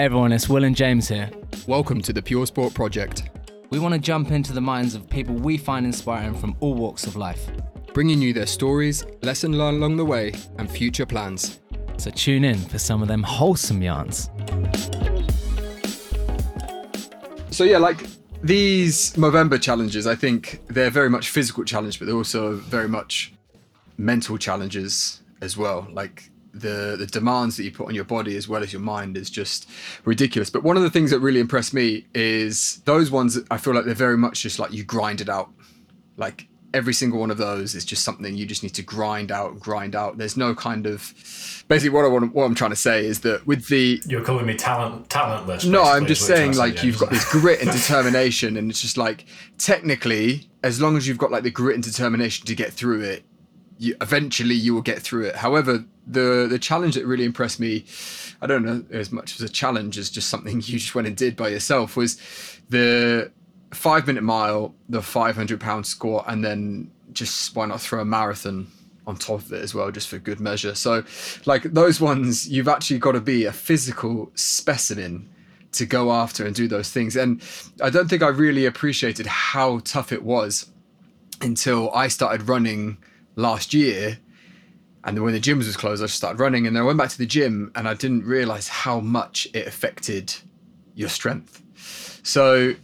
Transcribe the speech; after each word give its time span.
Hey 0.00 0.06
everyone, 0.06 0.32
it's 0.32 0.48
Will 0.48 0.64
and 0.64 0.74
James 0.74 1.08
here. 1.08 1.28
Welcome 1.66 2.00
to 2.00 2.12
the 2.14 2.22
Pure 2.22 2.46
Sport 2.46 2.72
Project, 2.72 3.28
We 3.68 3.78
want 3.78 3.92
to 3.92 4.00
jump 4.00 4.30
into 4.30 4.54
the 4.54 4.60
minds 4.62 4.94
of 4.94 5.06
people 5.10 5.34
we 5.34 5.58
find 5.58 5.84
inspiring 5.84 6.32
from 6.32 6.56
all 6.60 6.72
walks 6.72 7.06
of 7.06 7.16
life. 7.16 7.50
bringing 7.92 8.22
you 8.22 8.32
their 8.32 8.46
stories, 8.46 9.04
lesson 9.20 9.58
learned 9.58 9.76
along 9.76 9.98
the 9.98 10.04
way, 10.06 10.32
and 10.56 10.70
future 10.70 11.04
plans. 11.04 11.60
So 11.98 12.10
tune 12.10 12.44
in 12.44 12.56
for 12.56 12.78
some 12.78 13.02
of 13.02 13.08
them 13.08 13.22
wholesome 13.22 13.82
yarns. 13.82 14.30
So 17.50 17.64
yeah, 17.64 17.76
like 17.76 18.06
these 18.42 19.12
Movember 19.16 19.60
challenges, 19.60 20.06
I 20.06 20.14
think 20.14 20.62
they're 20.68 20.88
very 20.88 21.10
much 21.10 21.28
physical 21.28 21.62
challenge, 21.62 21.98
but 21.98 22.06
they're 22.06 22.16
also 22.16 22.54
very 22.54 22.88
much 22.88 23.34
mental 23.98 24.38
challenges 24.38 25.20
as 25.42 25.58
well. 25.58 25.86
Like 25.92 26.29
the 26.52 26.96
the 26.98 27.06
demands 27.06 27.56
that 27.56 27.64
you 27.64 27.72
put 27.72 27.88
on 27.88 27.94
your 27.94 28.04
body 28.04 28.36
as 28.36 28.48
well 28.48 28.62
as 28.62 28.72
your 28.72 28.82
mind 28.82 29.16
is 29.16 29.30
just 29.30 29.68
ridiculous. 30.04 30.50
But 30.50 30.62
one 30.62 30.76
of 30.76 30.82
the 30.82 30.90
things 30.90 31.10
that 31.10 31.20
really 31.20 31.40
impressed 31.40 31.74
me 31.74 32.06
is 32.14 32.82
those 32.84 33.10
ones. 33.10 33.38
I 33.50 33.56
feel 33.56 33.74
like 33.74 33.84
they're 33.84 33.94
very 33.94 34.18
much 34.18 34.42
just 34.42 34.58
like 34.58 34.72
you 34.72 34.84
grind 34.84 35.20
it 35.20 35.28
out. 35.28 35.50
Like 36.16 36.48
every 36.72 36.94
single 36.94 37.18
one 37.18 37.30
of 37.30 37.38
those 37.38 37.74
is 37.74 37.84
just 37.84 38.04
something 38.04 38.36
you 38.36 38.46
just 38.46 38.62
need 38.62 38.74
to 38.74 38.82
grind 38.82 39.32
out, 39.32 39.58
grind 39.58 39.96
out. 39.96 40.18
There's 40.18 40.36
no 40.36 40.54
kind 40.54 40.86
of 40.86 41.12
basically 41.68 41.90
what 41.90 42.04
I 42.04 42.08
want. 42.08 42.34
What 42.34 42.44
I'm 42.44 42.54
trying 42.54 42.70
to 42.70 42.76
say 42.76 43.04
is 43.04 43.20
that 43.20 43.46
with 43.46 43.68
the 43.68 44.00
You're 44.06 44.24
calling 44.24 44.46
me 44.46 44.54
talent 44.54 45.08
talentless. 45.10 45.64
no, 45.64 45.82
I'm 45.82 46.06
just 46.06 46.22
is 46.22 46.28
what 46.28 46.36
you're 46.36 46.52
saying, 46.52 46.56
like, 46.56 46.78
say, 46.78 46.86
you've 46.86 46.98
got 46.98 47.10
this 47.10 47.30
grit 47.30 47.60
and 47.60 47.70
determination, 47.70 48.56
and 48.56 48.70
it's 48.70 48.80
just 48.80 48.96
like, 48.96 49.24
technically, 49.58 50.48
as 50.62 50.80
long 50.80 50.96
as 50.96 51.08
you've 51.08 51.18
got 51.18 51.30
like 51.30 51.42
the 51.42 51.50
grit 51.50 51.74
and 51.74 51.84
determination 51.84 52.46
to 52.46 52.54
get 52.54 52.72
through 52.72 53.02
it, 53.02 53.24
you, 53.80 53.96
eventually 54.00 54.54
you 54.54 54.74
will 54.74 54.82
get 54.82 55.00
through 55.00 55.24
it. 55.24 55.36
However, 55.36 55.84
the 56.06 56.46
the 56.48 56.58
challenge 56.58 56.94
that 56.94 57.06
really 57.06 57.24
impressed 57.24 57.58
me, 57.58 57.86
I 58.40 58.46
don't 58.46 58.64
know 58.64 58.84
as 58.90 59.10
much 59.10 59.34
as 59.34 59.40
a 59.40 59.48
challenge 59.48 59.96
as 59.96 60.10
just 60.10 60.28
something 60.28 60.56
you 60.64 60.78
just 60.78 60.94
went 60.94 61.08
and 61.08 61.16
did 61.16 61.34
by 61.34 61.48
yourself, 61.48 61.96
was 61.96 62.20
the 62.68 63.32
five 63.72 64.06
minute 64.06 64.22
mile, 64.22 64.74
the 64.88 65.02
500 65.02 65.58
pound 65.58 65.86
squat, 65.86 66.26
and 66.28 66.44
then 66.44 66.90
just 67.12 67.56
why 67.56 67.66
not 67.66 67.80
throw 67.80 68.00
a 68.00 68.04
marathon 68.04 68.66
on 69.06 69.16
top 69.16 69.40
of 69.40 69.52
it 69.52 69.62
as 69.62 69.74
well, 69.74 69.90
just 69.90 70.08
for 70.08 70.18
good 70.18 70.40
measure. 70.40 70.74
So, 70.74 71.02
like 71.46 71.62
those 71.62 72.00
ones, 72.00 72.48
you've 72.48 72.68
actually 72.68 72.98
got 72.98 73.12
to 73.12 73.20
be 73.20 73.46
a 73.46 73.52
physical 73.52 74.30
specimen 74.34 75.28
to 75.72 75.86
go 75.86 76.12
after 76.12 76.44
and 76.44 76.54
do 76.54 76.68
those 76.68 76.90
things. 76.90 77.16
And 77.16 77.42
I 77.82 77.88
don't 77.88 78.08
think 78.08 78.22
I 78.22 78.28
really 78.28 78.66
appreciated 78.66 79.26
how 79.26 79.78
tough 79.84 80.12
it 80.12 80.22
was 80.22 80.68
until 81.40 81.90
I 81.92 82.08
started 82.08 82.46
running 82.46 82.98
last 83.36 83.74
year. 83.74 84.18
And 85.04 85.16
then 85.16 85.24
when 85.24 85.32
the 85.32 85.40
gyms 85.40 85.66
was 85.66 85.76
closed, 85.76 86.02
I 86.02 86.06
just 86.06 86.16
started 86.16 86.40
running. 86.40 86.66
And 86.66 86.76
then 86.76 86.82
I 86.82 86.86
went 86.86 86.98
back 86.98 87.08
to 87.10 87.18
the 87.18 87.26
gym 87.26 87.72
and 87.74 87.88
I 87.88 87.94
didn't 87.94 88.24
realize 88.24 88.68
how 88.68 89.00
much 89.00 89.48
it 89.54 89.66
affected 89.66 90.34
your 90.94 91.08
strength. 91.08 91.62
So, 92.22 92.74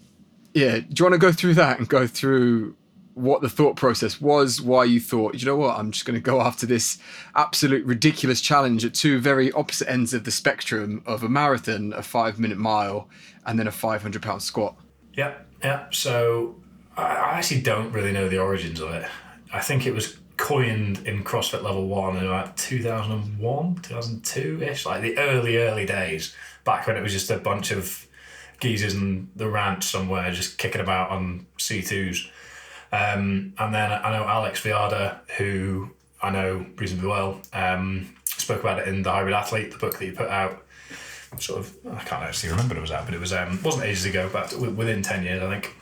yeah, 0.55 0.79
do 0.79 0.87
you 0.97 1.05
want 1.05 1.13
to 1.13 1.19
go 1.19 1.33
through 1.33 1.55
that 1.55 1.79
and 1.79 1.89
go 1.89 2.07
through 2.07 2.75
what 3.17 3.41
the 3.41 3.49
thought 3.49 3.77
process 3.77 4.21
was, 4.21 4.61
why 4.61 4.85
you 4.85 5.01
thought, 5.01 5.35
you 5.35 5.47
know 5.47 5.57
what, 5.57 5.79
I'm 5.79 5.91
just 5.91 6.05
going 6.05 6.17
to 6.17 6.21
go 6.21 6.43
after 6.43 6.67
this 6.67 6.99
absolute 7.35 7.83
ridiculous 7.87 8.43
challenge 8.43 8.85
at 8.85 8.93
two 8.93 9.19
very 9.21 9.51
opposite 9.53 9.91
ends 9.91 10.13
of 10.13 10.25
the 10.25 10.31
spectrum 10.31 11.03
of 11.07 11.23
a 11.23 11.29
marathon, 11.29 11.95
a 11.95 12.03
five 12.03 12.39
minute 12.39 12.59
mile, 12.59 13.09
and 13.47 13.59
then 13.59 13.67
a 13.67 13.73
500 13.73 14.21
pound 14.21 14.43
squat? 14.43 14.77
Yeah, 15.15 15.33
yeah. 15.63 15.87
So 15.93 16.57
I, 16.95 17.05
I 17.05 17.39
actually 17.39 17.63
don't 17.63 17.91
really 17.91 18.13
know 18.13 18.29
the 18.29 18.39
origins 18.39 18.81
of 18.81 18.91
it. 18.91 19.09
I 19.51 19.61
think 19.61 19.87
it 19.87 19.95
was 19.95 20.19
coined 20.37 21.07
in 21.07 21.25
CrossFit 21.25 21.63
Level 21.63 21.87
One 21.87 22.17
in 22.17 22.27
about 22.27 22.57
2001, 22.57 23.75
2002 23.77 24.63
ish, 24.63 24.87
like 24.87 25.03
the 25.03 25.19
early, 25.19 25.59
early 25.59 25.87
days, 25.87 26.35
back 26.65 26.87
when 26.87 26.97
it 26.97 27.03
was 27.03 27.13
just 27.13 27.31
a 27.31 27.39
bunch 27.39 27.71
of 27.71 28.07
geezers 28.61 28.95
in 28.95 29.29
the 29.37 29.49
ranch 29.49 29.85
somewhere 29.85 30.31
just 30.33 30.59
kicking 30.59 30.81
about 30.81 31.11
on 31.11 31.47
C2s. 31.59 32.29
Um, 32.93 33.53
and 33.59 33.75
then 33.75 33.93
I 33.93 34.13
know 34.13 34.25
Alex 34.25 34.63
Viada, 34.63 35.19
who 35.37 35.91
I 36.23 36.31
know 36.31 36.65
reasonably 36.77 37.09
well, 37.09 37.41
um, 37.53 38.15
spoke 38.25 38.61
about 38.61 38.79
it 38.79 38.89
in 38.89 39.03
The 39.03 39.11
Hybrid 39.11 39.35
Athlete, 39.35 39.73
the 39.73 39.79
book 39.79 39.99
that 39.99 40.07
you 40.07 40.13
put 40.13 40.29
out. 40.29 40.63
Sort 41.39 41.59
of, 41.61 41.77
I 41.87 42.03
can't 42.03 42.23
actually 42.23 42.51
remember 42.51 42.77
it 42.77 42.81
was 42.81 42.93
out, 42.93 43.05
but 43.05 43.13
it 43.13 43.21
was 43.21 43.33
um, 43.33 43.61
wasn't 43.63 43.85
ages 43.85 44.07
ago, 44.07 44.31
but 44.33 44.57
within 44.57 45.03
ten 45.03 45.23
years, 45.23 45.43
I 45.43 45.51
think. 45.51 45.77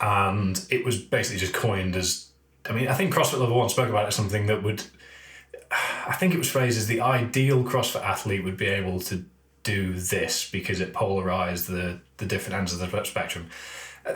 And 0.00 0.62
it 0.68 0.84
was 0.84 0.98
basically 1.00 1.38
just 1.38 1.54
coined 1.54 1.96
as, 1.96 2.25
I 2.68 2.72
mean, 2.72 2.88
I 2.88 2.94
think 2.94 3.14
CrossFit 3.14 3.38
Level 3.38 3.56
One 3.56 3.68
spoke 3.68 3.88
about 3.88 4.04
it 4.04 4.08
as 4.08 4.14
something 4.14 4.46
that 4.46 4.62
would, 4.62 4.82
I 6.06 6.14
think 6.14 6.34
it 6.34 6.38
was 6.38 6.50
phrased 6.50 6.78
as 6.78 6.86
the 6.86 7.00
ideal 7.00 7.64
CrossFit 7.64 8.02
athlete 8.02 8.44
would 8.44 8.56
be 8.56 8.66
able 8.66 9.00
to 9.00 9.24
do 9.62 9.94
this 9.94 10.48
because 10.48 10.80
it 10.80 10.92
polarized 10.94 11.68
the 11.68 12.00
the 12.18 12.26
different 12.26 12.58
ends 12.58 12.72
of 12.72 12.78
the 12.78 13.04
spectrum. 13.04 13.48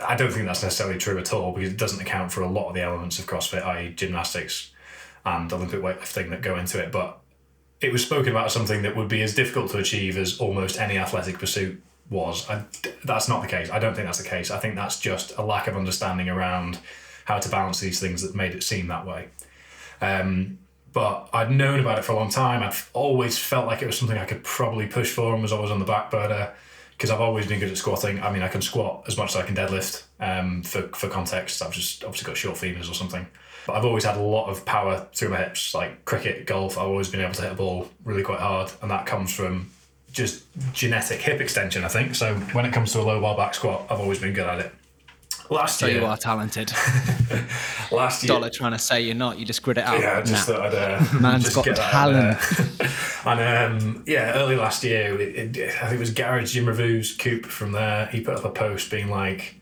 I 0.07 0.15
don't 0.15 0.31
think 0.31 0.45
that's 0.45 0.63
necessarily 0.63 0.97
true 0.97 1.17
at 1.17 1.33
all 1.33 1.51
because 1.51 1.71
it 1.71 1.77
doesn't 1.77 2.01
account 2.01 2.31
for 2.31 2.41
a 2.41 2.47
lot 2.47 2.69
of 2.69 2.75
the 2.75 2.81
elements 2.81 3.19
of 3.19 3.27
CrossFit, 3.27 3.65
i.e., 3.65 3.93
gymnastics 3.93 4.71
and 5.25 5.51
Olympic 5.51 5.81
weightlifting 5.81 6.29
that 6.29 6.41
go 6.41 6.57
into 6.57 6.81
it. 6.81 6.91
But 6.91 7.19
it 7.81 7.91
was 7.91 8.03
spoken 8.03 8.31
about 8.31 8.45
as 8.45 8.53
something 8.53 8.83
that 8.83 8.95
would 8.95 9.09
be 9.09 9.21
as 9.21 9.35
difficult 9.35 9.71
to 9.71 9.79
achieve 9.79 10.17
as 10.17 10.39
almost 10.39 10.79
any 10.79 10.97
athletic 10.97 11.39
pursuit 11.39 11.83
was. 12.09 12.49
I, 12.49 12.63
that's 13.03 13.27
not 13.27 13.41
the 13.41 13.47
case. 13.47 13.69
I 13.69 13.79
don't 13.79 13.93
think 13.93 14.07
that's 14.07 14.21
the 14.21 14.29
case. 14.29 14.49
I 14.49 14.59
think 14.59 14.75
that's 14.75 14.99
just 14.99 15.37
a 15.37 15.43
lack 15.43 15.67
of 15.67 15.75
understanding 15.75 16.29
around 16.29 16.79
how 17.31 17.39
to 17.39 17.49
balance 17.49 17.79
these 17.79 17.99
things 17.99 18.21
that 18.21 18.35
made 18.35 18.53
it 18.53 18.63
seem 18.63 18.87
that 18.87 19.05
way. 19.05 19.29
Um, 20.01 20.59
but 20.93 21.29
I'd 21.31 21.51
known 21.51 21.79
about 21.79 21.99
it 21.99 22.03
for 22.03 22.11
a 22.11 22.15
long 22.15 22.29
time. 22.29 22.61
I've 22.61 22.89
always 22.93 23.37
felt 23.37 23.65
like 23.65 23.81
it 23.81 23.85
was 23.85 23.97
something 23.97 24.17
I 24.17 24.25
could 24.25 24.43
probably 24.43 24.87
push 24.87 25.09
for 25.11 25.33
and 25.33 25.41
was 25.41 25.53
always 25.53 25.71
on 25.71 25.79
the 25.79 25.85
back 25.85 26.11
burner 26.11 26.51
because 26.91 27.09
I've 27.09 27.21
always 27.21 27.47
been 27.47 27.59
good 27.59 27.71
at 27.71 27.77
squatting. 27.77 28.21
I 28.21 28.31
mean, 28.31 28.41
I 28.41 28.47
can 28.47 28.61
squat 28.61 29.05
as 29.07 29.17
much 29.17 29.29
as 29.29 29.37
I 29.37 29.43
can 29.43 29.55
deadlift. 29.55 30.03
Um, 30.19 30.63
for 30.63 30.83
for 30.89 31.07
context, 31.07 31.61
I've 31.61 31.71
just 31.71 32.03
obviously 32.03 32.27
got 32.27 32.37
short 32.37 32.57
femurs 32.57 32.91
or 32.91 32.93
something. 32.93 33.25
But 33.65 33.73
I've 33.73 33.85
always 33.85 34.03
had 34.03 34.17
a 34.17 34.21
lot 34.21 34.49
of 34.49 34.65
power 34.65 35.07
through 35.13 35.29
my 35.29 35.37
hips, 35.37 35.73
like 35.73 36.03
cricket, 36.05 36.45
golf. 36.45 36.77
I've 36.77 36.87
always 36.87 37.09
been 37.09 37.21
able 37.21 37.33
to 37.33 37.41
hit 37.43 37.51
a 37.51 37.55
ball 37.55 37.89
really 38.03 38.23
quite 38.23 38.39
hard, 38.39 38.71
and 38.81 38.91
that 38.91 39.05
comes 39.05 39.33
from 39.33 39.71
just 40.11 40.43
genetic 40.73 41.21
hip 41.21 41.39
extension, 41.39 41.83
I 41.83 41.87
think. 41.87 42.15
So 42.15 42.35
when 42.53 42.65
it 42.65 42.73
comes 42.73 42.91
to 42.93 42.99
a 42.99 43.03
low 43.03 43.21
bar 43.21 43.37
back 43.37 43.55
squat, 43.55 43.85
I've 43.89 43.99
always 43.99 44.19
been 44.19 44.33
good 44.33 44.47
at 44.47 44.59
it. 44.59 44.73
Last 45.51 45.79
So 45.79 45.87
year, 45.87 45.99
you 45.99 46.05
are 46.05 46.15
talented. 46.15 46.71
last 47.91 48.23
year, 48.23 48.29
Dollar 48.29 48.49
trying 48.49 48.71
to 48.71 48.79
say 48.79 49.01
you're 49.01 49.15
not, 49.15 49.37
you 49.37 49.45
just 49.45 49.61
grit 49.61 49.77
it 49.77 49.83
out. 49.83 49.99
yeah, 49.99 50.17
I 50.19 50.21
just 50.21 50.47
Nah. 50.47 50.55
thought 50.55 50.73
I'd 50.73 50.73
uh, 50.73 51.05
Man's 51.19 51.43
just 51.43 51.55
got 51.55 51.75
talent. 51.75 52.37
and 53.25 53.73
um, 53.83 54.03
yeah, 54.07 54.31
early 54.35 54.55
last 54.55 54.81
year, 54.85 55.19
it, 55.19 55.57
it, 55.57 55.69
I 55.75 55.81
think 55.87 55.95
it 55.95 55.99
was 55.99 56.11
Garage 56.13 56.53
Jim 56.53 56.65
Coop 57.17 57.45
from 57.45 57.73
there. 57.73 58.05
He 58.07 58.21
put 58.21 58.35
up 58.37 58.45
a 58.45 58.49
post 58.49 58.89
being 58.89 59.09
like, 59.09 59.61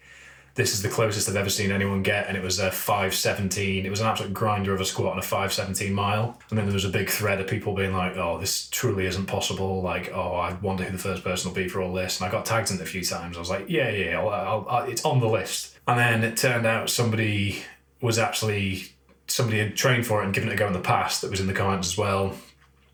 "This 0.54 0.74
is 0.74 0.84
the 0.84 0.90
closest 0.90 1.28
I've 1.28 1.36
ever 1.36 1.50
seen 1.50 1.72
anyone 1.72 2.04
get," 2.04 2.28
and 2.28 2.38
it 2.38 2.44
was 2.44 2.60
a 2.60 2.70
five 2.70 3.16
seventeen. 3.16 3.84
It 3.86 3.90
was 3.90 4.00
an 4.02 4.06
absolute 4.08 4.32
grinder 4.34 4.76
of 4.76 4.82
a 4.82 4.86
squat 4.86 5.14
on 5.14 5.18
a 5.20 5.24
five 5.24 5.52
seventeen 5.52 5.94
mile. 5.94 6.40
And 6.52 6.58
then 6.60 6.68
there 6.68 6.74
was 6.76 6.86
a 6.86 6.90
big 6.90 7.10
thread 7.10 7.42
of 7.42 7.48
people 7.48 7.74
being 7.74 7.94
like, 7.94 8.16
"Oh, 8.16 8.38
this 8.40 8.70
truly 8.70 9.08
isn't 9.08 9.26
possible." 9.26 9.82
Like, 9.82 10.12
"Oh, 10.14 10.36
I 10.36 10.54
wonder 10.62 10.84
who 10.84 10.92
the 10.96 11.02
first 11.02 11.24
person 11.24 11.50
will 11.50 11.56
be 11.56 11.68
for 11.68 11.82
all 11.82 11.94
this." 11.94 12.20
And 12.20 12.28
I 12.28 12.32
got 12.32 12.46
tagged 12.46 12.70
in 12.70 12.78
it 12.78 12.82
a 12.84 12.86
few 12.86 13.04
times. 13.04 13.38
I 13.38 13.40
was 13.40 13.50
like, 13.50 13.66
"Yeah, 13.68 13.90
yeah, 13.90 14.20
I'll, 14.20 14.30
I'll, 14.30 14.68
I'll, 14.70 14.84
it's 14.84 15.04
on 15.04 15.20
the 15.20 15.28
list." 15.28 15.78
And 15.90 15.98
then 15.98 16.24
it 16.24 16.38
turned 16.38 16.68
out 16.68 16.88
somebody 16.88 17.64
was 18.00 18.20
actually 18.20 18.84
somebody 19.26 19.58
had 19.58 19.76
trained 19.76 20.06
for 20.06 20.22
it 20.22 20.26
and 20.26 20.34
given 20.34 20.50
it 20.50 20.54
a 20.54 20.56
go 20.56 20.68
in 20.68 20.74
the 20.74 20.80
past 20.80 21.22
that 21.22 21.32
was 21.32 21.40
in 21.40 21.48
the 21.48 21.54
comments 21.54 21.88
as 21.88 21.98
well. 21.98 22.36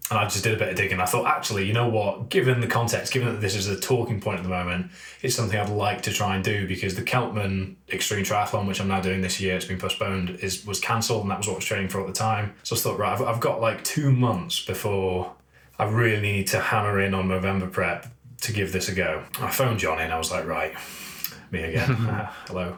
And 0.10 0.18
I 0.20 0.24
just 0.26 0.46
did 0.46 0.54
a 0.54 0.58
bit 0.58 0.70
of 0.70 0.76
digging. 0.78 1.02
I 1.02 1.06
thought, 1.06 1.26
actually, 1.26 1.66
you 1.66 1.74
know 1.74 1.90
what? 1.90 2.30
Given 2.30 2.62
the 2.62 2.68
context, 2.68 3.12
given 3.12 3.34
that 3.34 3.42
this 3.42 3.54
is 3.54 3.68
a 3.68 3.78
talking 3.78 4.22
point 4.22 4.38
at 4.38 4.44
the 4.44 4.50
moment, 4.50 4.92
it's 5.22 5.36
something 5.36 5.60
I'd 5.60 5.68
like 5.68 6.04
to 6.04 6.14
try 6.14 6.36
and 6.36 6.44
do 6.44 6.68
because 6.68 6.96
the 6.96 7.02
Celtman 7.02 7.76
Extreme 7.92 8.24
Triathlon, 8.24 8.66
which 8.66 8.80
I'm 8.80 8.88
now 8.88 9.02
doing 9.02 9.20
this 9.20 9.42
year, 9.42 9.58
it's 9.58 9.66
been 9.66 9.80
postponed, 9.80 10.30
is 10.42 10.66
was 10.66 10.80
cancelled, 10.80 11.24
and 11.24 11.32
that 11.32 11.40
was 11.40 11.48
what 11.48 11.54
I 11.54 11.58
was 11.58 11.66
training 11.66 11.90
for 11.90 12.00
at 12.00 12.08
the 12.08 12.14
time. 12.14 12.54
So 12.64 12.78
I 12.78 12.80
thought, 12.80 12.98
right, 12.98 13.12
I've, 13.12 13.22
I've 13.24 13.40
got 13.42 13.60
like 13.60 13.84
two 13.84 14.12
months 14.12 14.64
before 14.64 15.34
I 15.78 15.84
really 15.86 16.22
need 16.22 16.48
to 16.48 16.62
hammer 16.62 17.02
in 17.02 17.14
on 17.14 17.28
November 17.28 17.68
prep 17.68 18.08
to 18.42 18.54
give 18.54 18.72
this 18.72 18.88
a 18.88 18.96
go. 18.96 19.24
I 19.42 19.50
phoned 19.50 19.80
Johnny 19.80 20.04
and 20.04 20.14
I 20.14 20.18
was 20.18 20.32
like, 20.32 20.46
right, 20.46 20.76
me 21.52 21.64
again. 21.64 21.90
Uh, 21.90 22.32
hello. 22.48 22.78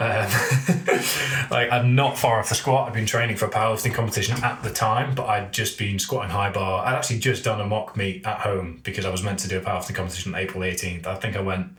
Um, 0.00 0.30
like 1.50 1.70
I'm 1.70 1.94
not 1.94 2.18
far 2.18 2.38
off 2.38 2.48
the 2.48 2.54
squat. 2.54 2.88
I'd 2.88 2.94
been 2.94 3.06
training 3.06 3.36
for 3.36 3.44
a 3.44 3.50
powerlifting 3.50 3.92
competition 3.92 4.42
at 4.42 4.62
the 4.62 4.70
time, 4.70 5.14
but 5.14 5.26
I'd 5.26 5.52
just 5.52 5.78
been 5.78 5.98
squatting 5.98 6.30
high 6.30 6.50
bar. 6.50 6.86
I'd 6.86 6.94
actually 6.94 7.18
just 7.18 7.44
done 7.44 7.60
a 7.60 7.66
mock 7.66 7.96
meet 7.96 8.26
at 8.26 8.40
home 8.40 8.80
because 8.82 9.04
I 9.04 9.10
was 9.10 9.22
meant 9.22 9.38
to 9.40 9.48
do 9.48 9.58
a 9.58 9.60
powerlifting 9.60 9.94
competition 9.94 10.34
on 10.34 10.40
April 10.40 10.64
18th. 10.64 11.06
I 11.06 11.14
think 11.16 11.36
I 11.36 11.40
went. 11.40 11.76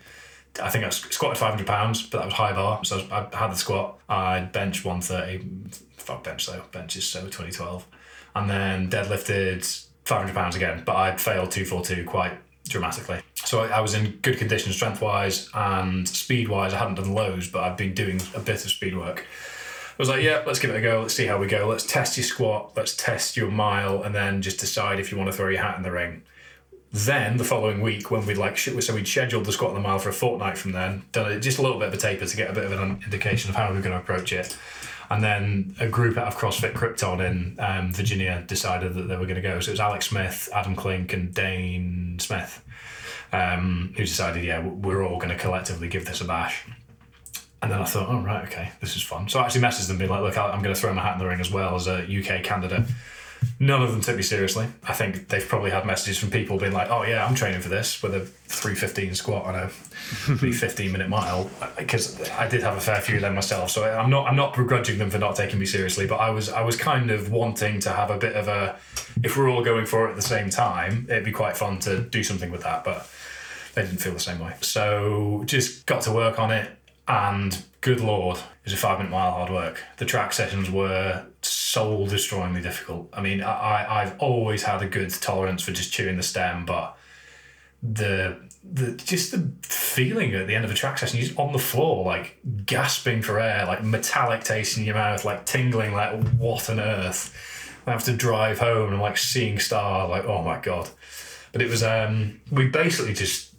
I 0.62 0.70
think 0.70 0.86
I 0.86 0.90
squatted 0.90 1.38
500 1.38 1.66
pounds, 1.66 2.04
but 2.04 2.20
that 2.20 2.26
was 2.26 2.34
high 2.36 2.54
bar. 2.54 2.86
So 2.86 3.06
I 3.12 3.28
had 3.36 3.52
the 3.52 3.56
squat. 3.56 4.00
I 4.08 4.42
bench 4.42 4.86
130. 4.86 5.82
Fuck 5.98 6.24
bench 6.24 6.46
though. 6.46 6.62
Bench 6.72 6.96
is 6.96 7.08
so 7.08 7.22
2012, 7.22 7.88
and 8.36 8.50
then 8.50 8.90
deadlifted 8.90 9.88
500 10.06 10.36
pounds 10.36 10.56
again, 10.56 10.84
but 10.86 10.96
I'd 10.96 11.22
failed 11.22 11.52
242 11.52 12.06
quite 12.06 12.34
dramatically. 12.72 13.22
So 13.36 13.62
I, 13.62 13.68
I 13.68 13.80
was 13.82 13.94
in 13.94 14.18
good 14.22 14.38
condition 14.38 14.72
strength 14.72 15.02
wise 15.02 15.50
and 15.54 16.08
speed 16.08 16.48
wise. 16.48 16.74
I 16.74 16.78
hadn't 16.78 16.96
done 16.96 17.14
lows, 17.14 17.50
but 17.50 17.64
I'd 17.64 17.78
been 17.78 17.94
doing 17.94 18.22
a 18.34 18.40
bit 18.40 18.64
of 18.64 18.72
speed 18.72 18.98
work. 18.98 19.26
I 19.92 19.96
was 20.02 20.10
like, 20.10 20.24
yeah, 20.24 20.44
let's 20.48 20.58
give 20.58 20.72
it 20.72 20.78
a 20.78 20.82
go. 20.82 21.02
Let's 21.02 21.14
see 21.14 21.28
how 21.28 21.38
we 21.38 21.48
go. 21.48 21.68
Let's 21.68 21.86
test 21.86 22.18
your 22.18 22.24
squat. 22.24 22.72
Let's 22.76 22.96
test 22.96 23.38
your 23.38 23.52
mile, 23.52 24.02
and 24.02 24.16
then 24.16 24.42
just 24.42 24.60
decide 24.60 25.00
if 25.00 25.12
you 25.12 25.18
want 25.18 25.30
to 25.30 25.38
throw 25.38 25.50
your 25.50 25.62
hat 25.62 25.78
in 25.78 25.84
the 25.84 25.92
ring. 25.92 26.24
Then 26.94 27.38
the 27.38 27.44
following 27.44 27.82
week, 27.82 28.12
when 28.12 28.26
we'd 28.26 28.38
like, 28.38 28.58
so 28.58 28.74
we'd 28.94 29.08
scheduled 29.08 29.46
the 29.46 29.52
squat 29.52 29.76
and 29.76 29.78
the 29.78 29.88
mile 29.88 30.00
for 30.00 30.10
a 30.10 30.14
fortnight 30.14 30.58
from 30.58 30.72
then, 30.72 31.04
done 31.12 31.40
just 31.42 31.58
a 31.58 31.62
little 31.62 31.80
bit 31.80 31.88
of 31.88 31.94
a 31.94 31.98
taper 31.98 32.26
to 32.26 32.38
get 32.38 32.50
a 32.50 32.54
bit 32.54 32.66
of 32.66 32.72
an 32.74 33.02
indication 33.06 33.50
of 33.50 33.56
how 33.56 33.70
we 33.70 33.76
were 33.76 33.82
going 33.82 33.94
to 33.94 34.00
approach 34.00 34.34
it. 34.34 34.58
And 35.12 35.22
then 35.22 35.76
a 35.80 35.88
group 35.90 36.18
out 36.18 36.28
of 36.28 36.38
CrossFit 36.38 36.74
Krypton 36.74 37.20
in 37.20 37.60
um, 37.60 37.94
Virginia 37.94 38.46
decided 38.48 38.94
that 38.94 39.04
they 39.04 39.18
were 39.18 39.26
going 39.26 39.36
to 39.36 39.42
go. 39.42 39.60
So 39.60 39.70
it 39.70 39.74
was 39.74 39.80
Alex 39.82 40.08
Smith, 40.08 40.48
Adam 40.54 40.74
Klink, 40.74 41.12
and 41.12 41.34
Dane 41.34 42.18
Smith 42.18 42.64
um, 43.34 43.94
who 43.98 44.04
decided, 44.04 44.44
yeah, 44.44 44.66
we're 44.66 45.04
all 45.06 45.18
going 45.18 45.30
to 45.30 45.38
collectively 45.38 45.88
give 45.88 46.06
this 46.06 46.22
a 46.22 46.26
bash. 46.26 46.66
And 47.62 47.72
then 47.72 47.82
I 47.82 47.86
thought, 47.86 48.10
oh, 48.10 48.22
right, 48.22 48.48
okay, 48.48 48.72
this 48.80 48.96
is 48.96 49.04
fun. 49.04 49.30
So 49.30 49.40
I 49.40 49.46
actually 49.46 49.62
messaged 49.62 49.88
them, 49.88 49.98
being 49.98 50.10
like, 50.10 50.22
look, 50.22 50.38
I'm 50.38 50.64
going 50.64 50.74
to 50.74 50.80
throw 50.80 50.94
my 50.94 51.02
hat 51.02 51.14
in 51.14 51.20
the 51.20 51.28
ring 51.28 51.40
as 51.40 51.52
well 51.52 51.76
as 51.76 51.88
a 51.88 52.00
UK 52.04 52.44
candidate. 52.44 52.88
None 53.60 53.84
of 53.84 53.92
them 53.92 54.02
took 54.02 54.18
me 54.18 54.24
seriously. 54.24 54.68
I 54.88 54.94
think 54.94 55.28
they've 55.28 55.48
probably 55.48 55.70
had 55.70 55.86
messages 55.86 56.18
from 56.18 56.32
people 56.32 56.58
being 56.58 56.72
like, 56.74 56.90
"Oh 56.90 57.04
yeah, 57.04 57.26
I'm 57.26 57.36
training 57.36 57.62
for 57.62 57.70
this 57.70 58.02
with 58.02 58.16
a 58.16 58.22
315 58.22 59.14
squat 59.14 59.46
on 59.46 59.56
a 59.56 59.70
15 59.70 60.92
minute 60.92 61.10
mile," 61.10 61.50
because 61.78 62.20
I 62.32 62.48
did 62.48 62.64
have 62.64 62.76
a 62.76 62.82
fair 62.82 63.00
few 63.02 63.16
of 63.16 63.22
them 63.22 63.36
myself. 63.36 63.70
So 63.70 63.84
I'm 63.84 64.10
not 64.10 64.28
I'm 64.28 64.36
not 64.36 64.56
begrudging 64.56 64.98
them 64.98 65.12
for 65.12 65.20
not 65.20 65.36
taking 65.36 65.60
me 65.60 65.66
seriously, 65.68 66.08
but 66.08 66.16
I 66.16 66.32
was 66.32 66.50
I 66.50 66.62
was 66.62 66.76
kind 66.76 67.12
of 67.12 67.32
wanting 67.32 67.80
to 67.82 67.92
have 67.92 68.10
a 68.10 68.18
bit 68.18 68.36
of 68.36 68.48
a, 68.48 68.78
if 69.24 69.38
we're 69.38 69.50
all 69.50 69.64
going 69.64 69.86
for 69.86 70.08
it 70.08 70.12
at 70.12 70.16
the 70.16 70.22
same 70.24 70.50
time, 70.50 71.06
it'd 71.10 71.24
be 71.24 71.32
quite 71.32 71.56
fun 71.56 71.80
to 71.80 72.00
do 72.02 72.24
something 72.24 72.52
with 72.52 72.64
that. 72.64 72.84
But 72.84 73.08
they 73.76 73.84
didn't 73.84 74.00
feel 74.00 74.14
the 74.14 74.20
same 74.20 74.40
way. 74.40 74.56
So 74.62 75.44
just 75.46 75.86
got 75.86 76.02
to 76.04 76.12
work 76.12 76.40
on 76.40 76.52
it, 76.52 76.70
and 77.08 77.64
good 77.82 78.00
lord, 78.02 78.38
it 78.38 78.44
was 78.66 78.74
a 78.74 78.78
five 78.78 78.98
minute 78.98 79.12
mile 79.12 79.32
hard 79.32 79.52
work. 79.52 79.84
The 79.98 80.06
track 80.06 80.34
sessions 80.34 80.70
were 80.70 81.26
soul 81.42 82.08
destroyingly 82.08 82.62
difficult. 82.62 83.10
I 83.14 83.22
mean, 83.22 83.42
I, 83.42 84.02
I've 84.02 84.20
always 84.20 84.64
had 84.64 84.82
a 84.82 84.88
good 84.88 85.10
tolerance 85.10 85.64
for 85.64 85.72
just 85.72 85.92
chewing 85.92 86.18
the 86.18 86.24
stem, 86.24 86.66
but 86.66 86.98
the 87.84 88.38
the 88.64 88.92
just 88.92 89.32
the 89.32 89.52
feeling 89.64 90.36
at 90.36 90.46
the 90.46 90.56
end 90.56 90.66
of 90.66 90.72
a 90.72 90.76
track 90.76 90.98
session, 90.98 91.18
you're 91.18 91.28
just 91.28 91.40
on 91.40 91.52
the 91.52 91.60
floor, 91.60 92.06
like 92.06 92.38
gasping 92.66 93.22
for 93.22 93.40
air, 93.40 93.66
like 93.66 93.84
metallic 93.84 94.44
taste 94.44 94.78
in 94.78 94.84
your 94.84 94.96
mouth, 94.96 95.26
like 95.26 95.46
tingling, 95.46 95.94
like 95.94 96.24
what 96.34 96.70
on 96.70 96.80
earth? 96.80 97.36
I 97.88 97.92
have 97.92 98.04
to 98.04 98.16
drive 98.16 98.60
home 98.60 98.94
and 98.94 99.02
like 99.02 99.18
seeing 99.18 99.58
star, 99.58 100.08
like 100.08 100.26
oh 100.26 100.44
my 100.44 100.60
god. 100.60 100.90
But 101.52 101.62
it 101.62 101.70
was 101.70 101.84
um 101.84 102.42
we 102.52 102.68
basically 102.68 103.14
just 103.14 103.54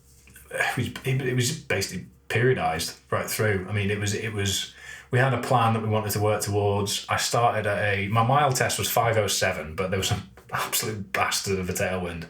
it 0.51 0.77
was, 0.77 0.89
it 1.05 1.35
was 1.35 1.53
basically 1.53 2.07
periodized 2.29 2.97
right 3.11 3.29
through. 3.29 3.67
I 3.69 3.73
mean, 3.73 3.91
it 3.91 3.99
was 3.99 4.15
it 4.15 4.33
was 4.33 4.73
we 5.13 5.19
had 5.19 5.35
a 5.35 5.41
plan 5.41 5.75
that 5.75 5.83
we 5.83 5.89
wanted 5.89 6.11
to 6.13 6.21
work 6.21 6.41
towards. 6.41 7.07
I 7.09 7.19
started 7.19 7.67
at 7.67 7.79
a 7.79 8.09
my 8.09 8.25
mile 8.25 8.53
test 8.53 8.79
was 8.79 8.91
five 8.91 9.17
oh 9.19 9.29
seven, 9.29 9.77
but 9.77 9.91
there 9.91 9.99
was 9.99 10.11
an 10.11 10.23
absolute 10.53 11.13
bastard 11.13 11.59
of 11.59 11.69
a 11.71 11.73
tailwind, 11.73 12.25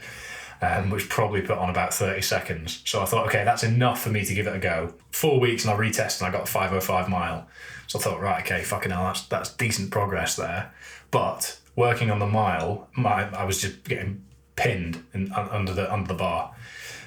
um, 0.60 0.90
which 0.90 1.08
probably 1.08 1.40
put 1.40 1.56
on 1.56 1.70
about 1.70 1.94
thirty 1.94 2.20
seconds. 2.20 2.82
So 2.84 3.00
I 3.00 3.06
thought, 3.06 3.26
okay, 3.28 3.44
that's 3.44 3.62
enough 3.62 4.02
for 4.02 4.10
me 4.10 4.24
to 4.24 4.34
give 4.34 4.48
it 4.48 4.56
a 4.56 4.58
go. 4.58 4.94
Four 5.12 5.40
weeks 5.40 5.64
and 5.64 5.72
I 5.72 5.76
retested 5.76 6.20
and 6.20 6.28
I 6.28 6.36
got 6.36 6.48
five 6.48 6.72
oh 6.72 6.80
five 6.80 7.08
mile. 7.08 7.48
So 7.86 7.98
I 7.98 8.02
thought, 8.02 8.20
right, 8.20 8.42
okay, 8.42 8.62
fucking 8.62 8.90
hell, 8.90 9.04
that's 9.04 9.22
that's 9.26 9.54
decent 9.54 9.92
progress 9.92 10.34
there. 10.34 10.74
But 11.12 11.58
working 11.76 12.10
on 12.10 12.18
the 12.18 12.26
mile, 12.26 12.88
my 12.96 13.30
I 13.30 13.44
was 13.44 13.60
just 13.60 13.84
getting 13.84 14.24
pinned 14.56 15.04
in, 15.14 15.32
under 15.32 15.72
the 15.72 15.92
under 15.92 16.08
the 16.08 16.14
bar. 16.14 16.52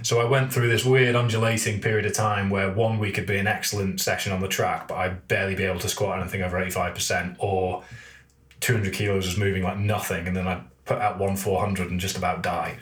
So 0.02 0.20
I 0.20 0.26
went 0.26 0.54
through 0.54 0.68
this 0.70 0.84
weird 0.84 1.16
undulating 1.16 1.82
period 1.82 2.06
of 2.06 2.14
time 2.14 2.50
where 2.50 2.72
one 2.72 3.00
week 3.00 3.18
would 3.18 3.26
be 3.26 3.38
an 3.38 3.48
excellent 3.48 4.02
session 4.02 4.34
on 4.34 4.42
the 4.42 4.48
track, 4.48 4.88
but 4.88 4.96
I'd 4.96 5.28
barely 5.28 5.56
be 5.56 5.64
able 5.64 5.80
to 5.80 5.90
squat 5.90 6.20
anything 6.20 6.42
over 6.42 6.58
85%, 6.58 7.38
or 7.40 7.84
200 8.60 8.94
kilos 8.94 9.26
was 9.26 9.38
moving 9.38 9.64
like 9.64 9.78
nothing, 9.78 10.28
and 10.28 10.36
then 10.36 10.48
I'd 10.48 10.64
put 10.86 11.00
out 11.00 11.18
one 11.18 11.36
400 11.36 11.90
and 11.90 12.00
just 12.00 12.18
about 12.18 12.44
die. 12.44 12.78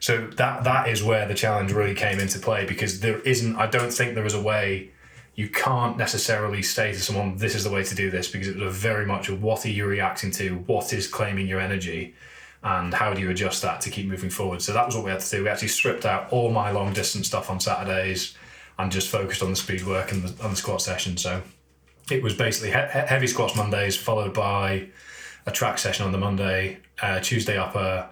So 0.00 0.26
that 0.36 0.64
that 0.64 0.88
is 0.88 1.02
where 1.02 1.26
the 1.26 1.34
challenge 1.34 1.72
really 1.72 1.94
came 1.94 2.20
into 2.20 2.38
play 2.38 2.64
because 2.64 3.00
there 3.00 3.18
isn't, 3.20 3.56
I 3.56 3.66
don't 3.66 3.92
think 3.92 4.14
there 4.14 4.26
is 4.26 4.34
a 4.34 4.40
way 4.40 4.90
you 5.34 5.48
can't 5.48 5.96
necessarily 5.96 6.62
say 6.62 6.92
to 6.92 7.00
someone, 7.00 7.36
this 7.36 7.54
is 7.54 7.64
the 7.64 7.70
way 7.70 7.84
to 7.84 7.94
do 7.94 8.10
this 8.10 8.28
because 8.28 8.48
it 8.48 8.56
was 8.56 8.76
very 8.76 9.06
much 9.06 9.28
of 9.28 9.42
what 9.42 9.64
are 9.64 9.70
you 9.70 9.86
reacting 9.86 10.30
to, 10.32 10.56
what 10.66 10.92
is 10.92 11.06
claiming 11.06 11.46
your 11.46 11.60
energy 11.60 12.14
and 12.62 12.92
how 12.92 13.14
do 13.14 13.20
you 13.20 13.30
adjust 13.30 13.62
that 13.62 13.80
to 13.82 13.90
keep 13.90 14.06
moving 14.06 14.30
forward? 14.30 14.62
So 14.62 14.72
that 14.72 14.84
was 14.84 14.96
what 14.96 15.04
we 15.04 15.10
had 15.10 15.20
to 15.20 15.30
do. 15.30 15.42
We 15.44 15.48
actually 15.48 15.68
stripped 15.68 16.04
out 16.04 16.32
all 16.32 16.50
my 16.50 16.70
long 16.70 16.92
distance 16.92 17.26
stuff 17.26 17.50
on 17.50 17.60
Saturdays 17.60 18.36
and 18.78 18.90
just 18.90 19.08
focused 19.08 19.42
on 19.42 19.50
the 19.50 19.56
speed 19.56 19.86
work 19.86 20.12
and 20.12 20.24
the, 20.24 20.44
on 20.44 20.50
the 20.50 20.56
squat 20.56 20.82
session. 20.82 21.16
So 21.16 21.42
it 22.10 22.22
was 22.22 22.34
basically 22.34 22.70
he- 22.70 22.76
heavy 22.76 23.26
squats 23.26 23.54
Mondays, 23.54 23.96
followed 23.96 24.34
by 24.34 24.88
a 25.46 25.50
track 25.50 25.78
session 25.78 26.04
on 26.04 26.12
the 26.12 26.18
Monday, 26.18 26.78
uh, 27.00 27.20
Tuesday 27.20 27.56
upper, 27.56 28.08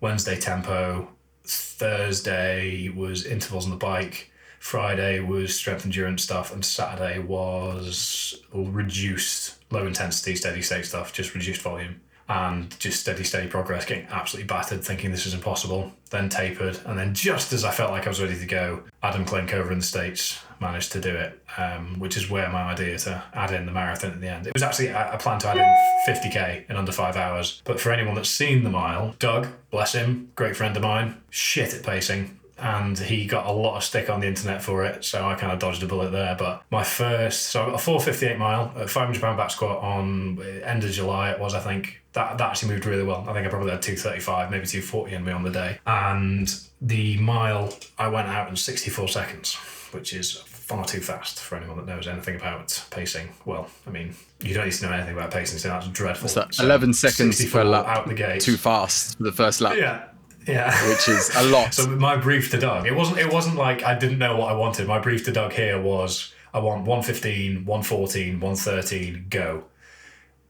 Wednesday 0.00 0.38
tempo, 0.38 1.08
Thursday 1.44 2.88
was 2.88 3.26
intervals 3.26 3.64
on 3.64 3.70
the 3.70 3.76
bike, 3.76 4.30
Friday 4.58 5.20
was 5.20 5.54
strength 5.54 5.84
endurance 5.84 6.22
stuff, 6.22 6.52
and 6.52 6.64
Saturday 6.64 7.18
was 7.18 8.42
reduced 8.52 9.56
low 9.70 9.86
intensity 9.86 10.36
steady 10.36 10.62
state 10.62 10.86
stuff, 10.86 11.12
just 11.12 11.34
reduced 11.34 11.62
volume 11.62 12.00
and 12.30 12.78
just 12.78 13.00
steady, 13.00 13.24
steady 13.24 13.48
progress, 13.48 13.84
getting 13.84 14.06
absolutely 14.08 14.46
battered, 14.46 14.84
thinking 14.84 15.10
this 15.10 15.26
is 15.26 15.34
impossible, 15.34 15.92
then 16.10 16.28
tapered. 16.28 16.78
And 16.86 16.96
then 16.96 17.12
just 17.12 17.52
as 17.52 17.64
I 17.64 17.72
felt 17.72 17.90
like 17.90 18.06
I 18.06 18.08
was 18.08 18.22
ready 18.22 18.38
to 18.38 18.46
go, 18.46 18.84
Adam 19.02 19.24
Klink 19.24 19.52
over 19.52 19.72
in 19.72 19.80
the 19.80 19.84
States 19.84 20.40
managed 20.60 20.92
to 20.92 21.00
do 21.00 21.12
it, 21.12 21.42
um, 21.58 21.98
which 21.98 22.16
is 22.16 22.30
where 22.30 22.48
my 22.48 22.62
idea 22.62 22.96
to 23.00 23.20
add 23.34 23.52
in 23.52 23.66
the 23.66 23.72
marathon 23.72 24.12
at 24.12 24.20
the 24.20 24.28
end. 24.28 24.46
It 24.46 24.54
was 24.54 24.62
actually, 24.62 24.94
I 24.94 25.16
planned 25.16 25.40
to 25.40 25.48
add 25.48 25.56
in 25.56 26.14
50k 26.14 26.70
in 26.70 26.76
under 26.76 26.92
five 26.92 27.16
hours. 27.16 27.62
But 27.64 27.80
for 27.80 27.90
anyone 27.90 28.14
that's 28.14 28.30
seen 28.30 28.62
the 28.62 28.70
mile, 28.70 29.16
Doug, 29.18 29.48
bless 29.72 29.94
him, 29.94 30.30
great 30.36 30.56
friend 30.56 30.76
of 30.76 30.84
mine, 30.84 31.16
shit 31.30 31.74
at 31.74 31.82
pacing, 31.82 32.38
and 32.60 32.98
he 32.98 33.26
got 33.26 33.46
a 33.46 33.52
lot 33.52 33.76
of 33.76 33.84
stick 33.84 34.10
on 34.10 34.20
the 34.20 34.26
internet 34.26 34.62
for 34.62 34.84
it, 34.84 35.04
so 35.04 35.26
I 35.26 35.34
kind 35.34 35.52
of 35.52 35.58
dodged 35.58 35.82
a 35.82 35.86
bullet 35.86 36.10
there. 36.10 36.36
But 36.38 36.62
my 36.70 36.84
first, 36.84 37.48
so 37.48 37.62
I 37.62 37.66
got 37.66 37.74
a 37.74 37.78
458 37.78 38.38
mile, 38.38 38.72
a 38.76 38.86
500 38.86 39.20
pound 39.20 39.36
back 39.36 39.50
squat 39.50 39.82
on 39.82 40.38
eh, 40.42 40.60
end 40.64 40.84
of 40.84 40.90
July, 40.90 41.30
it 41.30 41.40
was, 41.40 41.54
I 41.54 41.60
think. 41.60 42.02
That, 42.12 42.38
that 42.38 42.50
actually 42.50 42.72
moved 42.72 42.86
really 42.86 43.04
well. 43.04 43.24
I 43.28 43.32
think 43.32 43.46
I 43.46 43.50
probably 43.50 43.70
had 43.70 43.82
235, 43.82 44.50
maybe 44.50 44.66
240 44.66 45.14
in 45.14 45.24
me 45.24 45.32
on 45.32 45.44
the 45.44 45.50
day. 45.50 45.78
And 45.86 46.52
the 46.80 47.16
mile, 47.18 47.72
I 47.98 48.08
went 48.08 48.26
out 48.26 48.48
in 48.48 48.56
64 48.56 49.06
seconds, 49.08 49.54
which 49.92 50.12
is 50.12 50.42
far 50.70 50.84
too 50.84 51.00
fast 51.00 51.40
for 51.40 51.56
anyone 51.56 51.76
that 51.76 51.86
knows 51.86 52.06
anything 52.06 52.36
about 52.36 52.84
pacing. 52.90 53.28
Well, 53.44 53.68
I 53.86 53.90
mean, 53.90 54.14
you 54.40 54.54
don't 54.54 54.66
need 54.66 54.74
to 54.74 54.86
know 54.86 54.92
anything 54.92 55.14
about 55.14 55.32
pacing, 55.32 55.58
so 55.58 55.68
that's 55.68 55.88
dreadful. 55.88 56.28
So 56.28 56.46
11 56.60 56.94
seconds 56.94 57.44
per 57.50 57.64
lap. 57.64 57.86
Out 57.86 58.06
the 58.06 58.14
gate. 58.14 58.40
Too 58.40 58.56
fast 58.56 59.16
for 59.16 59.24
the 59.24 59.32
first 59.32 59.60
lap. 59.60 59.76
Yeah. 59.76 60.04
Yeah. 60.46 60.88
Which 60.88 61.08
is 61.08 61.30
a 61.36 61.44
lot. 61.44 61.74
so 61.74 61.86
my 61.88 62.16
brief 62.16 62.50
to 62.50 62.58
Doug, 62.58 62.86
it 62.86 62.94
wasn't 62.94 63.18
it 63.18 63.32
wasn't 63.32 63.56
like 63.56 63.82
I 63.82 63.98
didn't 63.98 64.18
know 64.18 64.36
what 64.36 64.50
I 64.50 64.54
wanted. 64.54 64.86
My 64.86 64.98
brief 64.98 65.24
to 65.26 65.32
Doug 65.32 65.52
here 65.52 65.80
was 65.80 66.32
I 66.52 66.58
want 66.58 66.86
115, 66.86 67.64
114, 67.64 68.40
113, 68.40 69.26
go. 69.28 69.64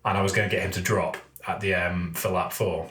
And 0.04 0.16
I 0.16 0.22
was 0.22 0.32
going 0.32 0.48
to 0.48 0.54
get 0.54 0.64
him 0.64 0.72
to 0.72 0.80
drop 0.80 1.16
at 1.46 1.60
the 1.60 1.74
um 1.74 2.14
for 2.14 2.30
lap 2.30 2.52
four. 2.52 2.88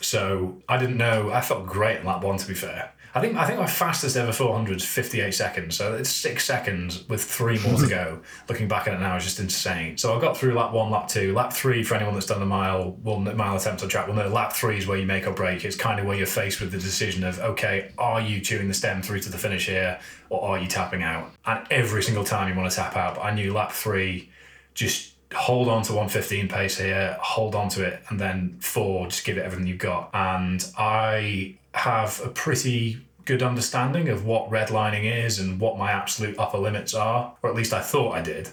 So 0.00 0.58
I 0.68 0.78
didn't 0.78 0.96
know. 0.96 1.30
I 1.30 1.40
felt 1.40 1.66
great 1.66 2.00
in 2.00 2.06
lap 2.06 2.22
one, 2.22 2.38
to 2.38 2.46
be 2.46 2.54
fair. 2.54 2.92
I 3.14 3.20
think 3.20 3.36
I 3.36 3.46
think 3.46 3.58
my 3.58 3.66
fastest 3.66 4.16
ever 4.16 4.32
400 4.32 4.76
is 4.76 4.84
58 4.84 5.34
seconds. 5.34 5.76
So 5.76 5.94
it's 5.94 6.08
six 6.08 6.44
seconds 6.44 7.06
with 7.08 7.22
three 7.22 7.58
more 7.58 7.78
to 7.78 7.86
go. 7.88 8.20
Looking 8.48 8.68
back 8.68 8.88
at 8.88 8.94
it 8.94 9.00
now 9.00 9.16
is 9.16 9.24
just 9.24 9.38
insane. 9.38 9.98
So 9.98 10.16
I 10.16 10.20
got 10.20 10.36
through 10.36 10.54
lap 10.54 10.72
one, 10.72 10.90
lap 10.90 11.08
two, 11.08 11.34
lap 11.34 11.52
three. 11.52 11.82
For 11.82 11.94
anyone 11.94 12.14
that's 12.14 12.26
done 12.26 12.40
a 12.40 12.46
mile, 12.46 12.92
will 13.02 13.18
mile 13.18 13.56
attempt 13.56 13.82
on 13.82 13.88
track, 13.88 14.06
well, 14.06 14.16
no, 14.16 14.28
lap 14.28 14.52
three 14.52 14.78
is 14.78 14.86
where 14.86 14.96
you 14.96 15.06
make 15.06 15.26
or 15.26 15.32
break. 15.32 15.64
It's 15.64 15.76
kind 15.76 16.00
of 16.00 16.06
where 16.06 16.16
you're 16.16 16.26
faced 16.26 16.60
with 16.60 16.72
the 16.72 16.78
decision 16.78 17.22
of 17.24 17.38
okay, 17.40 17.92
are 17.98 18.20
you 18.20 18.40
chewing 18.40 18.68
the 18.68 18.74
stem 18.74 19.02
through 19.02 19.20
to 19.20 19.30
the 19.30 19.38
finish 19.38 19.66
here, 19.66 20.00
or 20.30 20.42
are 20.42 20.58
you 20.58 20.66
tapping 20.66 21.02
out? 21.02 21.30
And 21.44 21.66
every 21.70 22.02
single 22.02 22.24
time 22.24 22.48
you 22.48 22.58
want 22.58 22.70
to 22.70 22.76
tap 22.76 22.96
out, 22.96 23.16
but 23.16 23.22
I 23.22 23.34
knew 23.34 23.52
lap 23.52 23.72
three, 23.72 24.30
just 24.72 25.12
hold 25.34 25.68
on 25.68 25.82
to 25.82 25.92
115 25.92 26.48
pace 26.48 26.78
here, 26.78 27.16
hold 27.20 27.54
on 27.54 27.68
to 27.70 27.84
it, 27.84 28.02
and 28.08 28.18
then 28.18 28.56
four, 28.60 29.06
just 29.06 29.24
give 29.24 29.36
it 29.36 29.42
everything 29.42 29.66
you've 29.66 29.78
got. 29.78 30.10
And 30.14 30.64
I 30.78 31.56
have 31.74 32.20
a 32.24 32.28
pretty 32.28 33.04
good 33.24 33.42
understanding 33.42 34.08
of 34.08 34.24
what 34.24 34.50
redlining 34.50 35.04
is 35.04 35.38
and 35.38 35.60
what 35.60 35.78
my 35.78 35.92
absolute 35.92 36.38
upper 36.38 36.58
limits 36.58 36.94
are, 36.94 37.34
or 37.42 37.50
at 37.50 37.56
least 37.56 37.72
I 37.72 37.80
thought 37.80 38.12
I 38.12 38.20
did, 38.20 38.50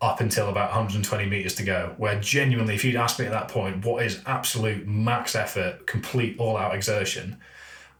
up 0.00 0.20
until 0.20 0.48
about 0.48 0.70
120 0.70 1.26
meters 1.26 1.54
to 1.56 1.64
go. 1.64 1.94
Where 1.96 2.18
genuinely, 2.20 2.74
if 2.74 2.84
you'd 2.84 2.96
asked 2.96 3.18
me 3.18 3.26
at 3.26 3.32
that 3.32 3.48
point, 3.48 3.84
what 3.84 4.04
is 4.04 4.20
absolute 4.26 4.86
max 4.86 5.34
effort, 5.34 5.86
complete 5.86 6.36
all 6.38 6.56
out 6.56 6.74
exertion, 6.74 7.38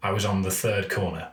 I 0.02 0.12
was 0.12 0.24
on 0.24 0.42
the 0.42 0.50
third 0.50 0.90
corner. 0.90 1.28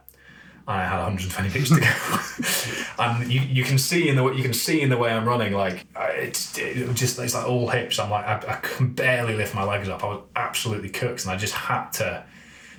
I 0.67 0.83
had 0.85 1.00
120 1.00 1.50
meters 1.50 1.69
to 1.69 1.79
go, 1.79 3.03
and 3.03 3.31
you, 3.31 3.41
you 3.41 3.63
can 3.63 3.77
see 3.77 4.07
in 4.07 4.15
the 4.15 4.31
you 4.31 4.43
can 4.43 4.53
see 4.53 4.81
in 4.81 4.89
the 4.89 4.97
way 4.97 5.11
I'm 5.11 5.27
running 5.27 5.53
like 5.53 5.85
it's 5.97 6.55
it 6.57 6.93
just 6.93 7.17
it's 7.19 7.33
like 7.33 7.47
all 7.47 7.67
hips. 7.67 8.00
I'm 8.00 8.11
like 8.11 8.25
I, 8.25 8.35
I 8.47 8.55
can 8.61 8.93
barely 8.93 9.35
lift 9.35 9.55
my 9.55 9.63
legs 9.63 9.89
up. 9.89 10.03
I 10.03 10.07
was 10.07 10.21
absolutely 10.35 10.89
cooked, 10.89 11.23
and 11.23 11.31
I 11.31 11.35
just 11.35 11.55
had 11.55 11.89
to 11.93 12.23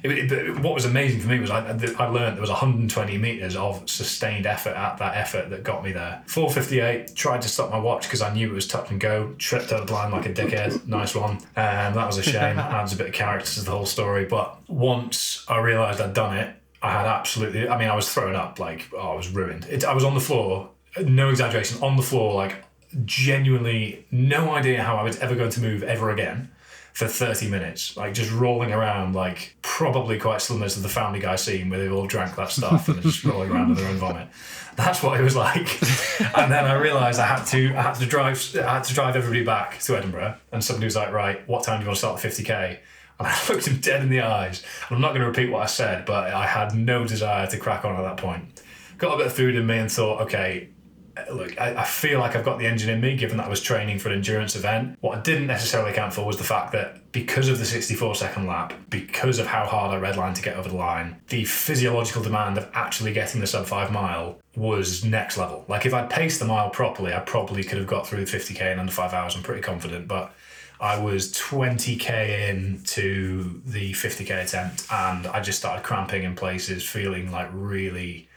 it, 0.03 0.33
it- 0.33 0.59
what 0.59 0.75
was 0.75 0.85
amazing 0.85 1.21
for 1.21 1.29
me 1.29 1.39
was 1.39 1.51
I, 1.51 1.61
I 1.99 2.07
learned 2.07 2.37
there 2.37 2.41
was 2.41 2.51
120 2.51 3.19
meters 3.19 3.57
of 3.57 3.89
sustained 3.89 4.47
effort 4.47 4.75
at 4.77 4.99
that 4.99 5.17
effort 5.17 5.51
that 5.51 5.63
got 5.63 5.85
me 5.85 5.93
there. 5.93 6.23
458. 6.27 7.15
Tried 7.15 7.43
to 7.43 7.49
stop 7.49 7.71
my 7.71 7.79
watch 7.79 8.05
because 8.05 8.23
I 8.23 8.33
knew 8.35 8.51
it 8.51 8.55
was 8.55 8.67
touch 8.67 8.91
and 8.91 9.01
go. 9.01 9.35
Tripped 9.39 9.73
over 9.73 9.85
the 9.85 9.93
line 9.93 10.11
like 10.11 10.27
a 10.27 10.33
dickhead. 10.33 10.87
nice 10.99 11.15
one. 11.15 11.39
And 11.57 11.95
that 11.95 12.07
was 12.07 12.19
a 12.19 12.23
shame. 12.23 12.59
Adds 12.59 12.93
a 12.93 12.97
bit 12.97 13.09
of 13.09 13.13
character 13.13 13.51
to 13.53 13.61
the 13.65 13.71
whole 13.71 13.87
story. 13.87 14.25
But 14.25 14.59
once 14.69 15.45
I 15.49 15.59
realised 15.59 16.01
I'd 16.01 16.15
done 16.15 16.37
it, 16.37 16.55
I 16.83 16.91
had 16.93 17.07
absolutely. 17.07 17.69
I 17.69 17.79
mean, 17.79 17.89
I 17.89 17.95
was 17.95 18.13
thrown 18.13 18.35
up. 18.35 18.59
Like 18.59 18.89
oh, 18.93 19.13
I 19.13 19.15
was 19.15 19.29
ruined. 19.29 19.67
It, 19.71 19.85
I 19.85 19.95
was 19.95 20.05
on 20.05 20.15
the 20.15 20.21
floor. 20.21 20.71
No 21.05 21.31
exaggeration. 21.31 21.81
On 21.83 21.97
the 21.97 22.03
floor, 22.03 22.35
like 22.35 22.65
genuinely 23.05 24.05
no 24.11 24.51
idea 24.55 24.83
how 24.83 24.97
I 24.97 25.03
was 25.03 25.19
ever 25.21 25.35
going 25.35 25.51
to 25.51 25.61
move 25.61 25.83
ever 25.83 26.11
again 26.11 26.51
for 26.93 27.07
30 27.07 27.49
minutes, 27.49 27.97
like 27.97 28.13
just 28.13 28.31
rolling 28.31 28.73
around, 28.73 29.15
like 29.15 29.57
probably 29.63 30.19
quite 30.19 30.43
similar 30.43 30.69
to 30.69 30.81
the 30.81 30.89
Family 30.89 31.21
Guy 31.21 31.37
scene 31.37 31.71
where 31.71 31.79
they've 31.79 31.93
all 31.93 32.07
drank 32.07 32.37
that 32.37 32.51
stuff 32.51 32.87
and 32.89 32.97
they're 32.97 33.05
just 33.05 33.25
rolling 33.25 33.51
around 33.51 33.71
with 33.71 33.79
their 33.79 33.89
own 33.89 33.97
vomit. 33.97 34.29
That's 34.77 35.03
what 35.03 35.19
it 35.19 35.23
was 35.23 35.35
like. 35.35 35.81
and 36.37 36.53
then 36.53 36.65
I 36.65 36.75
realised 36.75 37.19
I 37.19 37.27
had 37.27 37.45
to, 37.47 37.75
I 37.75 37.83
had 37.83 37.95
to 37.95 38.07
drive, 38.07 38.57
I 38.57 38.75
had 38.75 38.85
to 38.85 38.95
drive 38.95 39.17
everybody 39.17 39.45
back 39.45 39.79
to 39.81 39.97
Edinburgh. 39.97 40.37
And 40.51 40.63
somebody 40.63 40.87
was 40.87 40.97
like, 40.97 41.13
"Right, 41.13 41.47
what 41.49 41.65
time 41.65 41.79
do 41.81 41.85
you 41.85 41.89
want 41.89 41.97
to 41.97 41.99
start 41.99 42.21
the 42.21 42.29
50k?" 42.29 42.79
And 43.19 43.29
I 43.29 43.39
looked 43.49 43.67
him 43.67 43.79
dead 43.79 44.03
in 44.03 44.11
the 44.11 44.21
eyes. 44.21 44.63
And 44.89 44.97
I'm 44.97 45.01
not 45.03 45.11
going 45.11 45.23
to 45.23 45.29
repeat 45.29 45.51
what 45.51 45.63
I 45.63 45.67
said, 45.67 46.05
but 46.05 46.33
I 46.33 46.47
had 46.47 46.75
no 46.75 47.07
desire 47.07 47.47
to 47.47 47.59
crack 47.59 47.85
on 47.85 47.97
at 47.97 48.03
that 48.03 48.17
point. 48.19 48.63
Got 48.99 49.15
a 49.15 49.17
bit 49.17 49.27
of 49.27 49.33
food 49.33 49.57
in 49.57 49.67
me 49.67 49.79
and 49.79 49.91
thought, 49.91 50.23
okay, 50.23 50.69
Uh, 51.17 51.33
look, 51.33 51.61
I, 51.61 51.75
I 51.75 51.85
feel 51.85 52.21
like 52.21 52.37
I've 52.37 52.45
got 52.45 52.59
the 52.59 52.67
engine 52.67 52.89
in 52.91 53.01
me, 53.01 53.17
given 53.17 53.37
that 53.37 53.47
I 53.47 53.49
was 53.49 53.61
training 53.61 53.99
for 53.99 54.09
an 54.09 54.17
endurance 54.17 54.57
event. 54.57 54.97
What 55.01 55.19
I 55.19 55.21
didn't 55.21 55.47
necessarily 55.47 55.91
account 55.91 56.15
for 56.15 56.25
was 56.25 56.39
the 56.39 56.45
fact 56.45 56.73
that 56.73 57.13
because 57.13 57.49
of 57.49 57.59
the 57.59 57.65
64 57.65 58.15
second 58.15 58.47
lap, 58.47 58.73
because 58.89 59.39
of 59.39 59.47
how 59.47 59.67
hard 59.67 59.93
I 59.93 60.13
redlined 60.13 60.35
to 60.37 60.43
get 60.43 60.57
over 60.57 60.69
the 60.69 60.77
line, 60.77 61.21
the 61.29 61.45
physiological 61.45 62.23
demand 62.23 62.57
of 62.57 62.71
actually 62.73 63.13
getting 63.13 63.41
the 63.41 63.47
sub 63.47 63.67
five 63.67 63.93
mile 63.93 64.39
was 64.57 65.05
next 65.05 65.37
level. 65.37 65.65
Like 65.69 65.85
if 65.85 65.93
I'd 65.93 66.09
paced 66.09 66.39
the 66.41 66.47
mile 66.47 66.71
properly, 66.71 67.13
I 67.13 67.21
probably 67.21 67.63
could 67.63 67.79
have 67.79 67.87
got 67.87 68.07
through 68.07 68.25
the 68.25 68.37
50k 68.37 68.73
in 68.73 68.79
under 68.79 68.93
five 68.93 69.13
hours. 69.13 69.37
I'm 69.37 69.43
pretty 69.43 69.63
confident, 69.63 70.09
but. 70.09 70.35
I 70.81 70.99
was 70.99 71.33
20k 71.35 72.49
in 72.49 72.83
to 72.87 73.63
the 73.65 73.93
50k 73.93 74.43
attempt 74.43 74.85
and 74.91 75.29
I 75.29 75.41
just 75.41 75.61
started 75.61 75.85
cramping 75.85 76.25
in 76.25 76.35
places, 76.35 76.83
feeling 76.83 77.31
like 77.31 77.49
really 77.53 78.29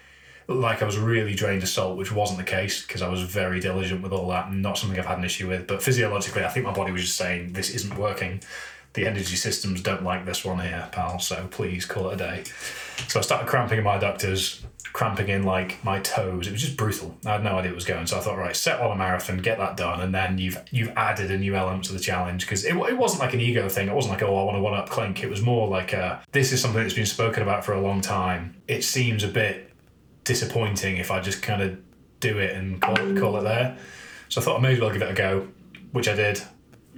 like 0.47 0.81
I 0.81 0.85
was 0.85 0.97
really 0.97 1.33
drained 1.33 1.63
of 1.63 1.69
salt, 1.69 1.97
which 1.97 2.11
wasn't 2.11 2.39
the 2.39 2.45
case 2.45 2.85
because 2.85 3.01
I 3.01 3.09
was 3.09 3.21
very 3.21 3.59
diligent 3.59 4.01
with 4.01 4.11
all 4.11 4.29
that 4.29 4.47
and 4.47 4.61
not 4.61 4.77
something 4.77 4.99
I've 4.99 5.05
had 5.05 5.17
an 5.17 5.23
issue 5.23 5.47
with. 5.47 5.67
But 5.67 5.81
physiologically, 5.81 6.43
I 6.43 6.49
think 6.49 6.65
my 6.65 6.73
body 6.73 6.91
was 6.91 7.01
just 7.01 7.15
saying, 7.15 7.53
this 7.53 7.69
isn't 7.71 7.97
working. 7.97 8.41
The 8.93 9.07
energy 9.07 9.35
systems 9.35 9.81
don't 9.81 10.03
like 10.03 10.25
this 10.25 10.45
one 10.45 10.59
here, 10.59 10.87
pal, 10.91 11.19
so 11.19 11.47
please 11.51 11.85
call 11.85 12.09
it 12.11 12.13
a 12.13 12.17
day. 12.17 12.43
So 13.09 13.19
I 13.19 13.23
started 13.23 13.47
cramping 13.47 13.79
in 13.79 13.83
my 13.83 13.97
adductors, 13.97 14.61
cramping 14.93 15.27
in 15.27 15.43
like 15.43 15.83
my 15.83 15.99
toes. 15.99 16.47
It 16.47 16.53
was 16.53 16.61
just 16.61 16.77
brutal. 16.77 17.17
I 17.25 17.33
had 17.33 17.43
no 17.43 17.57
idea 17.57 17.71
it 17.71 17.75
was 17.75 17.83
going. 17.83 18.07
So 18.07 18.17
I 18.17 18.21
thought, 18.21 18.37
right, 18.37 18.55
set 18.55 18.79
on 18.79 18.91
a 18.91 18.95
marathon, 18.95 19.39
get 19.39 19.57
that 19.57 19.75
done, 19.75 19.99
and 19.99 20.15
then 20.15 20.37
you've 20.37 20.57
you've 20.71 20.93
added 20.95 21.29
a 21.29 21.37
new 21.37 21.55
element 21.55 21.83
to 21.85 21.93
the 21.93 21.99
challenge 21.99 22.45
because 22.45 22.63
it, 22.63 22.73
it 22.73 22.97
wasn't 22.97 23.19
like 23.19 23.33
an 23.33 23.41
ego 23.41 23.67
thing. 23.67 23.89
It 23.89 23.93
wasn't 23.93 24.13
like, 24.13 24.23
oh, 24.23 24.37
I 24.37 24.43
want 24.43 24.55
to 24.55 24.61
one 24.61 24.73
up 24.73 24.89
Klink. 24.89 25.21
It 25.21 25.29
was 25.29 25.41
more 25.41 25.67
like, 25.67 25.93
uh, 25.93 26.19
this 26.31 26.53
is 26.53 26.61
something 26.61 26.81
that's 26.81 26.93
been 26.93 27.05
spoken 27.05 27.43
about 27.43 27.65
for 27.65 27.73
a 27.73 27.81
long 27.81 27.99
time. 27.99 28.55
It 28.69 28.85
seems 28.85 29.25
a 29.25 29.27
bit 29.27 29.74
disappointing 30.25 30.97
if 30.97 31.11
I 31.11 31.21
just 31.21 31.41
kind 31.41 31.61
of 31.61 31.79
do 32.19 32.37
it 32.39 32.53
and 32.55 32.81
call, 32.81 32.95
call 33.15 33.37
it 33.37 33.43
there. 33.43 33.77
So 34.27 34.41
I 34.41 34.43
thought 34.43 34.57
I 34.57 34.61
may 34.61 34.73
as 34.73 34.79
well 34.79 34.91
give 34.91 35.01
it 35.01 35.09
a 35.09 35.13
go, 35.13 35.47
which 35.93 36.09
I 36.09 36.15
did. 36.15 36.41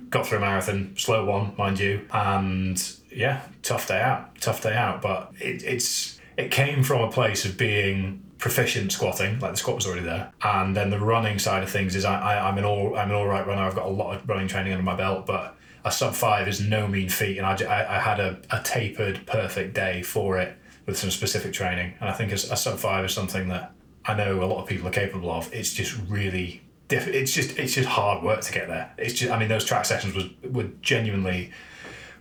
Got 0.09 0.25
through 0.25 0.39
a 0.39 0.41
marathon, 0.41 0.95
slow 0.97 1.25
one, 1.25 1.53
mind 1.57 1.79
you, 1.79 2.07
and 2.11 2.81
yeah, 3.11 3.41
tough 3.61 3.87
day 3.89 3.99
out, 3.99 4.39
tough 4.39 4.63
day 4.63 4.73
out. 4.73 5.01
But 5.01 5.33
it, 5.39 5.63
it's 5.63 6.19
it 6.37 6.49
came 6.49 6.81
from 6.81 7.01
a 7.01 7.11
place 7.11 7.43
of 7.43 7.57
being 7.57 8.23
proficient 8.37 8.93
squatting, 8.93 9.39
like 9.39 9.51
the 9.51 9.57
squat 9.57 9.75
was 9.75 9.85
already 9.85 10.03
there, 10.03 10.31
and 10.41 10.75
then 10.77 10.91
the 10.91 10.99
running 10.99 11.39
side 11.39 11.61
of 11.61 11.69
things 11.69 11.93
is 11.93 12.05
I, 12.05 12.21
I 12.21 12.47
I'm 12.47 12.57
an 12.57 12.63
all 12.63 12.95
I'm 12.95 13.09
an 13.09 13.15
all 13.15 13.27
right 13.27 13.45
runner. 13.45 13.63
I've 13.63 13.75
got 13.75 13.85
a 13.85 13.89
lot 13.89 14.15
of 14.15 14.29
running 14.29 14.47
training 14.47 14.71
under 14.71 14.83
my 14.83 14.95
belt, 14.95 15.25
but 15.25 15.57
a 15.83 15.91
sub 15.91 16.13
five 16.13 16.47
is 16.47 16.61
no 16.61 16.87
mean 16.87 17.09
feat, 17.09 17.37
and 17.37 17.45
I, 17.45 17.57
I, 17.65 17.97
I 17.97 17.99
had 17.99 18.21
a, 18.21 18.39
a 18.49 18.61
tapered 18.63 19.25
perfect 19.25 19.73
day 19.73 20.03
for 20.03 20.37
it 20.37 20.57
with 20.87 20.97
some 20.97 21.11
specific 21.11 21.53
training, 21.53 21.93
and 21.99 22.09
I 22.09 22.13
think 22.13 22.31
a, 22.31 22.35
a 22.35 22.57
sub 22.57 22.79
five 22.79 23.05
is 23.05 23.13
something 23.13 23.49
that 23.49 23.73
I 24.05 24.15
know 24.15 24.43
a 24.43 24.45
lot 24.47 24.61
of 24.63 24.67
people 24.67 24.87
are 24.87 24.91
capable 24.91 25.29
of. 25.29 25.53
It's 25.53 25.73
just 25.73 25.95
really 26.07 26.63
diff- 26.87 27.07
It's 27.07 27.33
just 27.33 27.59
it's 27.59 27.75
just 27.75 27.87
hard 27.89 28.23
work 28.23 28.41
to 28.41 28.51
get 28.53 28.67
there. 28.67 28.91
It's 28.97 29.13
just 29.13 29.31
I 29.31 29.37
mean 29.37 29.49
those 29.49 29.65
track 29.65 29.85
sessions 29.85 30.15
was 30.15 30.25
were 30.49 30.69
genuinely 30.81 31.51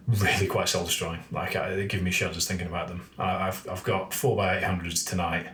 really 0.09 0.47
quite 0.47 0.69
soul 0.69 0.85
destroying. 0.85 1.21
Like 1.33 1.57
I, 1.57 1.75
they 1.77 1.87
give 1.87 2.03
me 2.03 2.11
shudders 2.11 2.47
thinking 2.47 2.67
about 2.67 2.89
them. 2.89 3.09
I, 3.19 3.49
I've 3.49 3.67
I've 3.69 3.85
got 3.85 4.13
four 4.13 4.37
by 4.37 4.59
eight 4.59 4.65
hundreds 4.65 5.05
tonight 5.05 5.47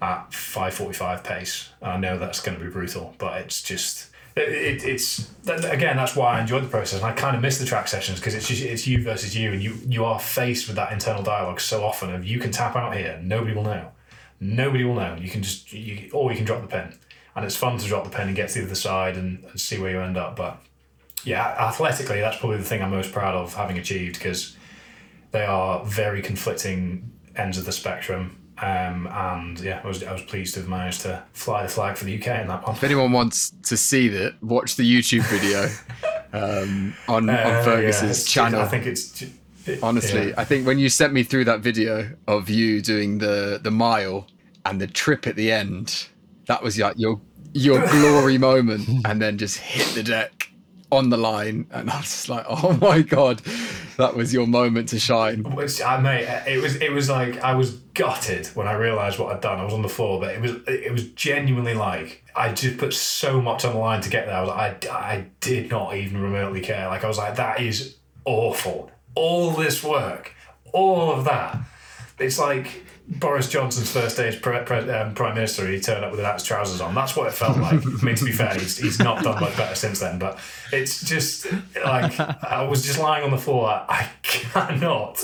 at 0.00 0.32
five 0.32 0.72
forty 0.72 0.94
five 0.94 1.24
pace. 1.24 1.70
I 1.82 1.96
know 1.98 2.18
that's 2.18 2.40
going 2.40 2.56
to 2.58 2.64
be 2.64 2.70
brutal, 2.70 3.14
but 3.18 3.40
it's 3.42 3.62
just. 3.62 4.06
It, 4.36 4.48
it, 4.48 4.84
it's 4.84 5.30
again 5.48 5.96
that's 5.96 6.14
why 6.14 6.38
I 6.38 6.40
enjoyed 6.40 6.62
the 6.62 6.68
process 6.68 7.00
and 7.00 7.06
I 7.06 7.12
kind 7.12 7.34
of 7.34 7.42
miss 7.42 7.58
the 7.58 7.66
track 7.66 7.88
sessions 7.88 8.20
because 8.20 8.34
it's 8.34 8.46
just 8.46 8.62
it's 8.62 8.86
you 8.86 9.02
versus 9.02 9.36
you 9.36 9.52
and 9.52 9.62
you 9.62 9.76
you 9.86 10.04
are 10.04 10.20
faced 10.20 10.68
with 10.68 10.76
that 10.76 10.92
internal 10.92 11.22
dialogue 11.22 11.60
so 11.60 11.84
often 11.84 12.14
of 12.14 12.24
you 12.24 12.38
can 12.38 12.52
tap 12.52 12.76
out 12.76 12.96
here 12.96 13.20
nobody 13.22 13.54
will 13.54 13.64
know. 13.64 13.90
Nobody 14.38 14.84
will 14.84 14.94
know. 14.94 15.16
You 15.20 15.28
can 15.28 15.42
just 15.42 15.72
you 15.72 16.10
or 16.12 16.30
you 16.30 16.36
can 16.36 16.46
drop 16.46 16.62
the 16.62 16.68
pen. 16.68 16.96
And 17.36 17.44
it's 17.44 17.56
fun 17.56 17.78
to 17.78 17.86
drop 17.86 18.04
the 18.04 18.10
pen 18.10 18.26
and 18.26 18.36
get 18.36 18.50
to 18.50 18.60
the 18.60 18.66
other 18.66 18.74
side 18.74 19.16
and, 19.16 19.44
and 19.44 19.60
see 19.60 19.78
where 19.78 19.90
you 19.90 20.00
end 20.00 20.16
up 20.16 20.36
but 20.36 20.60
yeah, 21.24 21.54
athletically, 21.58 22.20
that's 22.20 22.38
probably 22.38 22.58
the 22.58 22.64
thing 22.64 22.82
I'm 22.82 22.90
most 22.90 23.12
proud 23.12 23.34
of 23.34 23.54
having 23.54 23.78
achieved 23.78 24.14
because 24.14 24.56
they 25.32 25.44
are 25.44 25.84
very 25.84 26.22
conflicting 26.22 27.12
ends 27.36 27.58
of 27.58 27.64
the 27.64 27.72
spectrum. 27.72 28.39
Um, 28.62 29.06
and 29.06 29.58
yeah, 29.60 29.80
I 29.82 29.86
was, 29.86 30.02
I 30.04 30.12
was 30.12 30.22
pleased 30.22 30.54
to 30.54 30.60
have 30.60 30.68
managed 30.68 31.00
to 31.02 31.22
fly 31.32 31.62
the 31.62 31.68
flag 31.68 31.96
for 31.96 32.04
the 32.04 32.14
UK 32.20 32.40
in 32.42 32.48
that 32.48 32.66
one. 32.66 32.76
If 32.76 32.84
anyone 32.84 33.12
wants 33.12 33.52
to 33.64 33.76
see 33.76 34.08
that, 34.08 34.42
watch 34.42 34.76
the 34.76 34.82
YouTube 34.84 35.22
video 35.30 35.66
um, 36.32 36.94
on, 37.08 37.28
Uh, 37.30 37.32
on 37.32 37.64
Fergus's 37.64 38.02
it's- 38.02 38.24
channel. 38.30 38.60
I 38.60 38.68
think 38.68 38.86
it's 38.86 39.22
it- 39.22 39.30
Honestly, 39.82 40.28
yeah. 40.28 40.34
I 40.38 40.44
think 40.44 40.66
when 40.66 40.78
you 40.78 40.88
sent 40.88 41.12
me 41.12 41.22
through 41.22 41.44
that 41.44 41.60
video 41.60 42.10
of 42.26 42.48
you 42.48 42.80
doing 42.80 43.18
the 43.18 43.60
the 43.62 43.70
mile 43.70 44.26
and 44.64 44.80
the 44.80 44.86
trip 44.86 45.26
at 45.26 45.36
the 45.36 45.52
end, 45.52 46.06
that 46.46 46.62
was 46.62 46.78
like 46.78 46.98
your 46.98 47.20
your 47.52 47.86
glory 47.90 48.38
moment, 48.38 48.88
and 49.06 49.20
then 49.22 49.36
just 49.38 49.58
hit 49.58 49.86
the 49.94 50.02
deck 50.02 50.50
on 50.90 51.10
the 51.10 51.16
line, 51.18 51.66
and 51.70 51.90
I 51.90 51.96
was 51.98 52.06
just 52.06 52.28
like, 52.30 52.44
oh 52.48 52.72
my 52.80 53.02
god, 53.02 53.42
that 54.00 54.16
was 54.16 54.32
your 54.32 54.46
moment 54.46 54.88
to 54.90 54.98
shine. 54.98 55.42
Which 55.42 55.80
I 55.82 56.00
mate, 56.00 56.26
it 56.46 56.62
was 56.62 56.76
it 56.76 56.90
was 56.90 57.08
like 57.08 57.40
I 57.40 57.54
was 57.54 57.72
gutted 57.94 58.46
when 58.48 58.66
I 58.66 58.72
realised 58.72 59.18
what 59.18 59.34
I'd 59.34 59.40
done. 59.40 59.60
I 59.60 59.64
was 59.64 59.74
on 59.74 59.82
the 59.82 59.88
floor, 59.88 60.18
but 60.20 60.34
it 60.34 60.40
was 60.40 60.52
it 60.66 60.92
was 60.92 61.08
genuinely 61.10 61.74
like 61.74 62.24
I 62.34 62.52
just 62.52 62.78
put 62.78 62.94
so 62.94 63.40
much 63.40 63.64
on 63.64 63.74
the 63.74 63.78
line 63.78 64.00
to 64.00 64.10
get 64.10 64.26
there. 64.26 64.36
I 64.36 64.40
was 64.40 64.48
like, 64.48 64.86
I, 64.86 64.96
I 64.96 65.26
did 65.40 65.70
not 65.70 65.96
even 65.96 66.20
remotely 66.20 66.60
care. 66.60 66.88
Like 66.88 67.04
I 67.04 67.08
was 67.08 67.18
like, 67.18 67.36
that 67.36 67.60
is 67.60 67.96
awful. 68.24 68.90
All 69.14 69.50
this 69.52 69.84
work, 69.84 70.34
all 70.72 71.12
of 71.12 71.24
that. 71.24 71.58
It's 72.18 72.38
like 72.38 72.84
Boris 73.10 73.48
Johnson's 73.48 73.90
first 73.90 74.16
day 74.16 74.28
as 74.28 74.36
pre- 74.36 74.60
pre- 74.60 74.88
um, 74.90 75.14
prime 75.14 75.34
minister. 75.34 75.66
He 75.66 75.80
turned 75.80 76.04
up 76.04 76.12
with 76.12 76.20
without 76.20 76.34
his 76.34 76.44
trousers 76.44 76.80
on. 76.80 76.94
That's 76.94 77.16
what 77.16 77.26
it 77.26 77.32
felt 77.32 77.58
like. 77.58 77.84
I 77.84 78.04
mean, 78.04 78.14
to 78.14 78.24
be 78.24 78.32
fair, 78.32 78.54
he's, 78.54 78.76
he's 78.76 78.98
not 78.98 79.22
done 79.24 79.40
much 79.40 79.56
better 79.56 79.74
since 79.74 80.00
then. 80.00 80.18
But 80.18 80.38
it's 80.72 81.02
just 81.02 81.46
like 81.84 82.18
I 82.20 82.62
was 82.62 82.84
just 82.84 82.98
lying 82.98 83.24
on 83.24 83.30
the 83.30 83.38
floor. 83.38 83.68
I 83.68 84.08
cannot 84.22 85.18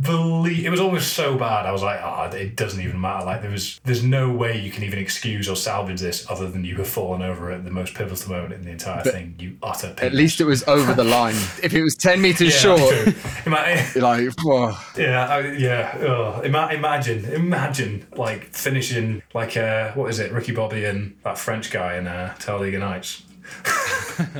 believe 0.00 0.64
it 0.64 0.70
was 0.70 0.80
almost 0.80 1.14
so 1.14 1.36
bad. 1.36 1.66
I 1.66 1.72
was 1.72 1.82
like, 1.82 2.00
oh, 2.02 2.30
it 2.36 2.56
doesn't 2.56 2.80
even 2.80 3.00
matter. 3.00 3.26
Like 3.26 3.42
there 3.42 3.50
was, 3.50 3.80
there's 3.84 4.04
no 4.04 4.30
way 4.30 4.60
you 4.60 4.70
can 4.70 4.84
even 4.84 4.98
excuse 4.98 5.48
or 5.48 5.56
salvage 5.56 6.00
this 6.00 6.28
other 6.30 6.48
than 6.48 6.64
you 6.64 6.76
have 6.76 6.88
fallen 6.88 7.22
over 7.22 7.50
at 7.50 7.64
the 7.64 7.70
most 7.70 7.94
pivotal 7.94 8.30
moment 8.30 8.54
in 8.54 8.62
the 8.64 8.70
entire 8.70 9.02
thing. 9.02 9.34
You 9.38 9.58
utter. 9.62 9.94
At 9.98 10.14
least 10.14 10.40
it 10.40 10.44
was 10.44 10.62
over 10.68 10.94
the 10.94 11.04
line. 11.04 11.34
If 11.60 11.74
it 11.74 11.82
was 11.82 11.96
ten 11.96 12.20
meters 12.22 12.54
yeah, 12.54 12.76
short, 12.76 13.16
like, 13.96 14.32
whoa. 14.40 14.76
Yeah, 14.96 15.26
I, 15.28 15.52
yeah. 15.52 15.98
Oh, 16.00 16.40
ima- 16.42 16.68
imagine, 17.24 17.44
imagine 17.46 18.06
like 18.16 18.44
finishing 18.44 19.22
like 19.34 19.56
uh, 19.56 19.92
what 19.92 20.10
is 20.10 20.18
it, 20.18 20.32
Ricky 20.32 20.52
Bobby 20.52 20.84
and 20.84 21.16
that 21.24 21.38
French 21.38 21.70
guy 21.70 21.96
in 21.96 22.06
uh, 22.06 22.34
Talladega 22.38 22.78
Nights, 22.78 23.22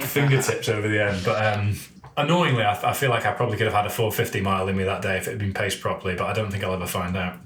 fingertips 0.00 0.68
over 0.68 0.88
the 0.88 1.02
end. 1.02 1.24
But 1.24 1.44
um, 1.44 1.76
annoyingly, 2.16 2.62
I, 2.62 2.90
I 2.90 2.92
feel 2.92 3.10
like 3.10 3.26
I 3.26 3.32
probably 3.32 3.56
could 3.56 3.66
have 3.66 3.74
had 3.74 3.86
a 3.86 3.90
450 3.90 4.40
mile 4.40 4.68
in 4.68 4.76
me 4.76 4.84
that 4.84 5.02
day 5.02 5.16
if 5.16 5.26
it 5.26 5.32
had 5.32 5.38
been 5.38 5.54
paced 5.54 5.80
properly. 5.80 6.14
But 6.14 6.26
I 6.26 6.32
don't 6.32 6.50
think 6.50 6.64
I'll 6.64 6.74
ever 6.74 6.86
find 6.86 7.16
out. 7.16 7.36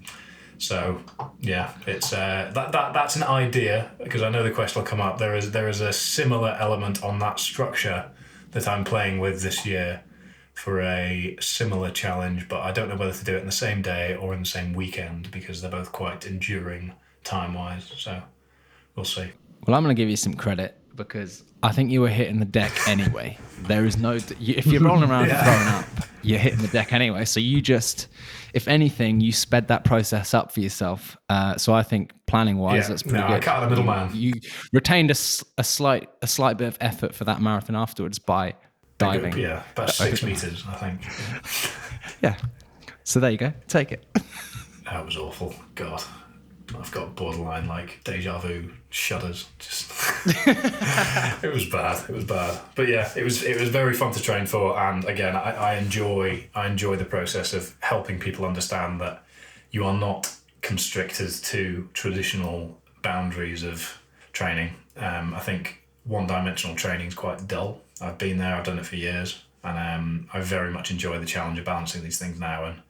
So 0.59 1.01
yeah, 1.41 1.73
it's 1.87 2.13
uh, 2.13 2.51
that, 2.55 2.73
that 2.73 2.93
that's 2.93 3.17
an 3.17 3.25
idea 3.25 3.91
because 4.03 4.23
I 4.23 4.29
know 4.31 4.43
the 4.43 4.51
question 4.51 4.81
will 4.81 4.87
come 4.87 5.01
up. 5.01 5.19
There 5.19 5.35
is 5.35 5.51
there 5.51 5.69
is 5.69 5.81
a 5.81 5.93
similar 5.93 6.57
element 6.61 7.03
on 7.03 7.19
that 7.19 7.41
structure 7.41 8.11
that 8.53 8.69
I'm 8.69 8.85
playing 8.85 9.19
with 9.19 9.43
this 9.43 9.67
year 9.67 10.03
for 10.55 10.81
a 10.81 11.37
similar 11.41 11.91
challenge, 11.91 12.49
but 12.49 12.61
I 12.61 12.73
don't 12.73 12.89
know 12.89 12.97
whether 12.97 13.13
to 13.13 13.25
do 13.25 13.37
it 13.37 13.41
in 13.41 13.47
the 13.47 13.53
same 13.53 13.83
day 13.83 14.15
or 14.17 14.35
in 14.35 14.41
the 14.41 14.47
same 14.49 14.75
weekend 14.75 15.31
because 15.31 15.61
they're 15.63 15.71
both 15.71 15.93
quite 15.93 16.27
enduring 16.27 16.93
time 17.25 17.55
wise. 17.55 17.93
So 17.97 18.23
we'll 18.95 19.05
see. 19.05 19.31
Well, 19.67 19.77
I'm 19.77 19.83
going 19.83 19.95
to 19.95 20.01
give 20.01 20.11
you 20.11 20.17
some 20.17 20.35
credit 20.35 20.79
because 20.95 21.45
I 21.63 21.73
think 21.73 21.91
you 21.91 22.01
were 22.01 22.09
hitting 22.09 22.39
the 22.39 22.45
deck 22.45 22.73
anyway. 22.89 23.39
There 23.63 23.85
is 23.87 23.97
no 23.97 24.13
if 24.13 24.67
you're 24.67 24.83
rolling 24.83 25.09
around 25.09 25.31
and 25.31 25.39
throwing 25.39 25.69
up, 25.69 26.09
you're 26.23 26.39
hitting 26.39 26.61
the 26.61 26.69
deck 26.69 26.93
anyway. 26.93 27.25
So 27.25 27.41
you 27.41 27.61
just, 27.63 28.09
if 28.55 28.69
anything, 28.69 29.21
you 29.21 29.33
sped 29.33 29.69
that 29.69 29.85
process 29.85 30.35
up 30.35 30.53
for 30.53 30.61
yourself. 30.61 31.17
Uh, 31.29 31.57
so 31.57 31.73
I 31.73 31.83
think 31.83 32.13
planning 32.27 32.59
wise, 32.59 32.83
Yeah, 32.85 32.89
that's 32.89 33.03
pretty 33.05 33.19
no, 33.19 33.27
I 33.27 33.35
good. 33.35 33.43
cut 33.43 33.57
out 33.57 33.61
the 33.61 33.71
middleman. 33.71 34.11
You, 34.13 34.33
you 34.35 34.51
retained 34.73 35.11
a, 35.11 35.17
a 35.59 35.65
slight 35.65 36.09
a 36.21 36.27
slight 36.27 36.57
bit 36.59 36.69
of 36.69 36.77
effort 36.81 37.15
for 37.15 37.25
that 37.25 37.41
marathon 37.41 37.77
afterwards 37.77 38.19
by 38.19 38.55
diving. 39.03 39.37
Yeah, 39.39 39.63
about 39.73 39.91
six 39.91 40.23
meters, 40.29 40.65
I 40.69 40.75
think. 40.75 41.03
Yeah. 42.23 42.37
So 43.05 43.21
there 43.21 43.31
you 43.31 43.39
go. 43.39 43.53
Take 43.69 43.93
it. 43.93 44.05
That 44.85 45.07
was 45.07 45.17
awful. 45.17 45.55
God, 45.75 46.03
I've 46.79 46.91
got 46.91 47.17
borderline 47.17 47.67
like 47.67 48.01
deja 48.05 48.39
vu 48.39 48.73
shudders. 48.91 49.49
Just 49.59 49.91
it 51.45 51.51
was 51.51 51.67
bad. 51.67 52.11
It 52.11 52.15
was 52.15 52.25
bad. 52.25 52.61
But 52.75 52.89
yeah, 52.89 53.11
it 53.17 53.25
was 53.25 53.43
it 53.43 53.59
was 53.59 53.71
very 53.71 53.95
fun 53.95 54.13
to 54.13 54.21
train 54.23 54.45
for. 54.45 54.79
And 54.79 55.07
again, 55.07 55.35
I, 55.35 55.53
I 55.53 55.75
enjoy 55.77 56.47
I 56.55 56.67
enjoy 56.67 56.97
the 56.97 57.07
process 57.07 57.55
of 57.55 57.75
helping 57.81 58.19
people 58.19 58.45
understand 58.45 59.01
that 59.01 59.25
you 59.71 59.85
are 59.87 59.97
not 59.97 60.31
constricted 60.61 61.31
to 61.45 61.89
traditional 61.95 62.79
boundaries 63.03 63.63
of 63.63 63.99
training. 64.33 64.75
Um, 64.97 65.33
I 65.33 65.41
think 65.41 65.83
one 66.05 66.27
dimensional 66.27 66.77
training 66.77 67.07
is 67.07 67.15
quite 67.15 67.47
dull. 67.47 67.81
I've 68.01 68.19
been 68.19 68.39
there. 68.39 68.55
I've 68.55 68.65
done 68.65 68.79
it 68.79 68.87
for 68.87 68.97
years, 68.97 69.43
and 69.63 69.79
um, 69.79 70.29
I 70.33 70.41
very 70.41 70.71
much 70.71 70.91
enjoy 70.91 71.19
the 71.19 71.27
challenge 71.27 71.59
of 71.59 71.65
balancing 71.65 72.03
these 72.03 72.19
things 72.19 72.39
now. 72.39 72.65
And 72.65 72.83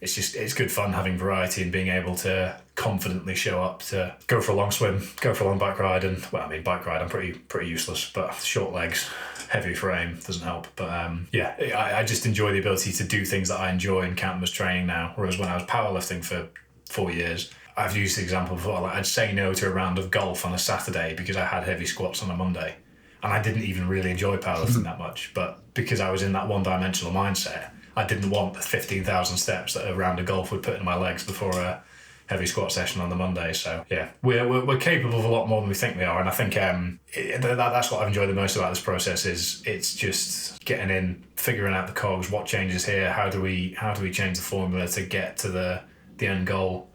it's 0.00 0.14
just 0.14 0.34
it's 0.34 0.54
good 0.54 0.70
fun 0.70 0.92
having 0.92 1.18
variety 1.18 1.62
and 1.62 1.70
being 1.70 1.88
able 1.88 2.14
to 2.16 2.60
confidently 2.74 3.34
show 3.34 3.62
up 3.62 3.82
to 3.82 4.16
go 4.26 4.40
for 4.40 4.52
a 4.52 4.54
long 4.54 4.70
swim, 4.70 5.06
go 5.20 5.34
for 5.34 5.44
a 5.44 5.46
long 5.48 5.58
bike 5.58 5.78
ride, 5.78 6.04
and 6.04 6.24
well, 6.32 6.42
I 6.42 6.48
mean 6.48 6.62
bike 6.62 6.86
ride 6.86 7.02
I'm 7.02 7.08
pretty 7.08 7.32
pretty 7.32 7.68
useless, 7.68 8.10
but 8.12 8.34
short 8.34 8.72
legs, 8.72 9.08
heavy 9.48 9.74
frame 9.74 10.18
doesn't 10.26 10.42
help. 10.42 10.66
But 10.76 10.90
um, 10.90 11.28
yeah, 11.32 11.54
I, 11.76 12.00
I 12.00 12.04
just 12.04 12.26
enjoy 12.26 12.52
the 12.52 12.58
ability 12.58 12.92
to 12.92 13.04
do 13.04 13.24
things 13.24 13.48
that 13.48 13.60
I 13.60 13.70
enjoy 13.70 14.02
and 14.02 14.16
count 14.16 14.36
them 14.36 14.42
as 14.42 14.50
training 14.50 14.86
now. 14.86 15.12
Whereas 15.16 15.38
when 15.38 15.48
I 15.48 15.54
was 15.54 15.64
powerlifting 15.64 16.24
for 16.24 16.48
four 16.90 17.10
years. 17.10 17.50
I've 17.76 17.96
used 17.96 18.18
the 18.18 18.22
example 18.22 18.56
before. 18.56 18.80
Like 18.80 18.96
I'd 18.96 19.06
say 19.06 19.32
no 19.32 19.54
to 19.54 19.66
a 19.66 19.70
round 19.70 19.98
of 19.98 20.10
golf 20.10 20.44
on 20.44 20.52
a 20.52 20.58
Saturday 20.58 21.14
because 21.16 21.36
I 21.36 21.46
had 21.46 21.64
heavy 21.64 21.86
squats 21.86 22.22
on 22.22 22.30
a 22.30 22.36
Monday, 22.36 22.76
and 23.22 23.32
I 23.32 23.42
didn't 23.42 23.62
even 23.62 23.88
really 23.88 24.10
enjoy 24.10 24.36
powerlifting 24.36 24.84
that 24.84 24.98
much. 24.98 25.32
But 25.34 25.74
because 25.74 26.00
I 26.00 26.10
was 26.10 26.22
in 26.22 26.32
that 26.32 26.48
one-dimensional 26.48 27.12
mindset, 27.12 27.70
I 27.96 28.04
didn't 28.06 28.30
want 28.30 28.54
the 28.54 28.60
fifteen 28.60 29.04
thousand 29.04 29.36
steps 29.36 29.74
that 29.74 29.90
a 29.90 29.94
round 29.94 30.18
of 30.20 30.26
golf 30.26 30.52
would 30.52 30.62
put 30.62 30.76
in 30.76 30.84
my 30.84 30.96
legs 30.96 31.24
before 31.24 31.52
a 31.52 31.82
heavy 32.26 32.46
squat 32.46 32.70
session 32.70 33.00
on 33.00 33.08
the 33.08 33.16
Monday. 33.16 33.52
So 33.52 33.84
yeah, 33.90 34.10
we're, 34.22 34.46
we're, 34.48 34.64
we're 34.64 34.78
capable 34.78 35.18
of 35.18 35.24
a 35.24 35.28
lot 35.28 35.48
more 35.48 35.60
than 35.60 35.68
we 35.68 35.74
think 35.74 35.96
we 35.96 36.04
are, 36.04 36.20
and 36.20 36.28
I 36.28 36.32
think 36.32 36.56
um, 36.56 37.00
it, 37.08 37.42
that, 37.42 37.56
that's 37.56 37.90
what 37.90 38.02
I've 38.02 38.06
enjoyed 38.06 38.28
the 38.28 38.34
most 38.34 38.54
about 38.54 38.70
this 38.70 38.80
process 38.80 39.26
is 39.26 39.64
it's 39.66 39.96
just 39.96 40.64
getting 40.64 40.90
in, 40.90 41.24
figuring 41.34 41.74
out 41.74 41.88
the 41.88 41.92
cogs, 41.92 42.30
what 42.30 42.46
changes 42.46 42.86
here, 42.86 43.12
how 43.12 43.28
do 43.28 43.42
we 43.42 43.74
how 43.76 43.92
do 43.92 44.02
we 44.02 44.12
change 44.12 44.36
the 44.36 44.44
formula 44.44 44.86
to 44.86 45.02
get 45.02 45.36
to 45.38 45.48
the 45.48 45.82
the 46.18 46.28
end 46.28 46.46
goal, 46.46 46.88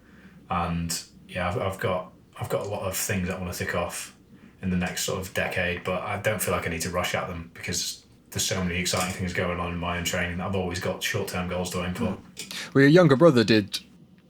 and 0.50 1.04
yeah, 1.28 1.50
I've, 1.50 1.62
I've 1.62 1.80
got 1.80 2.14
I've 2.40 2.50
got 2.50 2.66
a 2.66 2.70
lot 2.70 2.84
of 2.84 2.96
things 2.96 3.30
I 3.30 3.38
want 3.38 3.52
to 3.52 3.60
tick 3.60 3.76
off 3.76 4.15
in 4.62 4.70
the 4.70 4.78
next 4.78 5.04
sort 5.04 5.20
of 5.22 5.34
decade, 5.34 5.84
but 5.84 6.02
I 6.04 6.18
don't 6.18 6.42
feel 6.42 6.54
like 6.54 6.66
I 6.68 6.70
need 6.70 6.82
to 6.82 6.90
rush 6.90 7.14
at 7.16 7.28
them 7.28 7.52
because 7.54 8.04
there's 8.32 8.44
so 8.46 8.64
many 8.64 8.80
exciting 8.80 9.14
things 9.14 9.34
going 9.34 9.60
on 9.60 9.72
in 9.72 9.78
my 9.78 9.98
own 9.98 10.04
training. 10.04 10.38
that 10.38 10.48
I've 10.48 10.56
always 10.56 10.80
got 10.80 11.02
short 11.04 11.28
term 11.30 11.48
goals 11.50 11.70
to 11.72 11.86
aim 11.86 11.94
for. 11.94 12.18
Well, 12.74 12.82
your 12.82 12.88
younger 12.88 13.16
brother 13.16 13.44
did 13.44 13.80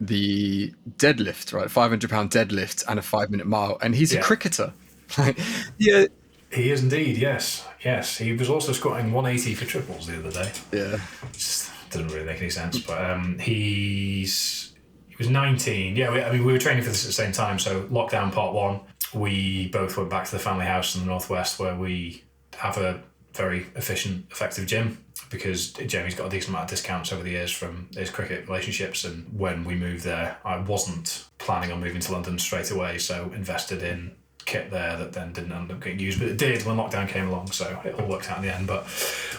the 0.01 0.73
deadlift, 0.97 1.53
right? 1.53 1.71
500 1.71 2.09
pound 2.09 2.29
deadlift 2.31 2.83
and 2.87 2.99
a 2.99 3.01
five 3.01 3.29
minute 3.31 3.47
mile, 3.47 3.77
and 3.81 3.95
he's 3.95 4.13
Yeah. 4.13 4.19
a 4.19 4.23
cricketer. 4.23 4.73
Like, 5.19 5.37
yeah, 5.77 6.05
He 6.51 6.71
is 6.71 6.81
indeed, 6.81 7.17
yes, 7.17 7.63
yes. 7.83 8.17
He 8.17 8.33
was 8.33 8.49
also 8.49 8.71
squatting 8.71 9.11
180 9.13 9.53
for 9.53 9.65
triples 9.65 10.07
the 10.07 10.17
other 10.17 10.31
day. 10.31 10.51
yeah. 10.71 10.97
Just 11.31 11.69
doesn't 11.91 12.07
really 12.07 12.25
make 12.25 12.41
any 12.41 12.49
sense. 12.49 12.79
But 12.79 13.05
um, 13.11 13.37
he's 13.39 14.73
he 15.07 15.15
was 15.17 15.29
19. 15.29 15.95
Yeah, 15.95 16.11
we, 16.11 16.21
I 16.23 16.31
mean 16.31 16.43
we 16.43 16.51
were 16.53 16.59
training 16.59 16.83
for 16.83 16.89
this 16.89 17.03
at 17.03 17.07
the 17.07 17.13
same 17.13 17.31
time. 17.31 17.59
So 17.59 17.83
lockdown 17.83 18.31
part 18.31 18.53
one, 18.53 18.79
we 19.15 19.69
both 19.69 19.97
went 19.97 20.09
back 20.09 20.25
to 20.25 20.31
the 20.31 20.39
family 20.39 20.65
house 20.65 20.95
in 20.95 21.01
the 21.01 21.07
northwest 21.07 21.59
where 21.59 21.75
we 21.75 22.23
have 22.57 22.77
a 22.77 23.01
very 23.33 23.65
efficient, 23.75 24.25
effective 24.31 24.65
gym 24.65 25.03
because 25.29 25.71
Jamie's 25.73 26.15
got 26.15 26.27
a 26.27 26.29
decent 26.29 26.49
amount 26.49 26.65
of 26.65 26.69
discounts 26.69 27.11
over 27.11 27.23
the 27.23 27.31
years 27.31 27.51
from 27.51 27.89
his 27.95 28.09
cricket 28.09 28.47
relationships. 28.47 29.03
And 29.03 29.27
when 29.37 29.63
we 29.63 29.75
moved 29.75 30.03
there, 30.03 30.37
I 30.45 30.57
wasn't 30.57 31.25
planning 31.37 31.71
on 31.71 31.81
moving 31.81 32.01
to 32.01 32.11
London 32.11 32.37
straight 32.39 32.71
away, 32.71 32.97
so 32.97 33.31
invested 33.35 33.83
in 33.83 34.15
kit 34.45 34.69
there 34.69 34.95
that 34.97 35.13
then 35.13 35.33
didn't 35.33 35.51
end 35.51 35.71
up 35.71 35.81
getting 35.81 35.99
used, 35.99 36.19
but 36.19 36.29
it 36.29 36.37
did 36.37 36.63
when 36.65 36.77
lockdown 36.77 37.07
came 37.07 37.27
along, 37.27 37.51
so 37.51 37.79
it 37.83 37.95
all 37.95 38.07
worked 38.07 38.29
out 38.29 38.37
in 38.37 38.43
the 38.43 38.55
end. 38.55 38.67
But 38.67 38.85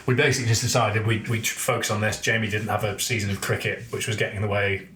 we 0.07 0.15
basically 0.15 0.49
just 0.49 0.63
decided 0.63 1.07
we'd, 1.07 1.29
we'd 1.29 1.47
focus 1.47 1.91
on 1.91 2.01
this. 2.01 2.21
Jamie 2.21 2.49
didn't 2.49 2.69
have 2.69 2.85
a 2.85 2.99
season 2.99 3.31
of 3.31 3.41
cricket, 3.41 3.85
which 3.91 4.09
was 4.09 4.17
getting 4.17 4.37
in 4.37 4.43
the 4.43 4.49
way. 4.49 4.89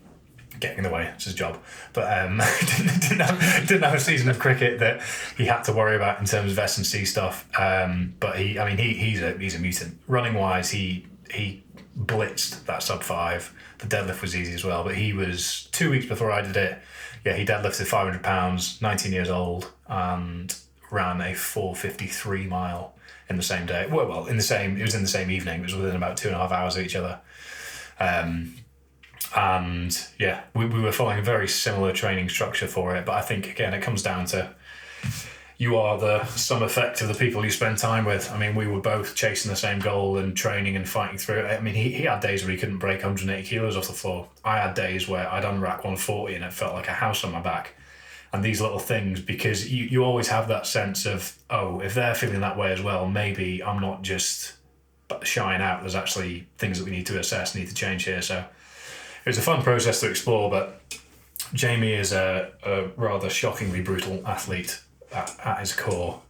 Getting 0.61 0.79
in 0.79 0.85
the 0.85 0.91
way, 0.91 1.11
it's 1.15 1.25
his 1.25 1.35
job, 1.35 1.59
but 1.93 2.05
um, 2.19 2.41
didn't, 2.61 3.01
didn't, 3.01 3.21
have, 3.21 3.67
didn't 3.67 3.83
have 3.83 3.95
a 3.95 4.01
season 4.01 4.29
of 4.29 4.39
cricket 4.39 4.79
that 4.81 5.01
he 5.37 5.47
had 5.47 5.63
to 5.63 5.73
worry 5.73 5.97
about 5.97 6.21
in 6.21 6.27
terms 6.27 6.53
of 6.53 6.59
S 6.59 6.77
and 6.77 6.87
C 6.87 7.05
stuff. 7.05 7.49
Um, 7.59 8.15
but 8.21 8.39
he, 8.39 8.59
I 8.59 8.69
mean, 8.69 8.77
he, 8.77 8.95
he's 8.95 9.23
a 9.23 9.33
he's 9.39 9.55
a 9.55 9.59
mutant. 9.59 9.99
Running 10.07 10.35
wise, 10.35 10.71
he 10.71 11.07
he 11.31 11.63
blitzed 11.99 12.67
that 12.67 12.83
sub 12.83 13.03
five. 13.03 13.55
The 13.79 13.87
deadlift 13.87 14.21
was 14.21 14.37
easy 14.37 14.53
as 14.53 14.65
well, 14.65 14.85
but 14.85 14.95
he 14.95 15.13
was 15.13 15.69
two 15.73 15.91
weeks 15.91 16.07
before 16.07 16.31
I 16.31 16.43
did 16.43 16.57
it. 16.57 16.79
Yeah, 17.25 17.35
he 17.35 17.45
deadlifted 17.45 17.87
500 17.87 18.23
pounds, 18.23 18.81
19 18.81 19.13
years 19.13 19.29
old, 19.29 19.71
and 19.89 20.55
ran 20.91 21.21
a 21.21 21.35
453 21.35 22.47
mile 22.47 22.95
in 23.29 23.37
the 23.37 23.43
same 23.43 23.67
day. 23.67 23.87
Well, 23.91 24.07
well, 24.07 24.27
in 24.27 24.37
the 24.37 24.43
same, 24.43 24.77
it 24.77 24.83
was 24.83 24.95
in 24.95 25.03
the 25.03 25.09
same 25.09 25.31
evening. 25.31 25.61
It 25.61 25.63
was 25.63 25.75
within 25.75 25.97
about 25.97 26.17
two 26.17 26.29
and 26.29 26.37
a 26.37 26.41
half 26.41 26.53
hours 26.53 26.77
of 26.77 26.85
each 26.85 26.97
other. 26.97 27.21
Um, 27.99 28.55
and 29.37 29.97
yeah, 30.19 30.43
we, 30.55 30.67
we 30.67 30.81
were 30.81 30.93
following 30.93 31.19
a 31.19 31.23
very 31.23 31.49
similar 31.49 31.93
training 31.93 32.29
structure 32.29 32.67
for 32.67 32.97
it. 32.97 33.07
But 33.07 33.15
I 33.15 33.23
think 33.23 33.49
again, 33.49 33.75
it 33.75 33.83
comes 33.83 34.03
down 34.03 34.27
to 34.27 34.55
you 35.61 35.77
are 35.77 35.99
the 35.99 36.25
sum 36.25 36.63
effect 36.63 37.03
of 37.03 37.09
the 37.09 37.15
people 37.15 37.45
you 37.45 37.51
spend 37.51 37.77
time 37.77 38.07
with. 38.07 38.33
I 38.33 38.39
mean, 38.39 38.55
we 38.55 38.67
were 38.67 38.81
both 38.81 39.15
chasing 39.15 39.51
the 39.51 39.57
same 39.57 39.79
goal 39.79 40.17
and 40.17 40.35
training 40.35 40.75
and 40.75 40.89
fighting 40.89 41.19
through 41.19 41.41
it. 41.41 41.59
I 41.59 41.61
mean, 41.61 41.75
he, 41.75 41.93
he 41.93 42.05
had 42.05 42.21
days 42.21 42.43
where 42.43 42.53
he 42.53 42.57
couldn't 42.57 42.79
break 42.79 43.03
180 43.03 43.47
kilos 43.47 43.77
off 43.77 43.87
the 43.87 43.93
floor. 43.93 44.27
I 44.43 44.57
had 44.57 44.73
days 44.73 45.07
where 45.07 45.31
I'd 45.31 45.45
unrack 45.45 45.85
140 45.85 46.35
and 46.35 46.45
it 46.45 46.55
felt 46.55 46.73
like 46.73 46.89
a 46.89 46.93
house 46.93 47.25
on 47.25 47.33
my 47.33 47.43
back. 47.43 47.75
And 48.33 48.43
these 48.43 48.63
little 48.63 48.79
things, 48.79 49.21
because 49.21 49.71
you, 49.71 49.85
you 49.85 50.03
always 50.03 50.29
have 50.29 50.49
that 50.49 50.67
sense 50.67 51.05
of, 51.05 51.37
oh, 51.51 51.81
if 51.81 51.93
they're 51.93 52.15
feeling 52.15 52.41
that 52.41 52.57
way 52.57 52.73
as 52.73 52.81
well, 52.81 53.07
maybe 53.07 53.63
I'm 53.63 53.83
not 53.83 54.01
just 54.01 54.55
shying 55.25 55.61
out. 55.61 55.81
There's 55.81 55.95
actually 55.95 56.47
things 56.57 56.79
that 56.79 56.87
we 56.87 56.91
need 56.91 57.07
to 57.07 57.19
assess, 57.19 57.55
need 57.55 57.69
to 57.69 57.75
change 57.75 58.05
here. 58.05 58.23
So 58.23 58.47
it 59.25 59.29
was 59.29 59.39
a 59.39 59.43
fun 59.43 59.63
process 59.63 60.01
to 60.01 60.11
explore, 60.11 60.51
but 60.51 60.81
Jamie 61.55 61.93
is 61.93 62.13
a, 62.13 62.53
a 62.65 62.89
rather 62.97 63.31
shockingly 63.31 63.81
brutal 63.81 64.27
athlete 64.27 64.81
at, 65.13 65.35
at 65.45 65.61
his 65.61 65.73
core. 65.75 66.21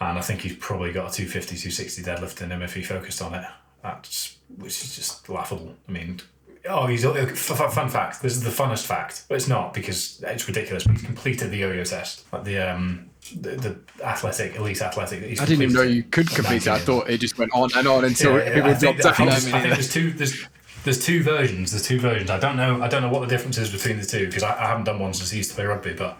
And 0.00 0.18
I 0.18 0.20
think 0.20 0.40
he's 0.42 0.56
probably 0.56 0.92
got 0.92 1.10
a 1.10 1.14
250, 1.14 1.56
260 1.56 2.02
deadlift 2.02 2.42
in 2.42 2.50
him 2.50 2.62
if 2.62 2.74
he 2.74 2.82
focused 2.82 3.22
on 3.22 3.34
it. 3.34 3.44
That's 3.82 4.36
which 4.56 4.82
is 4.82 4.94
just 4.96 5.28
laughable. 5.28 5.74
I 5.88 5.92
mean, 5.92 6.20
oh, 6.68 6.86
he's 6.86 7.04
f- 7.04 7.50
f- 7.50 7.72
fun 7.74 7.88
fact. 7.88 8.20
This 8.20 8.34
is 8.34 8.42
the 8.42 8.50
funnest 8.50 8.84
fact, 8.86 9.24
but 9.28 9.36
it's 9.36 9.48
not 9.48 9.72
because 9.72 10.22
it's 10.26 10.46
ridiculous. 10.46 10.84
But 10.84 10.92
he's 10.96 11.02
completed 11.06 11.50
the 11.50 11.56
yo-yo 11.58 11.84
test, 11.84 12.30
like 12.32 12.44
the 12.44 12.58
um 12.58 13.08
the, 13.40 13.56
the 13.56 13.78
athletic 14.04 14.56
elite 14.56 14.82
athletic. 14.82 15.20
That 15.20 15.30
he's 15.30 15.40
I 15.40 15.46
didn't 15.46 15.62
even 15.62 15.74
know 15.74 15.82
you 15.82 16.02
could 16.02 16.28
complete 16.30 16.62
it. 16.66 16.68
I 16.68 16.78
thought 16.78 17.08
it 17.08 17.18
just 17.18 17.38
went 17.38 17.52
on 17.54 17.70
and 17.76 17.88
on 17.88 18.04
until 18.04 18.32
Yeah, 18.38 18.44
yeah, 18.44 18.54
people 18.54 18.70
I 18.70 18.74
think, 18.74 19.00
dropped 19.00 19.20
out. 19.20 19.26
there's, 19.28 19.46
I 19.46 19.60
think 19.62 19.74
there's 19.74 19.92
two 19.92 20.12
there's 20.12 20.46
there's 20.86 21.04
two 21.04 21.22
versions. 21.22 21.72
There's 21.72 21.82
two 21.82 21.98
versions. 21.98 22.30
I 22.30 22.38
don't 22.38 22.56
know. 22.56 22.80
I 22.80 22.86
don't 22.86 23.02
know 23.02 23.10
what 23.10 23.20
the 23.20 23.26
difference 23.26 23.58
is 23.58 23.70
between 23.70 23.98
the 23.98 24.06
two 24.06 24.26
because 24.26 24.44
I, 24.44 24.52
I 24.52 24.68
haven't 24.68 24.84
done 24.84 25.00
one 25.00 25.12
since 25.12 25.32
he 25.32 25.38
used 25.38 25.50
to 25.50 25.56
play 25.56 25.66
rugby. 25.66 25.94
But 25.94 26.16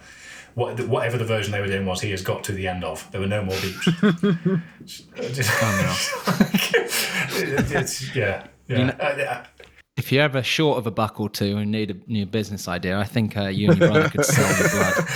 what, 0.55 0.77
whatever 0.87 1.17
the 1.17 1.23
version 1.23 1.53
they 1.53 1.61
were 1.61 1.67
doing 1.67 1.85
was, 1.85 2.01
he 2.01 2.11
has 2.11 2.21
got 2.21 2.43
to 2.43 2.51
the 2.51 2.67
end 2.67 2.83
of. 2.83 3.09
There 3.11 3.21
were 3.21 3.27
no 3.27 3.45
more 3.45 3.55
beeps. 3.55 4.61
it's, 7.71 8.15
yeah, 8.15 8.47
yeah. 8.67 8.95
Uh, 8.99 9.15
yeah. 9.17 9.45
If 9.95 10.11
you're 10.11 10.23
ever 10.23 10.43
short 10.43 10.77
of 10.77 10.85
a 10.85 10.91
buck 10.91 11.21
or 11.21 11.29
two 11.29 11.57
and 11.57 11.71
need 11.71 11.91
a 11.91 12.11
new 12.11 12.25
business 12.25 12.67
idea, 12.67 12.99
I 12.99 13.05
think 13.05 13.37
uh, 13.37 13.47
you 13.47 13.71
and 13.71 13.79
your 13.79 13.89
brother 13.89 14.09
could 14.09 14.25
sell 14.25 14.59
your 14.59 14.69
blood. 14.69 14.93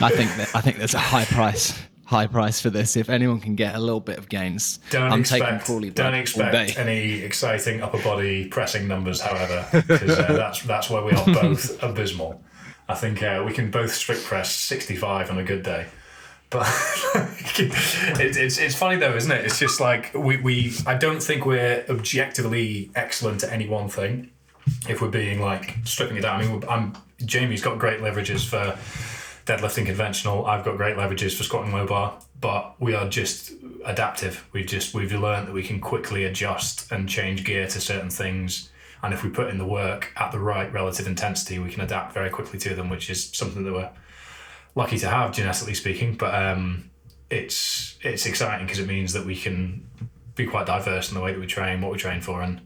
I 0.00 0.08
think 0.08 0.34
that 0.36 0.48
I 0.54 0.62
think 0.62 0.78
there's 0.78 0.94
a 0.94 0.98
high 0.98 1.26
price, 1.26 1.78
high 2.12 2.28
price 2.28 2.60
for 2.60 2.70
this. 2.70 2.96
If 2.96 3.10
anyone 3.10 3.40
can 3.40 3.56
get 3.56 3.74
a 3.74 3.80
little 3.80 4.00
bit 4.00 4.18
of 4.18 4.28
gains, 4.28 4.78
Don't 4.90 5.10
I'm 5.10 5.24
taking 5.24 5.48
expect, 5.48 5.94
don't 5.96 6.14
expect 6.14 6.78
any 6.78 7.14
exciting 7.22 7.82
upper 7.82 8.00
body 8.02 8.46
pressing 8.46 8.86
numbers, 8.86 9.20
however, 9.20 9.66
because 9.72 10.18
uh, 10.18 10.32
that's 10.32 10.62
that's 10.62 10.88
where 10.88 11.02
we 11.02 11.12
are 11.12 11.24
both 11.24 11.82
abysmal. 11.82 12.40
I 12.88 12.94
think 12.94 13.22
uh, 13.22 13.42
we 13.46 13.52
can 13.52 13.70
both 13.70 13.92
strict 13.92 14.24
press 14.24 14.54
65 14.54 15.30
on 15.30 15.38
a 15.38 15.44
good 15.44 15.62
day. 15.62 15.86
But 16.50 16.66
it's, 17.56 18.36
it's, 18.36 18.58
it's 18.58 18.74
funny 18.74 18.96
though, 18.96 19.16
isn't 19.16 19.32
it? 19.32 19.44
It's 19.46 19.58
just 19.58 19.80
like 19.80 20.12
we, 20.14 20.36
we 20.36 20.74
I 20.86 20.94
don't 20.94 21.22
think 21.22 21.46
we're 21.46 21.84
objectively 21.88 22.90
excellent 22.94 23.42
at 23.42 23.50
any 23.50 23.66
one 23.66 23.88
thing. 23.88 24.30
If 24.88 25.00
we're 25.00 25.08
being 25.08 25.40
like 25.40 25.76
stripping 25.84 26.18
it 26.18 26.20
down, 26.20 26.40
I 26.40 26.46
mean, 26.46 26.64
I'm 26.68 26.92
Jamie's 27.24 27.62
got 27.62 27.78
great 27.78 28.00
leverages 28.00 28.46
for 28.46 28.78
deadlifting 29.46 29.86
conventional. 29.86 30.46
I've 30.46 30.64
got 30.64 30.76
great 30.76 30.96
leverages 30.96 31.36
for 31.36 31.42
squatting 31.42 31.72
low 31.72 31.86
bar, 31.86 32.18
but 32.40 32.74
we 32.80 32.94
are 32.94 33.08
just 33.08 33.52
adaptive. 33.84 34.46
We've 34.52 34.66
just 34.66 34.94
we've 34.94 35.12
learned 35.12 35.48
that 35.48 35.52
we 35.52 35.62
can 35.62 35.80
quickly 35.80 36.24
adjust 36.24 36.90
and 36.92 37.08
change 37.08 37.44
gear 37.44 37.66
to 37.66 37.80
certain 37.80 38.10
things. 38.10 38.70
And 39.02 39.12
if 39.12 39.24
we 39.24 39.30
put 39.30 39.50
in 39.50 39.58
the 39.58 39.66
work 39.66 40.12
at 40.16 40.30
the 40.30 40.38
right 40.38 40.72
relative 40.72 41.08
intensity, 41.08 41.58
we 41.58 41.70
can 41.70 41.82
adapt 41.82 42.14
very 42.14 42.30
quickly 42.30 42.58
to 42.60 42.74
them, 42.74 42.88
which 42.88 43.10
is 43.10 43.30
something 43.30 43.64
that 43.64 43.72
we're 43.72 43.90
lucky 44.76 44.98
to 44.98 45.08
have, 45.08 45.32
genetically 45.32 45.74
speaking. 45.74 46.14
But 46.14 46.34
um, 46.34 46.90
it's 47.28 47.98
it's 48.02 48.26
exciting 48.26 48.66
because 48.66 48.78
it 48.78 48.86
means 48.86 49.12
that 49.14 49.26
we 49.26 49.36
can 49.36 49.88
be 50.36 50.46
quite 50.46 50.66
diverse 50.66 51.08
in 51.10 51.14
the 51.14 51.20
way 51.20 51.32
that 51.32 51.40
we 51.40 51.46
train, 51.46 51.80
what 51.80 51.92
we 51.92 51.98
train 51.98 52.20
for, 52.20 52.42
and 52.42 52.60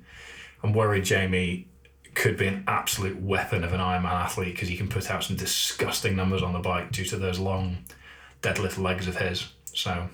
I'm 0.63 0.73
worried 0.73 1.05
Jamie 1.05 1.69
could 2.17 2.37
be 2.37 2.47
an 2.47 2.65
absolute 2.67 3.21
weapon 3.21 3.63
of 3.63 3.73
an 3.73 3.79
Ironman 3.79 4.11
athlete 4.11 4.55
because 4.55 4.69
he 4.69 4.77
can 4.77 4.89
put 4.89 5.11
out 5.11 5.23
some 5.23 5.37
disgusting 5.37 6.17
numbers 6.17 6.43
on 6.43 6.53
the 6.53 6.59
bike 6.59 6.91
due 6.91 7.05
to 7.05 7.17
those 7.17 7.39
long 7.39 7.85
deadlift 8.43 8.79
legs 8.79 9.07
of 9.07 9.19
his. 9.19 9.47
So, 9.73 10.09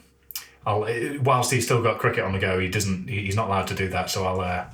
I'll 0.67 0.87
whilst 1.23 1.53
he's 1.53 1.65
still 1.65 1.83
got 1.83 1.99
cricket 1.99 2.25
on 2.25 2.33
the 2.33 2.39
go, 2.39 2.59
he 2.59 2.69
doesn't. 2.69 3.09
He's 3.09 3.37
not 3.37 3.49
allowed 3.49 3.69
to 3.69 3.75
do 3.75 3.89
that. 3.89 4.11
So 4.11 4.25
I'll 4.25 4.41
uh, 4.41 4.67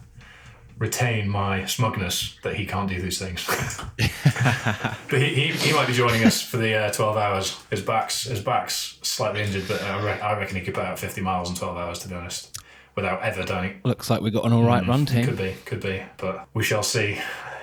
retain 0.79 1.29
my 1.29 1.67
smugness 1.67 2.37
that 2.43 2.57
he 2.57 2.67
can't 2.67 2.89
do 2.89 3.01
these 3.01 3.19
things. 3.19 3.47
but 3.97 5.21
he, 5.21 5.35
he, 5.35 5.53
he 5.53 5.73
might 5.73 5.87
be 5.87 5.93
joining 5.93 6.25
us 6.25 6.43
for 6.43 6.57
the 6.57 6.75
uh, 6.75 6.91
12 6.91 7.17
hours. 7.17 7.59
His 7.71 7.83
back's 7.83 8.25
his 8.25 8.41
back's 8.41 8.99
slightly 9.03 9.43
injured, 9.43 9.69
but 9.69 9.83
I, 9.83 10.03
re- 10.03 10.21
I 10.21 10.39
reckon 10.39 10.57
he 10.57 10.63
could 10.63 10.75
put 10.75 10.85
out 10.85 10.99
50 10.99 11.21
miles 11.21 11.51
in 11.51 11.57
12 11.57 11.77
hours. 11.77 11.99
To 12.01 12.09
be 12.09 12.15
honest 12.15 12.59
without 12.99 13.23
ever 13.23 13.45
doing. 13.45 13.81
Looks 13.85 14.11
like 14.11 14.21
we 14.21 14.33
got 14.33 14.45
an 14.45 14.53
all 14.53 14.65
right 14.65 14.83
mm, 14.83 14.89
run 14.89 15.07
team. 15.07 15.25
Could 15.25 15.39
be, 15.39 15.55
could 15.65 15.81
be, 15.81 16.03
but 16.17 16.49
we 16.53 16.65
shall 16.65 16.83
see. 16.83 17.17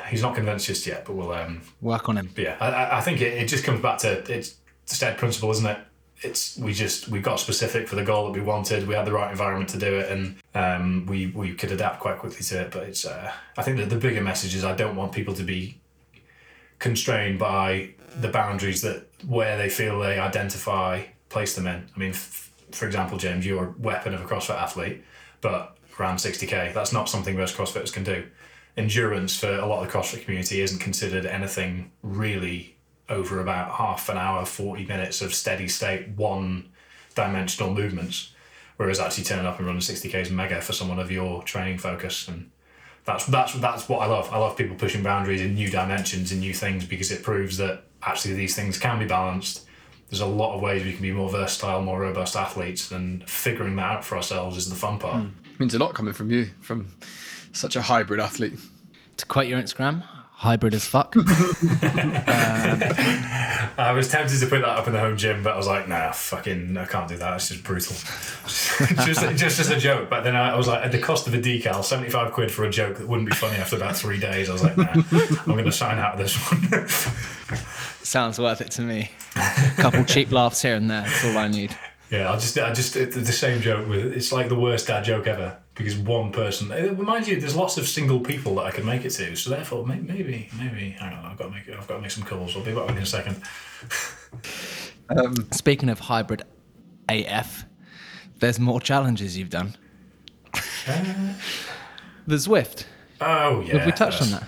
He's 0.08 0.22
not 0.22 0.34
convinced 0.34 0.68
just 0.68 0.88
yet, 0.88 1.04
but 1.04 1.14
we'll 1.14 1.34
um, 1.34 1.62
work 1.82 2.08
on 2.08 2.16
him. 2.16 2.30
Yeah, 2.38 2.56
I, 2.62 3.00
I 3.00 3.02
think 3.02 3.20
it, 3.20 3.34
it 3.34 3.48
just 3.50 3.66
comes 3.66 3.82
back 3.82 3.98
to 4.00 4.24
it's 4.32 4.56
the 4.88 4.96
state 4.96 5.18
principle, 5.18 5.52
isn't 5.52 5.66
it? 5.66 5.78
It's 6.22 6.58
we 6.58 6.72
just 6.74 7.10
we 7.10 7.20
got 7.20 7.42
specific 7.42 7.90
for 7.90 7.98
the 7.98 8.04
goal 8.06 8.28
that 8.28 8.40
we 8.40 8.40
wanted. 8.40 8.88
We 8.88 8.96
had 8.96 9.06
the 9.06 9.12
right 9.12 9.30
environment 9.30 9.70
to 9.72 9.78
do 9.78 10.00
it, 10.00 10.10
and 10.10 10.38
um, 10.54 11.06
we 11.06 11.28
we 11.28 11.54
could 11.54 11.74
adapt 11.74 12.00
quite 12.00 12.18
quickly 12.18 12.42
to 12.42 12.62
it. 12.62 12.72
But 12.72 12.84
it's 12.84 13.06
uh, 13.06 13.30
I 13.58 13.62
think 13.62 13.76
that 13.78 13.90
the 13.90 13.98
bigger 13.98 14.22
message 14.22 14.56
is 14.56 14.64
I 14.64 14.74
don't 14.74 14.96
want 14.96 15.12
people 15.12 15.34
to 15.34 15.44
be 15.44 15.82
constrained 16.80 17.40
by 17.40 17.90
the 18.22 18.30
boundaries 18.30 18.82
that 18.84 19.08
where 19.28 19.58
they 19.58 19.68
feel 19.68 20.00
they 20.00 20.18
identify 20.18 21.04
place 21.28 21.56
them 21.56 21.68
in. 21.68 21.90
I 21.94 22.00
mean, 22.00 22.12
f- 22.12 22.54
for 22.72 22.86
example, 22.86 23.18
James, 23.18 23.46
you're 23.46 23.66
a 23.66 23.74
weapon 23.78 24.14
of 24.14 24.22
a 24.22 24.26
CrossFit 24.26 24.56
athlete 24.56 25.04
but 25.46 25.78
around 26.00 26.18
60k. 26.18 26.74
That's 26.74 26.92
not 26.92 27.08
something 27.08 27.38
most 27.38 27.56
CrossFitters 27.56 27.94
can 27.94 28.04
do. 28.04 28.26
Endurance 28.76 29.38
for 29.40 29.54
a 29.54 29.68
lot 29.68 29.86
of 29.86 29.92
the 29.92 29.96
CrossFit 29.96 30.24
community 30.24 30.60
isn't 30.62 30.80
considered 30.80 31.28
anything 31.28 31.92
really 32.02 32.78
over 33.10 33.40
about 33.40 33.74
half 33.74 34.10
an 34.10 34.18
hour, 34.18 34.44
40 34.44 34.86
minutes 34.88 35.22
of 35.22 35.36
steady 35.36 35.68
state, 35.68 36.10
one 36.10 36.70
dimensional 37.14 37.72
movements. 37.72 38.32
Whereas 38.78 39.00
actually 39.00 39.26
turning 39.26 39.46
up 39.46 39.60
and 39.60 39.68
running 39.68 39.82
60k 39.82 40.16
is 40.16 40.32
mega 40.32 40.62
for 40.62 40.74
someone 40.74 40.98
of 40.98 41.12
your 41.12 41.44
training 41.44 41.78
focus. 41.78 42.28
And 42.28 42.50
that's 43.06 43.28
that's 43.28 43.54
that's 43.54 43.88
what 43.88 44.00
I 44.00 44.08
love. 44.08 44.28
I 44.34 44.40
love 44.40 44.58
people 44.58 44.76
pushing 44.76 45.04
boundaries 45.04 45.42
in 45.42 45.54
new 45.54 45.70
dimensions 45.70 46.32
and 46.32 46.42
new 46.42 46.56
things 46.56 46.86
because 46.86 47.12
it 47.12 47.22
proves 47.22 47.58
that 47.58 47.84
actually 48.02 48.34
these 48.34 48.56
things 48.56 48.80
can 48.80 48.98
be 48.98 49.06
balanced 49.06 49.68
there's 50.10 50.22
a 50.22 50.26
lot 50.26 50.56
of 50.56 50.62
ways 50.62 50.84
we 50.84 50.94
can 50.94 51.02
be 51.02 51.12
more 51.12 51.30
versatile, 51.30 51.82
more 51.82 52.00
robust 52.00 52.36
athletes, 52.36 52.92
and 52.92 53.28
figuring 53.30 53.76
that 53.78 53.84
out 53.84 54.06
for 54.06 54.16
ourselves 54.18 54.58
is 54.58 54.70
the 54.70 54.76
fun 54.76 55.00
part. 55.00 55.24
Mm. 55.24 55.32
Means 55.60 55.74
a 55.74 55.80
lot 55.80 55.94
coming 55.94 56.14
from 56.14 56.30
you, 56.32 56.50
from 56.62 56.94
such 57.54 57.76
a 57.76 57.82
hybrid 57.82 58.20
athlete. 58.20 58.54
To 59.18 59.26
quote 59.26 59.48
your 59.48 59.60
Instagram, 59.60 60.04
hybrid 60.36 60.74
as 60.74 60.86
fuck. 60.86 61.16
um, 61.18 61.24
I 63.78 63.92
was 63.94 64.10
tempted 64.10 64.40
to 64.40 64.48
put 64.48 64.62
that 64.62 64.70
up 64.70 64.88
in 64.88 64.94
the 64.94 65.00
home 65.00 65.18
gym, 65.18 65.44
but 65.44 65.54
I 65.54 65.58
was 65.58 65.68
like, 65.68 65.88
nah, 65.88 66.12
fucking, 66.12 66.78
I 66.78 66.86
can't 66.86 67.08
do 67.08 67.16
that. 67.18 67.36
It's 67.36 67.50
just 67.50 67.64
brutal. 67.64 67.96
just, 69.06 69.36
just 69.36 69.60
as 69.60 69.70
a 69.70 69.78
joke. 69.78 70.10
But 70.10 70.24
then 70.24 70.36
I 70.36 70.56
was 70.56 70.68
like, 70.68 70.84
at 70.84 70.92
the 70.92 71.00
cost 71.00 71.28
of 71.28 71.34
a 71.34 71.38
decal, 71.38 71.84
75 71.84 72.32
quid 72.34 72.52
for 72.52 72.66
a 72.66 72.70
joke 72.70 72.98
that 72.98 73.08
wouldn't 73.08 73.30
be 73.30 73.36
funny 73.36 73.58
after 73.58 73.78
about 73.78 73.96
three 73.96 74.20
days. 74.20 74.50
I 74.50 74.54
was 74.54 74.64
like, 74.64 74.78
nah, 74.78 74.92
I'm 74.92 75.46
going 75.46 75.66
to 75.66 75.72
sign 75.72 75.98
out 76.00 76.14
of 76.14 76.20
this 76.20 76.36
one. 76.38 76.88
Sounds 78.04 78.40
worth 78.40 78.62
it 78.62 78.72
to 78.72 78.82
me. 78.82 79.12
A 79.36 79.74
couple 79.78 80.04
cheap 80.04 80.32
laughs 80.32 80.62
here 80.62 80.76
and 80.76 80.90
there. 80.90 81.02
That's 81.02 81.26
all 81.26 81.38
I 81.38 81.48
need. 81.48 81.76
Yeah, 82.12 82.32
I 82.32 82.36
just, 82.36 82.58
I 82.60 82.72
just, 82.72 82.94
the 82.94 83.26
same 83.26 83.62
joke 83.62 83.88
with. 83.88 84.14
It's 84.14 84.32
like 84.32 84.50
the 84.50 84.60
worst 84.60 84.88
dad 84.88 85.04
joke 85.04 85.26
ever 85.28 85.58
because 85.76 85.98
one 85.98 86.32
person. 86.32 86.70
Mind 87.04 87.28
you, 87.28 87.40
there's 87.40 87.56
lots 87.56 87.78
of 87.78 87.88
single 87.88 88.20
people 88.22 88.56
that 88.56 88.64
I 88.64 88.72
could 88.72 88.86
make 88.86 89.06
it 89.06 89.12
to. 89.12 89.36
So 89.36 89.50
therefore, 89.50 89.86
maybe, 89.86 90.50
maybe, 90.58 90.96
hang 90.98 91.14
on, 91.14 91.26
I've 91.26 91.38
got 91.38 91.46
to 91.46 91.50
make, 91.52 91.70
I've 91.70 91.88
got 91.88 91.96
to 91.96 92.02
make 92.02 92.12
some 92.12 92.24
calls. 92.24 92.56
I'll 92.56 92.64
be 92.64 92.74
back 92.74 92.90
in 92.90 92.98
a 92.98 93.06
second. 93.06 93.42
um, 95.10 95.52
Speaking 95.52 95.90
of 95.90 96.00
hybrid 96.00 96.44
AF, 97.10 97.66
there's 98.40 98.60
more 98.60 98.80
challenges 98.80 99.38
you've 99.38 99.50
done. 99.50 99.76
Uh, 100.88 101.34
the 102.26 102.36
Zwift. 102.36 102.86
Oh 103.20 103.62
yeah. 103.62 103.78
Have 103.78 103.86
we 103.86 103.92
touched 103.92 104.22
on 104.22 104.32
that? 104.32 104.44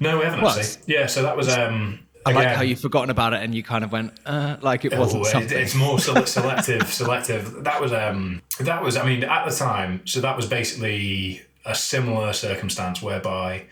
No, 0.00 0.18
we 0.18 0.24
haven't 0.24 0.42
what? 0.42 0.58
actually. 0.58 0.82
Yeah, 0.86 1.06
so 1.06 1.22
that 1.22 1.36
was 1.36 1.48
um 1.48 2.00
I 2.28 2.32
like 2.32 2.56
how 2.56 2.62
you've 2.62 2.80
forgotten 2.80 3.10
about 3.10 3.32
it 3.32 3.42
and 3.42 3.54
you 3.54 3.62
kind 3.62 3.84
of 3.84 3.92
went 3.92 4.12
uh, 4.26 4.56
like 4.60 4.84
it 4.84 4.96
wasn't 4.96 5.22
oh, 5.22 5.28
something. 5.28 5.58
it's 5.58 5.74
more 5.74 5.98
selective. 6.26 6.92
selective. 6.92 7.64
That 7.64 7.80
was 7.80 7.92
um 7.92 8.42
that 8.60 8.82
was 8.82 8.96
I 8.96 9.06
mean 9.06 9.24
at 9.24 9.48
the 9.48 9.54
time. 9.54 10.02
So 10.06 10.20
that 10.20 10.36
was 10.36 10.46
basically 10.46 11.42
a 11.64 11.74
similar 11.74 12.32
circumstance 12.32 13.02
whereby 13.02 13.66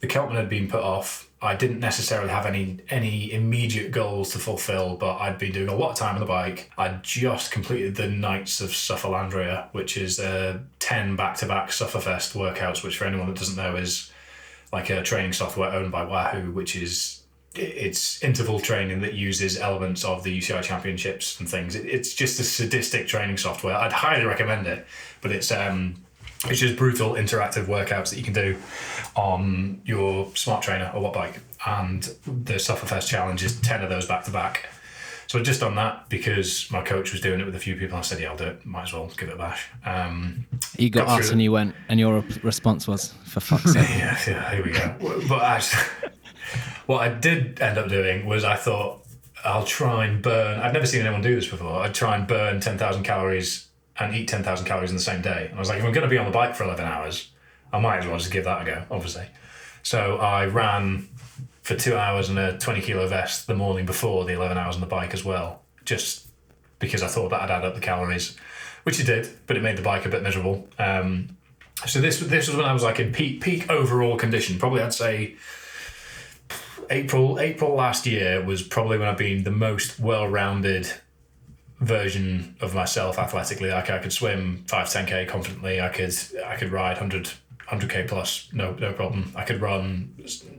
the 0.00 0.06
Celtman 0.06 0.34
had 0.36 0.48
been 0.48 0.68
put 0.68 0.82
off. 0.82 1.28
I 1.42 1.54
didn't 1.54 1.80
necessarily 1.80 2.30
have 2.30 2.46
any 2.46 2.78
any 2.88 3.32
immediate 3.32 3.92
goals 3.92 4.32
to 4.32 4.38
fulfill, 4.38 4.96
but 4.96 5.18
I'd 5.18 5.38
been 5.38 5.52
doing 5.52 5.68
a 5.68 5.74
lot 5.74 5.90
of 5.90 5.96
time 5.96 6.14
on 6.14 6.20
the 6.20 6.26
bike. 6.26 6.70
I'd 6.78 7.02
just 7.02 7.52
completed 7.52 7.94
the 7.94 8.08
Knights 8.08 8.60
of 8.60 8.70
Sufferlandria, 8.70 9.68
which 9.72 9.96
is 9.96 10.18
uh, 10.18 10.58
ten 10.78 11.14
back 11.14 11.36
to 11.38 11.46
back 11.46 11.68
Sufferfest 11.68 12.34
workouts, 12.34 12.82
which 12.82 12.96
for 12.96 13.04
anyone 13.04 13.26
that 13.28 13.38
doesn't 13.38 13.56
know 13.56 13.76
is 13.76 14.10
like 14.72 14.90
a 14.90 15.02
training 15.02 15.32
software 15.32 15.70
owned 15.72 15.92
by 15.92 16.04
Wahoo, 16.04 16.50
which 16.52 16.74
is 16.74 17.22
it's 17.58 18.22
interval 18.22 18.60
training 18.60 19.00
that 19.00 19.14
uses 19.14 19.58
elements 19.58 20.04
of 20.04 20.22
the 20.22 20.38
UCI 20.38 20.62
championships 20.62 21.38
and 21.40 21.48
things. 21.48 21.74
it's 21.74 22.14
just 22.14 22.40
a 22.40 22.44
sadistic 22.44 23.06
training 23.06 23.36
software. 23.36 23.74
I'd 23.76 23.92
highly 23.92 24.24
recommend 24.24 24.66
it, 24.66 24.86
but 25.20 25.32
it's 25.32 25.50
um, 25.50 25.96
it's 26.44 26.60
just 26.60 26.76
brutal 26.76 27.12
interactive 27.12 27.64
workouts 27.64 28.10
that 28.10 28.18
you 28.18 28.22
can 28.22 28.34
do 28.34 28.56
on 29.14 29.80
your 29.84 30.34
smart 30.34 30.62
trainer 30.62 30.90
or 30.94 31.10
Wattbike. 31.10 31.38
And 31.66 32.02
the 32.24 32.54
Sufferfest 32.54 33.08
challenge 33.08 33.42
is 33.42 33.60
ten 33.60 33.82
of 33.82 33.90
those 33.90 34.06
back 34.06 34.24
to 34.24 34.30
back. 34.30 34.68
So 35.28 35.38
I'd 35.38 35.44
just 35.44 35.60
done 35.60 35.74
that 35.74 36.08
because 36.08 36.70
my 36.70 36.82
coach 36.82 37.12
was 37.12 37.20
doing 37.20 37.40
it 37.40 37.46
with 37.46 37.56
a 37.56 37.58
few 37.58 37.76
people. 37.76 37.98
I 37.98 38.02
said, 38.02 38.20
"Yeah, 38.20 38.30
I'll 38.30 38.36
do 38.36 38.44
it. 38.44 38.64
Might 38.64 38.84
as 38.84 38.92
well 38.92 39.10
give 39.16 39.28
it 39.28 39.34
a 39.34 39.38
bash." 39.38 39.68
Um, 39.84 40.46
you 40.78 40.88
got, 40.88 41.06
got 41.06 41.20
us, 41.20 41.30
and 41.30 41.42
you 41.42 41.50
went, 41.52 41.74
and 41.88 41.98
your 41.98 42.24
response 42.42 42.86
was, 42.86 43.12
"For 43.24 43.40
fuck's 43.40 43.72
sake!" 43.72 43.88
yeah, 43.90 44.18
yeah, 44.26 44.50
here 44.54 44.64
we 44.64 44.70
go. 44.70 45.26
But 45.28 45.42
actually, 45.42 45.82
what 46.86 47.02
I 47.02 47.08
did 47.08 47.60
end 47.60 47.76
up 47.76 47.88
doing 47.88 48.26
was 48.26 48.44
I 48.44 48.54
thought 48.54 49.04
I'll 49.44 49.64
try 49.64 50.06
and 50.06 50.22
burn. 50.22 50.60
I'd 50.60 50.72
never 50.72 50.86
seen 50.86 51.00
anyone 51.02 51.22
do 51.22 51.34
this 51.34 51.48
before. 51.48 51.80
I'd 51.80 51.94
try 51.94 52.16
and 52.16 52.26
burn 52.26 52.60
ten 52.60 52.78
thousand 52.78 53.02
calories 53.02 53.66
and 53.98 54.14
eat 54.14 54.28
ten 54.28 54.44
thousand 54.44 54.66
calories 54.66 54.90
in 54.90 54.96
the 54.96 55.02
same 55.02 55.22
day. 55.22 55.46
And 55.48 55.56
I 55.56 55.58
was 55.58 55.68
like, 55.68 55.78
if 55.78 55.84
I'm 55.84 55.92
going 55.92 56.04
to 56.04 56.10
be 56.10 56.18
on 56.18 56.26
the 56.26 56.32
bike 56.32 56.54
for 56.54 56.64
eleven 56.64 56.84
hours, 56.84 57.30
I 57.72 57.80
might 57.80 57.98
as 57.98 58.06
well 58.06 58.18
just 58.18 58.30
give 58.30 58.44
that 58.44 58.62
a 58.62 58.64
go. 58.64 58.84
Obviously, 58.92 59.26
so 59.82 60.18
I 60.18 60.46
ran 60.46 61.08
for 61.66 61.74
two 61.74 61.96
hours 61.96 62.30
in 62.30 62.38
a 62.38 62.56
twenty 62.58 62.80
kilo 62.80 63.08
vest 63.08 63.48
the 63.48 63.54
morning 63.54 63.84
before 63.84 64.24
the 64.24 64.32
eleven 64.32 64.56
hours 64.56 64.76
on 64.76 64.80
the 64.80 64.86
bike 64.86 65.12
as 65.12 65.24
well, 65.24 65.62
just 65.84 66.28
because 66.78 67.02
I 67.02 67.08
thought 67.08 67.30
that 67.30 67.42
I'd 67.42 67.50
add 67.50 67.64
up 67.64 67.74
the 67.74 67.80
calories, 67.80 68.36
which 68.84 69.00
it 69.00 69.06
did, 69.06 69.28
but 69.48 69.56
it 69.56 69.64
made 69.64 69.76
the 69.76 69.82
bike 69.82 70.06
a 70.06 70.08
bit 70.08 70.22
miserable. 70.22 70.68
Um, 70.78 71.36
so 71.84 72.00
this 72.00 72.20
this 72.20 72.46
was 72.46 72.56
when 72.56 72.66
I 72.66 72.72
was 72.72 72.84
like 72.84 73.00
in 73.00 73.12
peak 73.12 73.40
peak 73.40 73.68
overall 73.68 74.16
condition. 74.16 74.60
Probably 74.60 74.80
I'd 74.80 74.94
say 74.94 75.34
April 76.88 77.40
April 77.40 77.74
last 77.74 78.06
year 78.06 78.44
was 78.44 78.62
probably 78.62 78.98
when 78.98 79.08
I've 79.08 79.18
been 79.18 79.42
the 79.42 79.50
most 79.50 79.98
well 79.98 80.28
rounded 80.28 80.88
version 81.80 82.54
of 82.60 82.76
myself 82.76 83.18
athletically. 83.18 83.70
Like 83.70 83.90
I 83.90 83.98
could 83.98 84.12
swim 84.12 84.62
five 84.68 84.88
ten 84.88 85.04
k 85.04 85.26
confidently. 85.26 85.80
I 85.80 85.88
could 85.88 86.14
I 86.46 86.54
could 86.54 86.70
ride 86.70 87.00
100 87.00 87.28
k 87.88 88.04
plus 88.06 88.48
no 88.52 88.72
no 88.74 88.92
problem. 88.92 89.32
I 89.34 89.44
could 89.44 89.60
run 89.60 90.14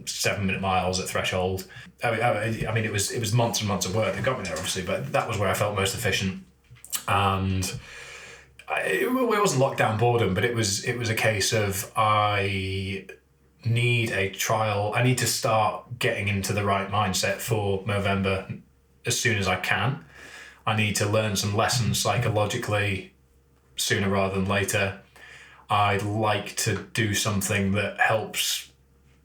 seven 0.05 0.45
minute 0.45 0.61
miles 0.61 0.99
at 0.99 1.07
threshold. 1.07 1.65
I 2.03 2.11
mean, 2.11 2.67
I 2.67 2.73
mean 2.73 2.85
it 2.85 2.91
was 2.91 3.11
it 3.11 3.19
was 3.19 3.33
months 3.33 3.59
and 3.59 3.67
months 3.67 3.85
of 3.85 3.95
work 3.95 4.15
that 4.15 4.23
got 4.23 4.37
me 4.37 4.43
there 4.43 4.53
obviously, 4.53 4.83
but 4.83 5.11
that 5.13 5.27
was 5.27 5.37
where 5.37 5.49
I 5.49 5.53
felt 5.53 5.75
most 5.75 5.95
efficient 5.95 6.43
and. 7.07 7.79
I, 8.69 8.81
it 8.81 9.09
wasn't 9.09 9.61
lockdown 9.61 9.97
boredom, 9.97 10.33
but 10.33 10.43
it 10.43 10.53
was 10.53 10.83
it 10.83 10.97
was 10.97 11.09
a 11.09 11.15
case 11.15 11.53
of 11.53 11.89
I 11.95 13.07
need 13.65 14.11
a 14.11 14.29
trial. 14.29 14.91
I 14.95 15.03
need 15.03 15.17
to 15.19 15.27
start 15.27 15.99
getting 15.99 16.27
into 16.27 16.53
the 16.53 16.63
right 16.63 16.89
mindset 16.89 17.37
for 17.37 17.83
November 17.85 18.47
as 19.05 19.19
soon 19.19 19.37
as 19.37 19.47
I 19.47 19.55
can. 19.55 20.03
I 20.65 20.75
need 20.75 20.95
to 20.97 21.07
learn 21.07 21.35
some 21.35 21.55
lessons 21.55 21.99
psychologically 21.99 23.13
sooner 23.77 24.09
rather 24.09 24.35
than 24.35 24.45
later. 24.45 24.99
I'd 25.69 26.03
like 26.03 26.55
to 26.57 26.85
do 26.93 27.13
something 27.13 27.73
that 27.73 27.99
helps 27.99 28.71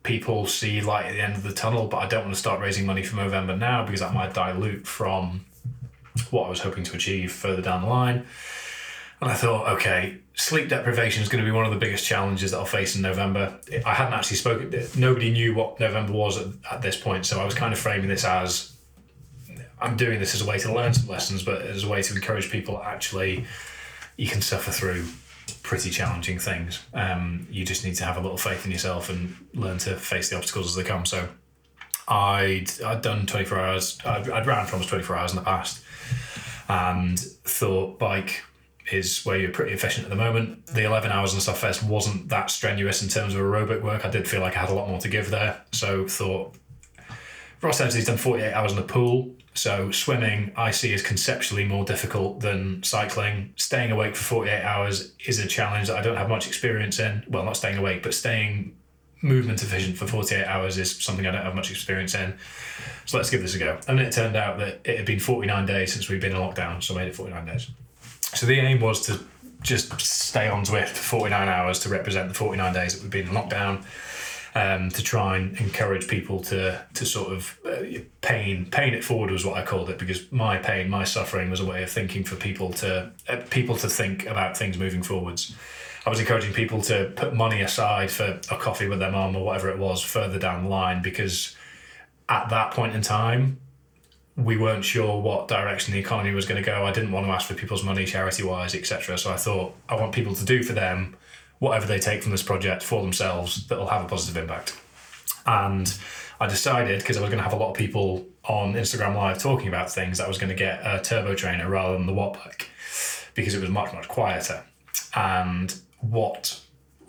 people 0.03 0.45
see 0.45 0.81
light 0.81 1.05
at 1.05 1.13
the 1.13 1.21
end 1.21 1.35
of 1.35 1.43
the 1.43 1.53
tunnel, 1.53 1.87
but 1.87 1.97
I 1.97 2.07
don't 2.07 2.23
want 2.23 2.33
to 2.33 2.39
start 2.39 2.59
raising 2.59 2.85
money 2.85 3.03
for 3.03 3.15
November 3.15 3.55
now 3.55 3.85
because 3.85 4.01
that 4.01 4.13
might 4.13 4.33
dilute 4.33 4.85
from 4.85 5.45
what 6.29 6.47
I 6.47 6.49
was 6.49 6.59
hoping 6.59 6.83
to 6.83 6.95
achieve 6.95 7.31
further 7.31 7.61
down 7.61 7.83
the 7.83 7.87
line. 7.87 8.25
And 9.21 9.31
I 9.31 9.35
thought, 9.35 9.69
okay, 9.75 10.17
sleep 10.33 10.67
deprivation 10.67 11.23
is 11.23 11.29
going 11.29 11.43
to 11.43 11.49
be 11.49 11.55
one 11.55 11.65
of 11.65 11.71
the 11.71 11.77
biggest 11.77 12.05
challenges 12.05 12.51
that 12.51 12.57
I'll 12.57 12.65
face 12.65 12.97
in 12.97 13.01
November. 13.01 13.57
I 13.85 13.93
hadn't 13.93 14.13
actually 14.13 14.37
spoken, 14.37 14.73
nobody 14.97 15.31
knew 15.31 15.55
what 15.55 15.79
November 15.79 16.11
was 16.11 16.37
at, 16.37 16.47
at 16.69 16.81
this 16.81 16.97
point. 16.97 17.25
So 17.25 17.39
I 17.39 17.45
was 17.45 17.55
kind 17.55 17.71
of 17.71 17.79
framing 17.79 18.09
this 18.09 18.25
as 18.25 18.73
I'm 19.81 19.95
doing 19.95 20.19
this 20.19 20.35
as 20.35 20.41
a 20.41 20.45
way 20.45 20.57
to 20.59 20.73
learn 20.73 20.93
some 20.93 21.07
lessons, 21.07 21.43
but 21.43 21.61
as 21.61 21.85
a 21.85 21.87
way 21.87 22.01
to 22.01 22.13
encourage 22.13 22.51
people 22.51 22.81
actually, 22.83 23.45
you 24.17 24.27
can 24.27 24.41
suffer 24.41 24.71
through 24.71 25.05
pretty 25.63 25.89
challenging 25.89 26.37
things. 26.37 26.81
Um, 26.93 27.47
you 27.49 27.65
just 27.65 27.83
need 27.83 27.95
to 27.95 28.03
have 28.03 28.17
a 28.17 28.19
little 28.19 28.37
faith 28.37 28.65
in 28.65 28.71
yourself 28.71 29.09
and 29.09 29.35
learn 29.53 29.77
to 29.79 29.95
face 29.95 30.29
the 30.29 30.37
obstacles 30.37 30.67
as 30.67 30.75
they 30.75 30.87
come. 30.87 31.05
So 31.05 31.29
I'd, 32.07 32.69
I'd 32.81 33.01
done 33.01 33.25
24 33.25 33.59
hours, 33.59 33.97
I'd, 34.05 34.29
I'd 34.29 34.45
ran 34.45 34.65
for 34.65 34.73
almost 34.73 34.89
24 34.89 35.15
hours 35.15 35.31
in 35.31 35.37
the 35.37 35.43
past 35.43 35.83
and 36.69 37.19
thought 37.19 37.97
bike 37.97 38.43
is 38.91 39.23
where 39.25 39.37
you're 39.37 39.51
pretty 39.51 39.73
efficient 39.73 40.05
at 40.05 40.09
the 40.09 40.15
moment. 40.15 40.65
The 40.67 40.83
11 40.83 41.11
hours 41.11 41.33
on 41.33 41.39
Sufferfest 41.39 41.83
wasn't 41.83 42.29
that 42.29 42.51
strenuous 42.51 43.01
in 43.01 43.07
terms 43.07 43.33
of 43.33 43.41
aerobic 43.41 43.81
work. 43.81 44.05
I 44.05 44.09
did 44.09 44.27
feel 44.27 44.41
like 44.41 44.57
I 44.57 44.59
had 44.59 44.69
a 44.69 44.73
lot 44.73 44.89
more 44.89 44.99
to 44.99 45.07
give 45.07 45.29
there. 45.29 45.61
So 45.71 46.05
thought 46.07 46.55
Ross 47.61 47.77
Dempsey's 47.77 48.05
done 48.05 48.17
48 48.17 48.53
hours 48.53 48.71
in 48.71 48.77
the 48.77 48.83
pool. 48.83 49.35
So 49.53 49.91
swimming 49.91 50.51
I 50.55 50.71
see 50.71 50.93
is 50.93 51.01
conceptually 51.01 51.63
more 51.63 51.85
difficult 51.85 52.39
than 52.39 52.81
cycling. 52.83 53.53
Staying 53.55 53.91
awake 53.91 54.15
for 54.15 54.23
48 54.23 54.63
hours 54.63 55.13
is 55.25 55.39
a 55.39 55.47
challenge 55.47 55.87
that 55.87 55.97
I 55.97 56.01
don't 56.01 56.17
have 56.17 56.29
much 56.29 56.47
experience 56.47 56.99
in. 56.99 57.23
Well, 57.27 57.43
not 57.43 57.57
staying 57.57 57.77
awake, 57.77 58.01
but 58.03 58.13
staying 58.13 58.75
movement 59.21 59.63
efficient 59.63 59.97
for 59.97 60.05
48 60.05 60.45
hours 60.45 60.77
is 60.77 61.01
something 61.01 61.25
I 61.25 61.31
don't 61.31 61.43
have 61.43 61.55
much 61.55 61.71
experience 61.71 62.13
in. 62.13 62.35
So 63.05 63.17
let's 63.17 63.29
give 63.29 63.41
this 63.41 63.55
a 63.55 63.59
go. 63.59 63.79
And 63.87 63.99
it 63.99 64.11
turned 64.11 64.35
out 64.35 64.57
that 64.59 64.81
it 64.83 64.97
had 64.97 65.05
been 65.05 65.19
49 65.19 65.65
days 65.65 65.93
since 65.93 66.09
we'd 66.09 66.19
been 66.19 66.35
in 66.35 66.41
lockdown, 66.41 66.83
so 66.83 66.95
I 66.95 66.97
made 66.99 67.07
it 67.07 67.15
49 67.15 67.45
days. 67.45 67.69
So 68.33 68.45
the 68.45 68.59
aim 68.59 68.81
was 68.81 69.01
to 69.07 69.19
just 69.61 69.99
stay 70.01 70.49
on 70.49 70.65
Zwift 70.65 70.89
for 70.89 71.19
49 71.19 71.47
hours 71.47 71.79
to 71.79 71.89
represent 71.89 72.27
the 72.27 72.35
49 72.35 72.73
days 72.73 72.95
that 72.95 73.01
we've 73.01 73.11
been 73.11 73.27
in 73.29 73.33
lockdown. 73.33 73.85
Um, 74.55 74.91
to 74.91 75.01
try 75.01 75.37
and 75.37 75.57
encourage 75.57 76.07
people 76.07 76.39
to 76.41 76.85
to 76.93 77.05
sort 77.07 77.33
of 77.33 77.59
uh, 77.65 78.01
pain 78.21 78.67
pain 78.67 78.93
it 78.93 79.03
forward 79.03 79.31
was 79.31 79.43
what 79.43 79.57
I 79.57 79.65
called 79.65 79.89
it 79.89 79.97
because 79.97 80.31
my 80.31 80.57
pain 80.57 80.91
my 80.91 81.05
suffering 81.05 81.49
was 81.49 81.59
a 81.59 81.65
way 81.65 81.81
of 81.81 81.89
thinking 81.89 82.23
for 82.23 82.35
people 82.35 82.71
to 82.73 83.11
uh, 83.27 83.37
people 83.49 83.75
to 83.77 83.89
think 83.89 84.27
about 84.27 84.55
things 84.55 84.77
moving 84.77 85.01
forwards. 85.01 85.55
I 86.05 86.09
was 86.11 86.19
encouraging 86.19 86.53
people 86.53 86.81
to 86.83 87.11
put 87.15 87.33
money 87.33 87.61
aside 87.61 88.11
for 88.11 88.39
a 88.51 88.57
coffee 88.57 88.87
with 88.87 88.99
their 88.99 89.11
mum 89.11 89.35
or 89.35 89.43
whatever 89.43 89.69
it 89.69 89.79
was 89.79 90.03
further 90.03 90.37
down 90.37 90.65
the 90.65 90.69
line 90.69 91.01
because 91.01 91.55
at 92.29 92.49
that 92.49 92.71
point 92.71 92.93
in 92.93 93.01
time 93.01 93.59
we 94.35 94.57
weren't 94.57 94.83
sure 94.83 95.21
what 95.21 95.47
direction 95.47 95.93
the 95.93 95.99
economy 95.99 96.33
was 96.33 96.45
going 96.45 96.61
to 96.61 96.65
go. 96.65 96.85
I 96.85 96.91
didn't 96.91 97.11
want 97.11 97.25
to 97.27 97.31
ask 97.31 97.47
for 97.47 97.53
people's 97.53 97.83
money 97.83 98.05
charity 98.05 98.43
wise, 98.43 98.73
etc. 98.73 99.17
So 99.17 99.31
I 99.31 99.37
thought 99.37 99.75
I 99.87 99.95
want 99.95 100.13
people 100.13 100.33
to 100.35 100.45
do 100.45 100.63
for 100.63 100.73
them 100.73 101.15
whatever 101.63 101.87
they 101.87 101.97
take 101.97 102.21
from 102.21 102.33
this 102.33 102.43
project 102.43 102.83
for 102.83 103.01
themselves 103.01 103.65
that 103.67 103.79
will 103.79 103.87
have 103.87 104.03
a 104.03 104.07
positive 104.09 104.35
impact. 104.35 104.77
And 105.45 105.97
I 106.37 106.47
decided 106.47 106.99
because 106.99 107.15
I 107.15 107.21
was 107.21 107.29
going 107.29 107.37
to 107.37 107.43
have 107.43 107.53
a 107.53 107.55
lot 107.55 107.69
of 107.69 107.77
people 107.77 108.25
on 108.43 108.73
Instagram 108.73 109.15
Live 109.15 109.41
talking 109.41 109.69
about 109.69 109.89
things, 109.89 110.19
I 110.19 110.27
was 110.27 110.37
going 110.37 110.49
to 110.49 110.57
get 110.57 110.81
a 110.85 110.99
turbo 111.01 111.35
trainer 111.35 111.69
rather 111.69 111.93
than 111.93 112.05
the 112.05 112.13
watt 112.13 112.33
bike 112.33 112.69
because 113.33 113.55
it 113.55 113.61
was 113.61 113.69
much 113.69 113.93
much 113.93 114.09
quieter. 114.09 114.61
And 115.15 115.73
what 116.01 116.59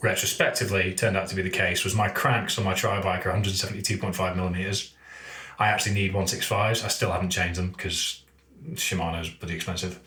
retrospectively 0.00 0.94
turned 0.94 1.16
out 1.16 1.26
to 1.30 1.34
be 1.34 1.42
the 1.42 1.50
case 1.50 1.82
was 1.82 1.96
my 1.96 2.08
cranks 2.08 2.56
on 2.56 2.64
my 2.64 2.74
tri 2.74 3.00
bike 3.02 3.26
are 3.26 3.32
172.5 3.32 4.36
millimeters. 4.36 4.94
I 5.58 5.66
actually 5.66 5.94
need 5.94 6.12
165s. 6.12 6.84
I 6.84 6.88
still 6.88 7.10
haven't 7.10 7.30
changed 7.30 7.58
them 7.58 7.70
because 7.70 8.22
Shimano's 8.74 9.30
pretty 9.30 9.56
expensive. 9.56 9.98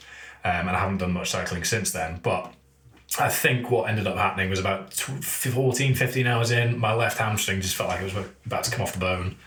Um, 0.45 0.69
and 0.69 0.69
I 0.69 0.79
haven't 0.79 0.99
done 0.99 1.11
much 1.11 1.31
cycling 1.31 1.65
since 1.65 1.91
then. 1.91 2.21
But 2.23 2.53
I 3.19 3.29
think 3.29 3.71
what 3.71 3.89
ended 3.89 4.05
up 4.05 4.17
happening 4.17 4.49
was 4.49 4.59
about 4.59 4.93
14, 4.93 5.95
15 5.95 6.27
hours 6.27 6.51
in, 6.51 6.77
my 6.77 6.93
left 6.93 7.17
hamstring 7.17 7.61
just 7.61 7.75
felt 7.75 7.89
like 7.89 8.01
it 8.01 8.13
was 8.13 8.25
about 8.45 8.63
to 8.65 8.71
come 8.71 8.81
off 8.81 8.93
the 8.93 8.99
bone. 8.99 9.37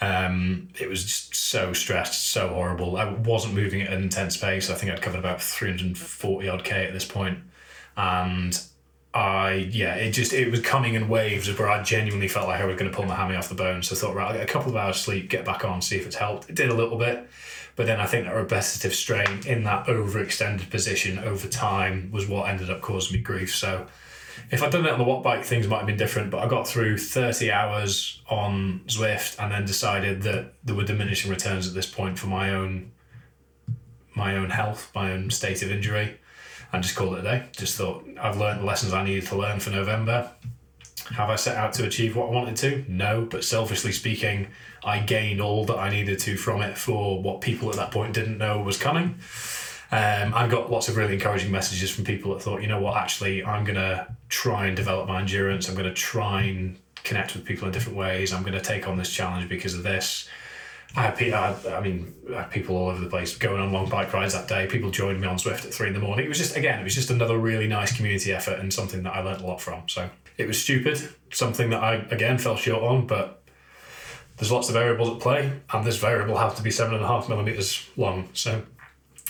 Um, 0.00 0.68
it 0.80 0.88
was 0.88 1.04
just 1.04 1.34
so 1.34 1.72
stressed, 1.72 2.30
so 2.30 2.48
horrible. 2.48 2.96
I 2.96 3.08
wasn't 3.12 3.54
moving 3.54 3.82
at 3.82 3.92
an 3.92 4.02
intense 4.02 4.36
pace. 4.36 4.68
I 4.68 4.74
think 4.74 4.90
I'd 4.90 5.00
covered 5.00 5.20
about 5.20 5.40
340 5.40 6.48
odd 6.48 6.64
K 6.64 6.86
at 6.86 6.92
this 6.92 7.04
point. 7.04 7.38
And 7.96 8.60
I, 9.14 9.68
yeah, 9.70 9.94
it 9.94 10.10
just, 10.10 10.32
it 10.32 10.50
was 10.50 10.60
coming 10.60 10.94
in 10.94 11.08
waves 11.08 11.48
where 11.56 11.68
I 11.68 11.82
genuinely 11.84 12.26
felt 12.26 12.48
like 12.48 12.60
I 12.60 12.64
was 12.64 12.76
going 12.76 12.90
to 12.90 12.96
pull 12.96 13.06
my 13.06 13.14
hammy 13.14 13.36
off 13.36 13.48
the 13.48 13.54
bone. 13.54 13.82
So 13.82 13.94
I 13.94 13.98
thought, 13.98 14.16
right, 14.16 14.26
I'll 14.28 14.32
get 14.32 14.42
a 14.42 14.52
couple 14.52 14.70
of 14.70 14.76
hours 14.76 14.96
sleep, 14.96 15.28
get 15.28 15.44
back 15.44 15.64
on, 15.64 15.82
see 15.82 15.96
if 15.96 16.06
it's 16.06 16.16
helped. 16.16 16.48
It 16.48 16.56
did 16.56 16.70
a 16.70 16.74
little 16.74 16.98
bit. 16.98 17.28
But 17.82 17.86
then 17.86 18.00
I 18.00 18.06
think 18.06 18.26
that 18.26 18.36
repetitive 18.36 18.94
strain 18.94 19.40
in 19.44 19.64
that 19.64 19.88
overextended 19.88 20.70
position 20.70 21.18
over 21.18 21.48
time 21.48 22.12
was 22.12 22.28
what 22.28 22.48
ended 22.48 22.70
up 22.70 22.80
causing 22.80 23.16
me 23.16 23.22
grief. 23.24 23.52
So 23.52 23.88
if 24.52 24.62
I'd 24.62 24.70
done 24.70 24.86
it 24.86 24.92
on 24.92 25.00
the 25.00 25.04
watt 25.04 25.24
bike, 25.24 25.42
things 25.44 25.66
might 25.66 25.78
have 25.78 25.88
been 25.88 25.96
different. 25.96 26.30
But 26.30 26.44
I 26.44 26.46
got 26.46 26.68
through 26.68 26.98
30 26.98 27.50
hours 27.50 28.22
on 28.30 28.82
Zwift 28.86 29.36
and 29.40 29.50
then 29.50 29.64
decided 29.64 30.22
that 30.22 30.54
there 30.62 30.76
were 30.76 30.84
diminishing 30.84 31.28
returns 31.28 31.66
at 31.66 31.74
this 31.74 31.90
point 31.90 32.20
for 32.20 32.28
my 32.28 32.50
own 32.50 32.92
my 34.14 34.36
own 34.36 34.50
health, 34.50 34.92
my 34.94 35.10
own 35.10 35.30
state 35.30 35.60
of 35.64 35.72
injury, 35.72 36.20
and 36.72 36.84
just 36.84 36.94
called 36.94 37.14
it 37.14 37.18
a 37.18 37.22
day. 37.22 37.46
Just 37.56 37.76
thought 37.76 38.06
I've 38.20 38.38
learned 38.38 38.60
the 38.60 38.64
lessons 38.64 38.92
I 38.92 39.02
needed 39.02 39.26
to 39.26 39.36
learn 39.36 39.58
for 39.58 39.70
November. 39.70 40.30
Have 41.16 41.30
I 41.30 41.34
set 41.34 41.56
out 41.56 41.72
to 41.72 41.84
achieve 41.84 42.14
what 42.14 42.28
I 42.28 42.32
wanted 42.32 42.54
to? 42.58 42.84
No, 42.86 43.26
but 43.28 43.42
selfishly 43.42 43.90
speaking, 43.90 44.46
I 44.84 44.98
gained 45.00 45.40
all 45.40 45.64
that 45.66 45.78
I 45.78 45.90
needed 45.90 46.18
to 46.20 46.36
from 46.36 46.62
it 46.62 46.76
for 46.76 47.22
what 47.22 47.40
people 47.40 47.70
at 47.70 47.76
that 47.76 47.90
point 47.90 48.14
didn't 48.14 48.38
know 48.38 48.60
was 48.60 48.76
coming. 48.76 49.16
Um, 49.92 50.32
I 50.34 50.48
got 50.48 50.70
lots 50.70 50.88
of 50.88 50.96
really 50.96 51.14
encouraging 51.14 51.50
messages 51.50 51.90
from 51.90 52.04
people 52.04 52.32
that 52.32 52.42
thought, 52.42 52.62
you 52.62 52.68
know 52.68 52.80
what, 52.80 52.96
actually, 52.96 53.44
I'm 53.44 53.62
going 53.64 53.76
to 53.76 54.06
try 54.30 54.66
and 54.66 54.74
develop 54.74 55.06
my 55.06 55.20
endurance. 55.20 55.68
I'm 55.68 55.74
going 55.74 55.86
to 55.86 55.94
try 55.94 56.42
and 56.44 56.78
connect 57.04 57.34
with 57.34 57.44
people 57.44 57.66
in 57.66 57.72
different 57.72 57.98
ways. 57.98 58.32
I'm 58.32 58.42
going 58.42 58.54
to 58.54 58.60
take 58.60 58.88
on 58.88 58.96
this 58.96 59.12
challenge 59.12 59.48
because 59.48 59.74
of 59.74 59.82
this. 59.82 60.28
I 60.96 61.02
had, 61.02 61.16
people, 61.16 61.38
I, 61.38 61.54
I 61.76 61.80
mean, 61.80 62.14
I 62.34 62.40
had 62.40 62.50
people 62.50 62.76
all 62.76 62.88
over 62.88 63.00
the 63.00 63.08
place 63.10 63.36
going 63.36 63.60
on 63.60 63.72
long 63.72 63.88
bike 63.88 64.12
rides 64.12 64.32
that 64.34 64.48
day. 64.48 64.66
People 64.66 64.90
joined 64.90 65.20
me 65.20 65.26
on 65.26 65.36
Zwift 65.36 65.66
at 65.66 65.74
three 65.74 65.88
in 65.88 65.94
the 65.94 66.00
morning. 66.00 66.24
It 66.24 66.28
was 66.28 66.38
just, 66.38 66.56
again, 66.56 66.80
it 66.80 66.84
was 66.84 66.94
just 66.94 67.10
another 67.10 67.36
really 67.36 67.66
nice 67.66 67.94
community 67.94 68.32
effort 68.32 68.60
and 68.60 68.72
something 68.72 69.02
that 69.02 69.14
I 69.14 69.20
learned 69.20 69.42
a 69.42 69.46
lot 69.46 69.60
from. 69.60 69.88
So 69.88 70.08
it 70.38 70.46
was 70.46 70.60
stupid, 70.60 71.06
something 71.30 71.68
that 71.70 71.82
I, 71.82 71.94
again, 72.10 72.38
fell 72.38 72.56
short 72.56 72.82
on, 72.82 73.06
but 73.06 73.41
there's 74.42 74.50
lots 74.50 74.68
of 74.68 74.74
variables 74.74 75.08
at 75.08 75.20
play, 75.20 75.52
and 75.72 75.86
this 75.86 75.98
variable 75.98 76.36
has 76.36 76.54
to 76.54 76.64
be 76.64 76.70
seven 76.72 76.94
and 76.94 77.04
a 77.04 77.06
half 77.06 77.28
millimeters 77.28 77.88
long. 77.96 78.28
So 78.32 78.60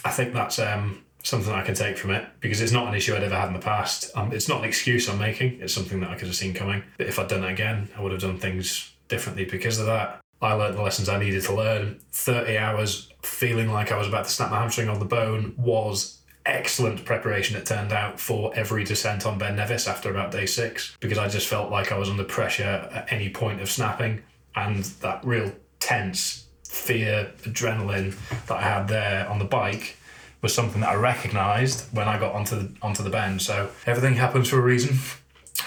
I 0.07 0.11
think 0.11 0.33
that's 0.33 0.59
um, 0.59 1.05
something 1.23 1.53
I 1.53 1.61
can 1.61 1.75
take 1.75 1.99
from 1.99 2.13
it 2.13 2.27
because 2.41 2.63
it's 2.63 2.73
not 2.73 2.89
an 2.89 2.95
issue 2.95 3.15
I'd 3.15 3.23
ever 3.23 3.35
had 3.35 3.49
in 3.49 3.53
the 3.53 3.61
past. 3.61 4.11
Um, 4.17 4.33
it's 4.33 4.49
not 4.49 4.61
an 4.61 4.65
excuse 4.65 5.11
I'm 5.11 5.19
making, 5.19 5.61
it's 5.61 5.75
something 5.75 6.01
that 6.01 6.09
I 6.09 6.15
could 6.15 6.29
have 6.29 6.35
seen 6.35 6.55
coming. 6.55 6.83
But 6.97 7.09
if 7.09 7.19
I'd 7.19 7.29
done 7.29 7.45
it 7.45 7.53
again, 7.53 7.91
I 7.95 8.01
would 8.01 8.11
have 8.13 8.23
done 8.23 8.39
things 8.39 8.91
differently 9.09 9.45
because 9.45 9.79
of 9.79 9.85
that. 9.85 10.19
I 10.41 10.55
learned 10.55 10.79
the 10.79 10.83
lessons 10.83 11.11
I 11.11 11.19
needed 11.19 11.43
to 11.43 11.55
learn. 11.55 12.01
30 12.13 12.57
hours 12.57 13.11
feeling 13.21 13.71
like 13.71 13.93
I 13.93 13.99
was 13.99 14.09
about 14.09 14.25
to 14.25 14.31
snap 14.31 14.51
my 14.51 14.61
hamstring 14.61 14.89
on 14.89 14.99
the 14.99 15.05
bone 15.05 15.53
was 15.59 16.23
excellent 16.47 17.05
preparation, 17.05 17.57
it 17.59 17.67
turned 17.67 17.93
out, 17.93 18.19
for 18.19 18.51
every 18.55 18.85
descent 18.85 19.27
on 19.27 19.37
Ben 19.37 19.57
Nevis 19.57 19.87
after 19.87 20.11
about 20.11 20.33
day 20.33 20.47
six 20.47 20.97
because 21.01 21.19
I 21.19 21.29
just 21.29 21.49
felt 21.49 21.71
like 21.71 21.93
I 21.93 21.99
was 21.99 22.09
under 22.09 22.25
pressure 22.25 22.89
at 22.91 23.13
any 23.13 23.29
point 23.29 23.61
of 23.61 23.71
snapping. 23.71 24.23
And 24.55 24.85
that 24.85 25.25
real 25.25 25.53
tense 25.81 26.47
fear, 26.65 27.33
adrenaline 27.43 28.15
that 28.47 28.59
I 28.59 28.63
had 28.63 28.89
there 28.89 29.29
on 29.29 29.39
the 29.39 29.45
bike 29.45 29.97
was 30.41 30.53
something 30.55 30.81
that 30.81 30.91
I 30.91 30.95
recognised 30.95 31.87
when 31.95 32.09
I 32.09 32.19
got 32.19 32.35
onto 32.35 32.57
the, 32.57 32.75
onto 32.83 33.03
the 33.03 33.11
Ben. 33.11 33.39
So 33.39 33.71
everything 33.87 34.15
happens 34.15 34.49
for 34.49 34.59
a 34.59 34.63
reason. 34.63 34.99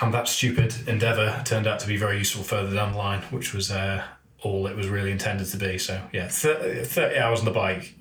And 0.02 0.13
that 0.13 0.28
stupid 0.28 0.76
endeavour 0.89 1.41
turned 1.45 1.67
out 1.67 1.80
to 1.80 1.88
be 1.88 1.95
very 1.95 2.17
useful 2.17 2.43
further 2.43 2.76
down 2.76 2.91
the 2.91 2.98
line, 2.98 3.21
which 3.32 3.54
was 3.54 3.71
uh, 3.71 4.04
all 4.41 4.67
it 4.67 4.76
was 4.76 4.89
really 4.89 5.10
intended 5.10 5.48
to 5.48 5.58
be. 5.58 5.78
So 5.78 6.02
yeah, 6.12 6.28
30, 6.28 6.84
30 6.84 7.17
hours 7.17 7.39
on 7.39 7.45
the 7.45 7.52
bike 7.52 7.95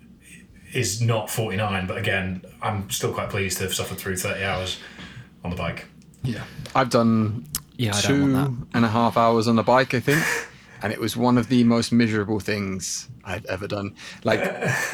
is 0.73 1.01
not 1.01 1.31
49, 1.31 1.87
but 1.87 1.97
again, 1.97 2.43
I'm 2.61 2.91
still 2.91 3.13
quite 3.13 3.31
pleased 3.31 3.59
to 3.59 3.65
have 3.65 3.75
suffered 3.75 3.99
through 3.99 4.17
30 4.17 4.43
hours 4.43 4.79
on 5.45 5.51
the 5.51 5.57
bike. 5.57 5.87
Yeah. 6.25 6.43
I've 6.75 6.91
done 6.91 7.47
Yeah, 7.77 7.95
I 7.95 8.01
don't 8.01 8.03
two 8.03 8.33
want 8.35 8.69
and 8.75 8.85
a 8.85 8.89
half 8.89 9.17
hours 9.17 9.47
on 9.47 9.55
the 9.55 9.63
bike, 9.63 9.95
I 9.95 10.01
think. 10.01 10.25
And 10.85 10.93
it 10.93 11.01
was 11.01 11.17
one 11.17 11.39
of 11.39 11.49
the 11.49 11.65
most 11.65 11.93
miserable 11.93 12.41
things 12.41 13.09
I've 13.25 13.47
ever 13.47 13.67
done. 13.67 13.95
Like 14.23 14.41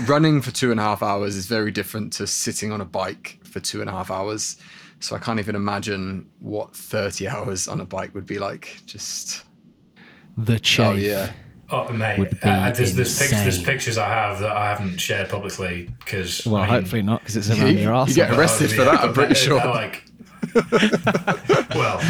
running 0.09 0.41
for 0.41 0.53
two 0.53 0.71
and 0.71 0.79
a 0.79 0.85
half 0.85 1.03
hours 1.03 1.35
is 1.35 1.47
very 1.47 1.73
different 1.73 2.13
to 2.15 2.29
sitting 2.29 2.71
on 2.71 2.81
a 2.81 2.85
bike 2.85 3.41
for 3.43 3.59
two 3.59 3.81
and 3.81 3.91
a 3.91 3.93
half 3.93 4.09
hours. 4.09 4.57
So 5.01 5.17
I 5.17 5.19
can't 5.19 5.41
even 5.41 5.57
imagine 5.57 6.31
what 6.39 6.77
30 6.77 7.27
hours 7.27 7.67
on 7.67 7.81
a 7.81 7.85
bike 7.85 8.15
would 8.15 8.25
be 8.25 8.39
like. 8.39 8.79
Just, 8.87 9.43
The 10.39 10.61
chafe. 10.61 10.87
oh, 10.87 10.93
yeah. 10.93 11.33
Oh, 11.71 11.93
mate, 11.93 12.21
Would 12.21 12.39
uh, 12.43 12.71
there's, 12.71 12.95
there's, 12.95 13.19
pic- 13.19 13.31
there's 13.31 13.61
pictures 13.61 13.99
I 13.99 14.09
have 14.09 14.39
that 14.41 14.53
I 14.57 14.71
haven't 14.71 14.99
shared 14.99 15.29
publicly 15.29 15.89
because 15.99 16.47
Well, 16.47 16.57
I 16.63 16.67
mean, 16.67 16.71
hopefully 16.75 17.03
not, 17.03 17.21
because 17.23 17.37
it's 17.37 17.51
around 17.51 17.77
You- 17.77 17.83
your 17.83 18.07
you 18.07 18.15
get 18.15 18.31
arrested 18.31 18.71
for 18.71 18.85
that, 18.85 19.01
I'm 19.01 19.13
pretty 19.13 19.35
sure. 19.35 19.57
Like, 19.59 20.05
well, 21.75 22.01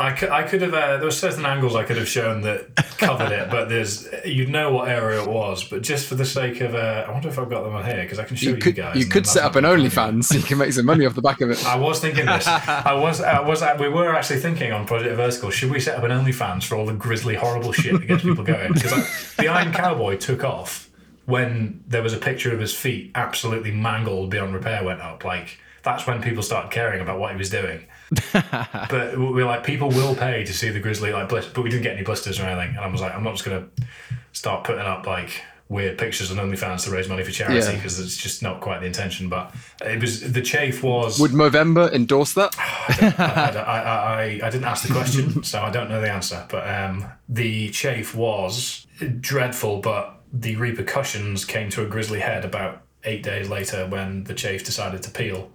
I 0.00 0.12
could, 0.12 0.28
I 0.28 0.44
could 0.44 0.62
have. 0.62 0.72
Uh, 0.72 0.96
there 0.98 1.04
were 1.06 1.10
certain 1.10 1.44
angles 1.44 1.74
I 1.74 1.82
could 1.82 1.96
have 1.96 2.06
shown 2.06 2.42
that 2.42 2.72
covered 2.98 3.32
it, 3.32 3.50
but 3.50 3.68
there's 3.68 4.06
you'd 4.24 4.48
know 4.48 4.72
what 4.72 4.88
area 4.88 5.20
it 5.22 5.28
was. 5.28 5.64
But 5.64 5.82
just 5.82 6.06
for 6.06 6.14
the 6.14 6.24
sake 6.24 6.60
of, 6.60 6.76
uh, 6.76 7.04
I 7.08 7.10
wonder 7.10 7.28
if 7.28 7.36
I've 7.36 7.50
got 7.50 7.64
them 7.64 7.74
on 7.74 7.84
here 7.84 8.02
because 8.02 8.20
I 8.20 8.24
can 8.24 8.36
show 8.36 8.50
you, 8.50 8.54
You 8.56 8.60
could 8.62 8.76
guys. 8.76 8.96
you 8.96 9.06
could 9.06 9.26
set 9.26 9.42
up 9.42 9.56
an 9.56 9.64
OnlyFans 9.64 10.24
so 10.24 10.36
you 10.36 10.44
can 10.44 10.58
make 10.58 10.72
some 10.72 10.86
money 10.86 11.04
off 11.04 11.16
the 11.16 11.22
back 11.22 11.40
of 11.40 11.50
it. 11.50 11.66
I 11.66 11.74
was 11.76 11.98
thinking 11.98 12.26
this. 12.26 12.46
I 12.46 12.94
was. 12.94 13.20
I 13.20 13.40
was. 13.40 13.60
We 13.80 13.88
were 13.88 14.14
actually 14.14 14.38
thinking 14.38 14.70
on 14.72 14.86
Project 14.86 15.16
Vertical. 15.16 15.50
Should 15.50 15.70
we 15.72 15.80
set 15.80 15.98
up 15.98 16.04
an 16.04 16.12
OnlyFans 16.12 16.62
for 16.64 16.76
all 16.76 16.86
the 16.86 16.94
grisly, 16.94 17.34
horrible 17.34 17.72
shit 17.72 17.92
that 17.98 18.06
gets 18.06 18.22
people 18.22 18.44
going? 18.44 18.72
Because 18.74 19.34
the 19.36 19.48
Iron 19.48 19.72
Cowboy 19.72 20.16
took 20.16 20.44
off 20.44 20.88
when 21.26 21.82
there 21.88 22.02
was 22.02 22.12
a 22.12 22.18
picture 22.18 22.54
of 22.54 22.60
his 22.60 22.72
feet 22.72 23.10
absolutely 23.16 23.72
mangled 23.72 24.30
beyond 24.30 24.54
repair 24.54 24.84
went 24.84 25.00
up. 25.00 25.24
Like 25.24 25.58
that's 25.82 26.06
when 26.06 26.22
people 26.22 26.42
started 26.44 26.70
caring 26.70 27.00
about 27.00 27.18
what 27.18 27.32
he 27.32 27.36
was 27.36 27.50
doing. 27.50 27.84
but 28.32 29.18
we 29.18 29.26
we're 29.32 29.44
like, 29.46 29.64
people 29.64 29.88
will 29.90 30.14
pay 30.14 30.44
to 30.44 30.52
see 30.52 30.70
the 30.70 30.80
grizzly 30.80 31.12
like 31.12 31.28
blisters, 31.28 31.52
but 31.52 31.62
we 31.62 31.70
didn't 31.70 31.82
get 31.82 31.94
any 31.94 32.04
blisters 32.04 32.40
or 32.40 32.44
anything. 32.44 32.76
And 32.76 32.84
I 32.84 32.88
was 32.88 33.00
like, 33.00 33.14
I'm 33.14 33.22
not 33.22 33.32
just 33.34 33.44
gonna 33.44 33.66
start 34.32 34.64
putting 34.64 34.82
up 34.86 35.06
like 35.06 35.42
weird 35.68 35.98
pictures 35.98 36.30
on 36.30 36.38
OnlyFans 36.38 36.84
to 36.84 36.90
raise 36.90 37.08
money 37.08 37.22
for 37.22 37.30
charity 37.30 37.58
Yeah. 37.58 37.74
because 37.74 38.00
it's 38.00 38.16
just 38.16 38.42
not 38.42 38.60
quite 38.62 38.80
the 38.80 38.86
intention. 38.86 39.28
But 39.28 39.54
it 39.82 40.00
was 40.00 40.32
the 40.32 40.40
chafe 40.42 40.82
was. 40.82 41.20
Would 41.20 41.32
Movember 41.32 41.92
endorse 41.92 42.32
that? 42.34 42.54
I, 42.58 43.52
I, 43.58 43.80
I, 43.82 44.22
I 44.46 44.50
didn't 44.50 44.64
ask 44.64 44.86
the 44.86 44.92
question, 44.94 45.42
so 45.42 45.60
I 45.60 45.70
don't 45.70 45.88
know 45.90 46.00
the 46.00 46.10
answer. 46.10 46.46
But 46.48 46.68
um, 46.68 47.04
the 47.28 47.68
chafe 47.70 48.14
was 48.14 48.86
dreadful, 49.20 49.80
but 49.80 50.14
the 50.32 50.56
repercussions 50.56 51.44
came 51.44 51.70
to 51.70 51.82
a 51.82 51.86
grisly 51.86 52.20
head 52.20 52.44
about 52.44 52.82
eight 53.04 53.22
days 53.22 53.48
later 53.48 53.86
when 53.86 54.24
the 54.24 54.34
chafe 54.34 54.64
decided 54.64 55.02
to 55.02 55.10
peel. 55.10 55.50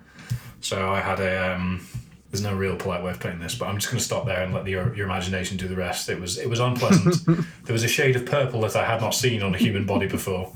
So 0.62 0.92
I 0.92 1.00
had 1.02 1.20
a. 1.20 1.56
Um, 1.56 1.88
there's 2.34 2.41
no 2.41 2.56
real 2.56 2.76
polite 2.76 3.04
way 3.04 3.12
of 3.12 3.19
putting 3.19 3.38
this, 3.38 3.54
but 3.54 3.67
I'm 3.67 3.78
just 3.78 3.91
going 3.91 4.00
to 4.00 4.04
stop 4.04 4.26
there 4.26 4.41
and 4.41 4.56
let 4.56 4.65
the, 4.65 4.72
your, 4.72 4.96
your 4.96 5.06
imagination 5.06 5.56
do 5.56 5.67
the 5.67 5.76
rest. 5.76 6.10
It 6.10 6.19
was 6.19 6.39
it 6.39 6.50
was 6.50 6.60
unpleasant. 6.60 7.28
there 7.65 7.74
was 7.74 7.84
a 7.84 7.88
shade 7.88 8.15
of 8.15 8.26
purple 8.26 8.62
that 8.62 8.76
I 8.76 8.84
had 8.84 9.02
not 9.02 9.12
seen 9.12 9.43
on 9.43 9.54
a 9.54 9.58
human 9.60 9.86
body 9.86 10.08
before, 10.08 10.52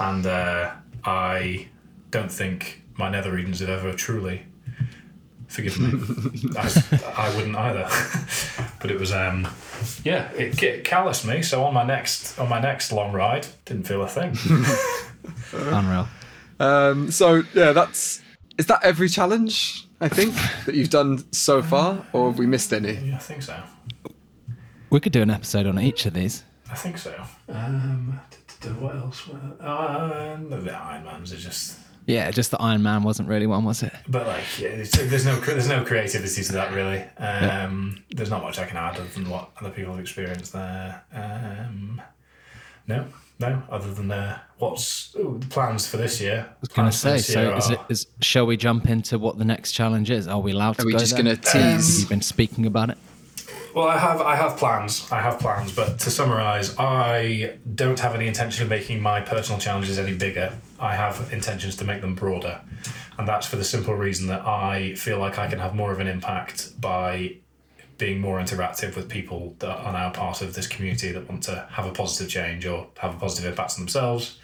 and 0.00 0.26
uh, 0.26 0.72
I 1.04 1.68
don't 2.10 2.32
think 2.32 2.82
my 2.96 3.08
nether 3.08 3.30
regions 3.30 3.60
have 3.60 3.68
ever 3.68 3.92
truly 3.92 4.42
forgive 5.46 5.78
me. 5.78 6.50
I, 6.58 7.02
I 7.16 7.36
wouldn't 7.36 7.54
either. 7.54 7.88
but 8.80 8.90
it 8.90 8.98
was 8.98 9.12
um 9.12 9.46
yeah, 10.02 10.32
it, 10.32 10.60
it 10.60 10.84
calloused 10.84 11.24
me. 11.24 11.42
So 11.42 11.62
on 11.62 11.74
my 11.74 11.84
next 11.84 12.40
on 12.40 12.48
my 12.48 12.58
next 12.58 12.90
long 12.90 13.12
ride, 13.12 13.46
didn't 13.66 13.84
feel 13.84 14.02
a 14.02 14.08
thing. 14.08 14.36
Unreal. 15.52 16.08
Um, 16.58 17.12
so 17.12 17.44
yeah, 17.54 17.70
that's 17.70 18.20
is 18.58 18.66
that 18.66 18.80
every 18.84 19.08
challenge 19.08 19.86
I 20.00 20.08
think 20.08 20.34
that 20.66 20.74
you've 20.74 20.90
done 20.90 21.30
so 21.32 21.62
far, 21.62 22.04
or 22.12 22.30
have 22.30 22.38
we 22.38 22.46
missed 22.46 22.72
any? 22.72 22.92
yeah, 22.94 23.16
I 23.16 23.18
think 23.18 23.42
so. 23.42 23.60
We 24.90 25.00
could 25.00 25.12
do 25.12 25.22
an 25.22 25.30
episode 25.30 25.66
on 25.66 25.78
each 25.80 26.06
of 26.06 26.14
these. 26.14 26.44
I 26.70 26.74
think 26.74 26.98
so. 26.98 27.14
Um, 27.48 28.20
what 28.78 28.96
else? 28.96 29.28
Uh, 29.60 30.36
the 30.48 30.70
Ironmans 30.70 31.32
are 31.32 31.36
just. 31.36 31.78
Yeah, 32.06 32.30
just 32.30 32.50
the 32.50 32.60
Iron 32.60 32.82
Man 32.82 33.02
wasn't 33.02 33.28
really 33.28 33.46
one, 33.46 33.64
was 33.64 33.82
it? 33.82 33.92
But 34.08 34.26
like, 34.26 34.44
yeah, 34.58 34.76
there's 34.76 35.24
no 35.24 35.36
there's 35.40 35.68
no 35.68 35.84
creativity 35.84 36.42
to 36.42 36.52
that 36.52 36.72
really. 36.72 37.02
Um, 37.16 38.04
There's 38.10 38.28
not 38.28 38.42
much 38.42 38.58
I 38.58 38.66
can 38.66 38.76
add 38.76 38.96
other 38.96 39.08
than 39.08 39.28
what 39.30 39.50
other 39.58 39.70
people 39.70 39.92
have 39.92 40.00
experienced 40.00 40.52
there. 40.52 41.02
Um, 41.14 42.02
no, 42.86 43.06
no, 43.40 43.62
other 43.68 43.92
than 43.92 44.10
uh, 44.10 44.38
what's 44.58 45.14
ooh, 45.16 45.38
the 45.40 45.46
plans 45.46 45.86
for 45.86 45.96
this 45.96 46.20
year. 46.20 46.46
I 46.48 46.54
was 46.60 46.68
going 46.68 46.90
to 46.90 46.96
say. 46.96 47.18
So, 47.18 47.42
year 47.42 47.56
is 47.56 47.70
it 47.70 47.78
are- 47.78 47.86
is 47.88 48.06
shall 48.20 48.46
we 48.46 48.56
jump 48.56 48.88
into 48.88 49.18
what 49.18 49.38
the 49.38 49.44
next 49.44 49.72
challenge 49.72 50.10
is? 50.10 50.28
Are 50.28 50.40
we 50.40 50.52
allowed 50.52 50.76
to? 50.76 50.82
Are 50.82 50.86
we 50.86 50.92
go 50.92 50.98
just 50.98 51.16
gonna 51.16 51.36
tease? 51.36 51.52
Have 51.96 52.02
you 52.02 52.08
been 52.08 52.22
speaking 52.22 52.66
about 52.66 52.90
it? 52.90 52.98
Well, 53.74 53.88
I 53.88 53.98
have 53.98 54.20
I 54.20 54.36
have 54.36 54.56
plans. 54.56 55.10
I 55.10 55.20
have 55.20 55.40
plans, 55.40 55.74
but 55.74 55.98
to 56.00 56.10
summarise, 56.10 56.76
I 56.78 57.58
don't 57.74 57.98
have 57.98 58.14
any 58.14 58.28
intention 58.28 58.62
of 58.62 58.70
making 58.70 59.00
my 59.00 59.20
personal 59.20 59.58
challenges 59.60 59.98
any 59.98 60.14
bigger. 60.14 60.52
I 60.78 60.94
have 60.94 61.32
intentions 61.32 61.74
to 61.76 61.84
make 61.84 62.00
them 62.00 62.14
broader, 62.14 62.60
and 63.18 63.26
that's 63.26 63.48
for 63.48 63.56
the 63.56 63.64
simple 63.64 63.94
reason 63.94 64.28
that 64.28 64.46
I 64.46 64.94
feel 64.94 65.18
like 65.18 65.40
I 65.40 65.48
can 65.48 65.58
have 65.58 65.74
more 65.74 65.90
of 65.90 65.98
an 65.98 66.06
impact 66.06 66.80
by 66.80 67.38
being 67.98 68.20
more 68.20 68.40
interactive 68.40 68.96
with 68.96 69.08
people 69.08 69.54
that 69.60 69.70
are 69.70 69.92
now 69.92 70.10
part 70.10 70.42
of 70.42 70.54
this 70.54 70.66
community 70.66 71.12
that 71.12 71.28
want 71.28 71.42
to 71.44 71.66
have 71.70 71.86
a 71.86 71.92
positive 71.92 72.30
change 72.30 72.66
or 72.66 72.88
have 72.98 73.14
a 73.14 73.18
positive 73.18 73.50
impact 73.50 73.74
on 73.74 73.80
themselves. 73.80 74.38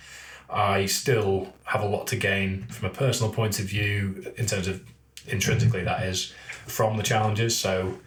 I 0.49 0.87
still 0.87 1.53
have 1.65 1.83
a 1.83 1.87
lot 1.87 2.07
to 2.09 2.17
gain 2.17 2.67
from 2.69 2.89
a 2.89 2.93
personal 2.93 3.33
point 3.33 3.59
of 3.59 3.67
view 3.67 4.33
in 4.37 4.47
terms 4.47 4.67
of 4.69 4.83
intrinsically 5.27 5.85
that 5.85 6.05
is 6.07 6.33
from 6.67 6.97
the 6.97 7.03
challenges. 7.03 7.57
So 7.57 7.99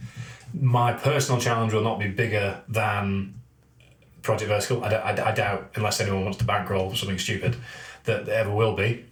my 0.53 0.93
personal 0.93 1.39
challenge 1.39 1.73
will 1.73 1.83
not 1.83 1.99
be 1.99 2.07
bigger 2.07 2.61
than 2.67 3.35
Project 4.21 4.49
Vertical. 4.49 4.83
I, 4.83 5.33
doubt, 5.33 5.71
unless 5.75 5.99
anyone 5.99 6.23
wants 6.23 6.37
to 6.39 6.45
bankroll 6.45 6.95
something 6.95 7.19
stupid, 7.19 7.55
that 8.05 8.25
there 8.25 8.39
ever 8.39 8.51
will 8.51 8.75
be. 8.75 9.05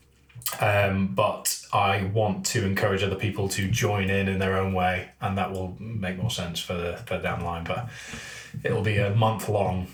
Um, 0.59 1.13
but 1.15 1.65
I 1.73 2.03
want 2.13 2.45
to 2.47 2.65
encourage 2.65 3.03
other 3.03 3.15
people 3.15 3.47
to 3.49 3.69
join 3.69 4.09
in 4.09 4.27
in 4.27 4.39
their 4.39 4.57
own 4.57 4.73
way, 4.73 5.09
and 5.21 5.37
that 5.37 5.51
will 5.51 5.75
make 5.79 6.17
more 6.17 6.29
sense 6.29 6.59
for 6.59 6.73
the 6.73 6.97
further 7.05 7.23
down 7.23 7.39
the 7.39 7.45
line. 7.45 7.63
But 7.63 7.89
it'll 8.63 8.81
be 8.81 8.97
a 8.97 9.15
month 9.15 9.49
long 9.49 9.87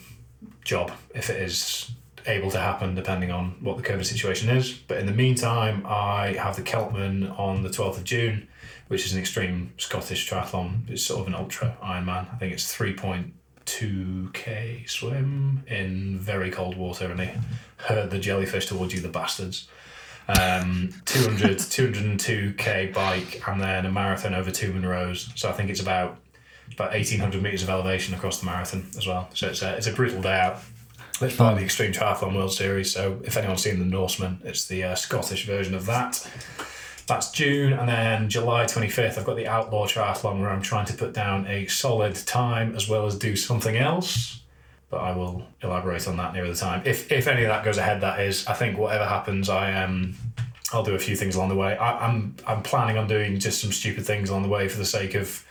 job 0.63 0.91
if 1.13 1.29
it 1.29 1.41
is 1.41 1.91
able 2.27 2.51
to 2.51 2.59
happen, 2.59 2.93
depending 2.93 3.31
on 3.31 3.55
what 3.61 3.77
the 3.77 3.83
COVID 3.83 4.05
situation 4.05 4.49
is. 4.49 4.73
But 4.73 4.99
in 4.99 5.05
the 5.05 5.13
meantime, 5.13 5.85
I 5.87 6.33
have 6.33 6.57
the 6.57 6.61
Celtman 6.61 7.39
on 7.39 7.63
the 7.63 7.69
12th 7.69 7.97
of 7.97 8.03
June, 8.03 8.49
which 8.89 9.05
is 9.05 9.13
an 9.13 9.19
extreme 9.19 9.71
Scottish 9.77 10.29
triathlon. 10.29 10.89
It's 10.89 11.05
sort 11.05 11.21
of 11.21 11.27
an 11.27 11.35
ultra 11.35 11.77
Ironman. 11.81 12.33
I 12.33 12.37
think 12.37 12.51
it's 12.53 12.75
3.2k 12.75 14.89
swim 14.89 15.63
in 15.67 16.19
very 16.19 16.51
cold 16.51 16.75
water, 16.75 17.09
and 17.09 17.17
they 17.19 17.33
herd 17.77 18.11
the 18.11 18.19
jellyfish 18.19 18.65
towards 18.65 18.93
you, 18.93 18.99
the 18.99 19.07
bastards. 19.07 19.69
Um, 20.29 20.93
200, 21.05 21.57
202k 21.57 22.93
bike, 22.93 23.41
and 23.47 23.61
then 23.61 23.85
a 23.85 23.91
marathon 23.91 24.33
over 24.33 24.51
two 24.51 24.73
Munros. 24.73 25.37
So 25.37 25.49
I 25.49 25.53
think 25.53 25.69
it's 25.69 25.79
about 25.79 26.17
about 26.73 26.91
1800 26.91 27.41
meters 27.41 27.63
of 27.63 27.69
elevation 27.69 28.13
across 28.13 28.39
the 28.39 28.45
marathon 28.45 28.85
as 28.97 29.07
well. 29.07 29.29
So 29.33 29.47
it's 29.47 29.61
a, 29.61 29.75
it's 29.77 29.87
a 29.87 29.93
brutal 29.93 30.21
day 30.21 30.37
out. 30.37 30.59
It's 31.21 31.35
part 31.35 31.53
of 31.53 31.59
the 31.59 31.65
Extreme 31.65 31.93
Triathlon 31.93 32.35
World 32.35 32.53
Series. 32.53 32.91
So 32.91 33.19
if 33.23 33.37
anyone's 33.37 33.63
seen 33.63 33.79
the 33.79 33.85
Norseman, 33.85 34.39
it's 34.43 34.67
the 34.67 34.83
uh, 34.83 34.95
Scottish 34.95 35.45
version 35.45 35.73
of 35.73 35.85
that. 35.87 36.29
That's 37.07 37.31
June, 37.31 37.71
and 37.71 37.87
then 37.87 38.29
July 38.29 38.65
25th, 38.65 39.17
I've 39.17 39.23
got 39.23 39.37
the 39.37 39.47
Outlaw 39.47 39.87
Triathlon 39.87 40.41
where 40.41 40.49
I'm 40.49 40.61
trying 40.61 40.85
to 40.87 40.93
put 40.93 41.13
down 41.13 41.47
a 41.47 41.65
solid 41.67 42.15
time 42.15 42.75
as 42.75 42.89
well 42.89 43.05
as 43.05 43.17
do 43.17 43.37
something 43.37 43.77
else. 43.77 44.41
But 44.89 44.97
I 44.97 45.11
will 45.11 45.45
elaborate 45.61 46.07
on 46.07 46.15
that 46.17 46.33
nearer 46.33 46.47
the 46.47 46.55
time. 46.55 46.81
If 46.85 47.11
if 47.11 47.27
any 47.27 47.43
of 47.43 47.49
that 47.49 47.65
goes 47.65 47.77
ahead, 47.77 48.01
that 48.01 48.21
is. 48.21 48.47
I 48.47 48.53
think 48.53 48.77
whatever 48.77 49.05
happens, 49.05 49.49
I 49.49 49.83
um, 49.83 50.15
I'll 50.71 50.83
do 50.83 50.95
a 50.95 50.99
few 50.99 51.15
things 51.15 51.35
along 51.35 51.49
the 51.49 51.55
way. 51.55 51.77
I, 51.77 52.07
I'm 52.07 52.35
I'm 52.45 52.63
planning 52.63 52.97
on 52.97 53.07
doing 53.07 53.39
just 53.39 53.61
some 53.61 53.71
stupid 53.71 54.05
things 54.05 54.29
along 54.29 54.43
the 54.43 54.49
way 54.49 54.69
for 54.69 54.77
the 54.77 54.85
sake 54.85 55.13
of 55.13 55.45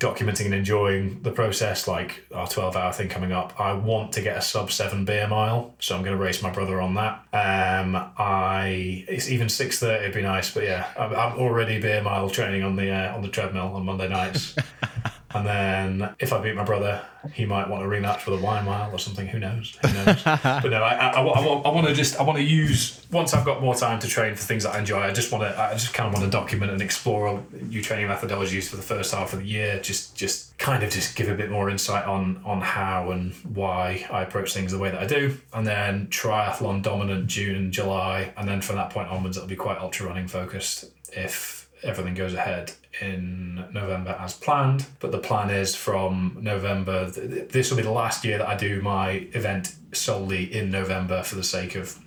documenting 0.00 0.44
and 0.46 0.54
enjoying 0.54 1.20
the 1.22 1.30
process, 1.30 1.88
like 1.88 2.24
our 2.32 2.46
12 2.46 2.76
hour 2.76 2.92
thing 2.92 3.08
coming 3.08 3.32
up. 3.32 3.58
I 3.58 3.72
want 3.72 4.12
to 4.12 4.20
get 4.20 4.36
a 4.36 4.42
sub 4.42 4.70
seven 4.70 5.04
beer 5.04 5.26
mile, 5.26 5.74
so 5.80 5.96
I'm 5.96 6.02
going 6.02 6.16
to 6.16 6.22
race 6.22 6.40
my 6.40 6.50
brother 6.50 6.80
on 6.80 6.94
that. 6.94 7.14
Um, 7.32 7.96
I 8.16 9.04
it's 9.08 9.28
even 9.28 9.48
6:30 9.48 10.02
would 10.02 10.14
be 10.14 10.22
nice, 10.22 10.52
but 10.52 10.64
yeah, 10.64 10.86
I'm, 10.96 11.12
I'm 11.14 11.38
already 11.38 11.80
beer 11.80 12.02
mile 12.02 12.30
training 12.30 12.62
on 12.62 12.76
the 12.76 12.90
uh, 12.90 13.14
on 13.14 13.22
the 13.22 13.28
treadmill 13.28 13.74
on 13.74 13.84
Monday 13.84 14.08
nights. 14.08 14.54
and 15.34 15.46
then 15.46 16.14
if 16.18 16.32
I 16.32 16.40
beat 16.40 16.54
my 16.54 16.64
brother, 16.64 17.04
he 17.34 17.44
might 17.44 17.68
want 17.68 17.82
a 17.82 17.86
rematch 17.86 18.20
for 18.20 18.30
the 18.30 18.38
wine 18.38 18.64
mile 18.64 18.90
or 18.90 18.98
something. 18.98 19.26
Who 19.26 19.38
knows? 19.38 19.76
Who 19.84 19.92
knows? 19.92 20.22
but 20.24 20.64
no, 20.68 20.82
I, 20.82 20.94
I, 20.94 21.20
I, 21.20 21.20
I, 21.20 21.70
want 21.70 21.86
to 21.86 21.94
just 21.94 22.18
I 22.18 22.22
want 22.22 22.38
to 22.38 22.44
use 22.44 23.04
once 23.10 23.34
I've 23.34 23.44
got 23.44 23.60
more 23.60 23.74
time 23.74 23.98
to 24.00 24.08
train 24.08 24.34
for 24.34 24.42
things 24.42 24.62
that 24.62 24.74
I 24.74 24.78
enjoy. 24.78 25.00
I 25.00 25.12
just 25.12 25.30
want 25.30 25.44
to 25.44 25.60
I 25.60 25.72
just 25.74 25.92
kind 25.92 26.06
of 26.06 26.14
want 26.14 26.24
to 26.24 26.30
document 26.30 26.72
and 26.72 26.80
explore 26.80 27.42
new 27.52 27.82
training 27.82 28.08
methodologies 28.08 28.68
for 28.68 28.76
the 28.76 28.82
first 28.82 29.12
half 29.12 29.34
of 29.34 29.40
the 29.40 29.46
year. 29.46 29.80
Just 29.80 30.16
just 30.16 30.56
kind 30.56 30.82
of 30.82 30.90
just 30.90 31.14
give 31.14 31.28
a 31.28 31.34
bit 31.34 31.50
more 31.50 31.68
insight 31.68 32.06
on 32.06 32.40
on 32.46 32.62
how 32.62 33.10
and 33.10 33.34
why 33.54 34.06
I 34.10 34.22
approach 34.22 34.54
things 34.54 34.72
the 34.72 34.78
way 34.78 34.90
that 34.90 35.00
I 35.00 35.06
do, 35.06 35.36
and 35.52 35.66
then 35.66 36.06
triathlon 36.06 36.82
dominant 36.82 37.26
June 37.26 37.56
and 37.56 37.72
July, 37.72 38.32
and 38.38 38.48
then 38.48 38.62
from 38.62 38.76
that 38.76 38.90
point 38.90 39.08
onwards 39.08 39.36
it'll 39.36 39.48
be 39.48 39.56
quite 39.56 39.78
ultra 39.78 40.06
running 40.06 40.26
focused 40.26 40.86
if 41.12 41.68
everything 41.82 42.14
goes 42.14 42.34
ahead 42.34 42.72
in 43.00 43.66
November 43.72 44.16
as 44.18 44.34
planned. 44.34 44.86
But 45.00 45.12
the 45.12 45.18
plan 45.18 45.50
is 45.50 45.74
from 45.74 46.38
November, 46.40 47.10
th- 47.10 47.30
th- 47.30 47.48
this 47.50 47.70
will 47.70 47.76
be 47.76 47.82
the 47.82 47.90
last 47.90 48.24
year 48.24 48.38
that 48.38 48.48
I 48.48 48.56
do 48.56 48.80
my 48.82 49.28
event 49.32 49.74
solely 49.92 50.52
in 50.52 50.70
November 50.70 51.22
for 51.22 51.36
the 51.36 51.44
sake 51.44 51.74
of 51.74 51.98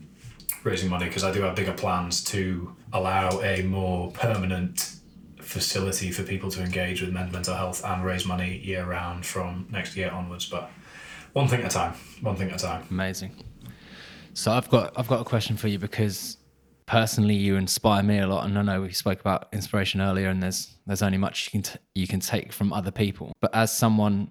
raising 0.64 0.90
money 0.90 1.06
because 1.06 1.24
I 1.24 1.32
do 1.32 1.42
have 1.42 1.56
bigger 1.56 1.74
plans 1.74 2.24
to 2.26 2.76
allow 2.94 3.42
a 3.42 3.64
more 3.64 4.12
permanent 4.12 4.96
facility 5.40 6.12
for 6.12 6.24
people 6.24 6.50
to 6.52 6.64
engage 6.64 7.02
with 7.02 7.12
mental 7.12 7.56
health 7.56 7.84
and 7.84 8.06
raise 8.06 8.26
money 8.26 8.58
year 8.58 8.86
round 8.86 9.26
from 9.26 9.68
next 9.70 9.96
year 9.96 10.12
onwards. 10.12 10.46
But 10.48 10.70
one 11.34 11.48
thing 11.48 11.62
at 11.62 11.68
a 11.68 11.70
time, 11.70 11.94
one 12.22 12.36
thing 12.36 12.50
at 12.50 12.56
a 12.62 12.66
time. 12.66 12.86
Amazing. 12.90 13.36
So 14.34 14.52
I've 14.52 14.70
got 14.70 14.98
I've 14.98 15.08
got 15.08 15.22
a 15.22 15.26
question 15.26 15.58
for 15.58 15.68
you 15.68 15.78
because 15.78 16.38
personally 16.86 17.36
you 17.36 17.56
inspire 17.56 18.04
me 18.04 18.20
a 18.20 18.28
lot 18.28 18.46
and 18.46 18.58
i 18.58 18.62
know 18.62 18.82
we 18.82 18.92
spoke 18.92 19.20
about 19.20 19.48
inspiration 19.54 20.02
earlier 20.02 20.30
and 20.30 20.42
there's 20.42 20.76
there's 20.86 21.02
only 21.02 21.18
much 21.18 21.46
you 21.46 21.52
can 21.52 21.62
t- 21.62 21.80
you 21.96 22.08
can 22.08 22.20
take 22.20 22.52
from 22.52 22.74
other 22.74 22.92
people 22.92 23.32
but 23.42 23.54
as 23.54 23.72
someone 23.72 24.30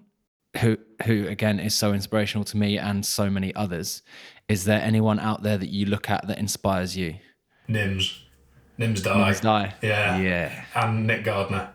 who 0.59 0.77
who 1.05 1.27
again 1.27 1.59
is 1.59 1.73
so 1.73 1.93
inspirational 1.93 2.43
to 2.43 2.57
me 2.57 2.77
and 2.77 3.05
so 3.05 3.29
many 3.29 3.53
others 3.55 4.01
is 4.47 4.65
there 4.65 4.81
anyone 4.81 5.19
out 5.19 5.43
there 5.43 5.57
that 5.57 5.69
you 5.69 5.85
look 5.85 6.09
at 6.09 6.27
that 6.27 6.37
inspires 6.37 6.95
you 6.97 7.15
Nims. 7.69 8.17
Nimsdai. 8.79 9.13
Nims 9.13 9.41
die. 9.41 9.73
Yeah. 9.81 10.19
Yeah. 10.19 10.65
And 10.75 11.07
Nick 11.07 11.23
Gardner. 11.23 11.69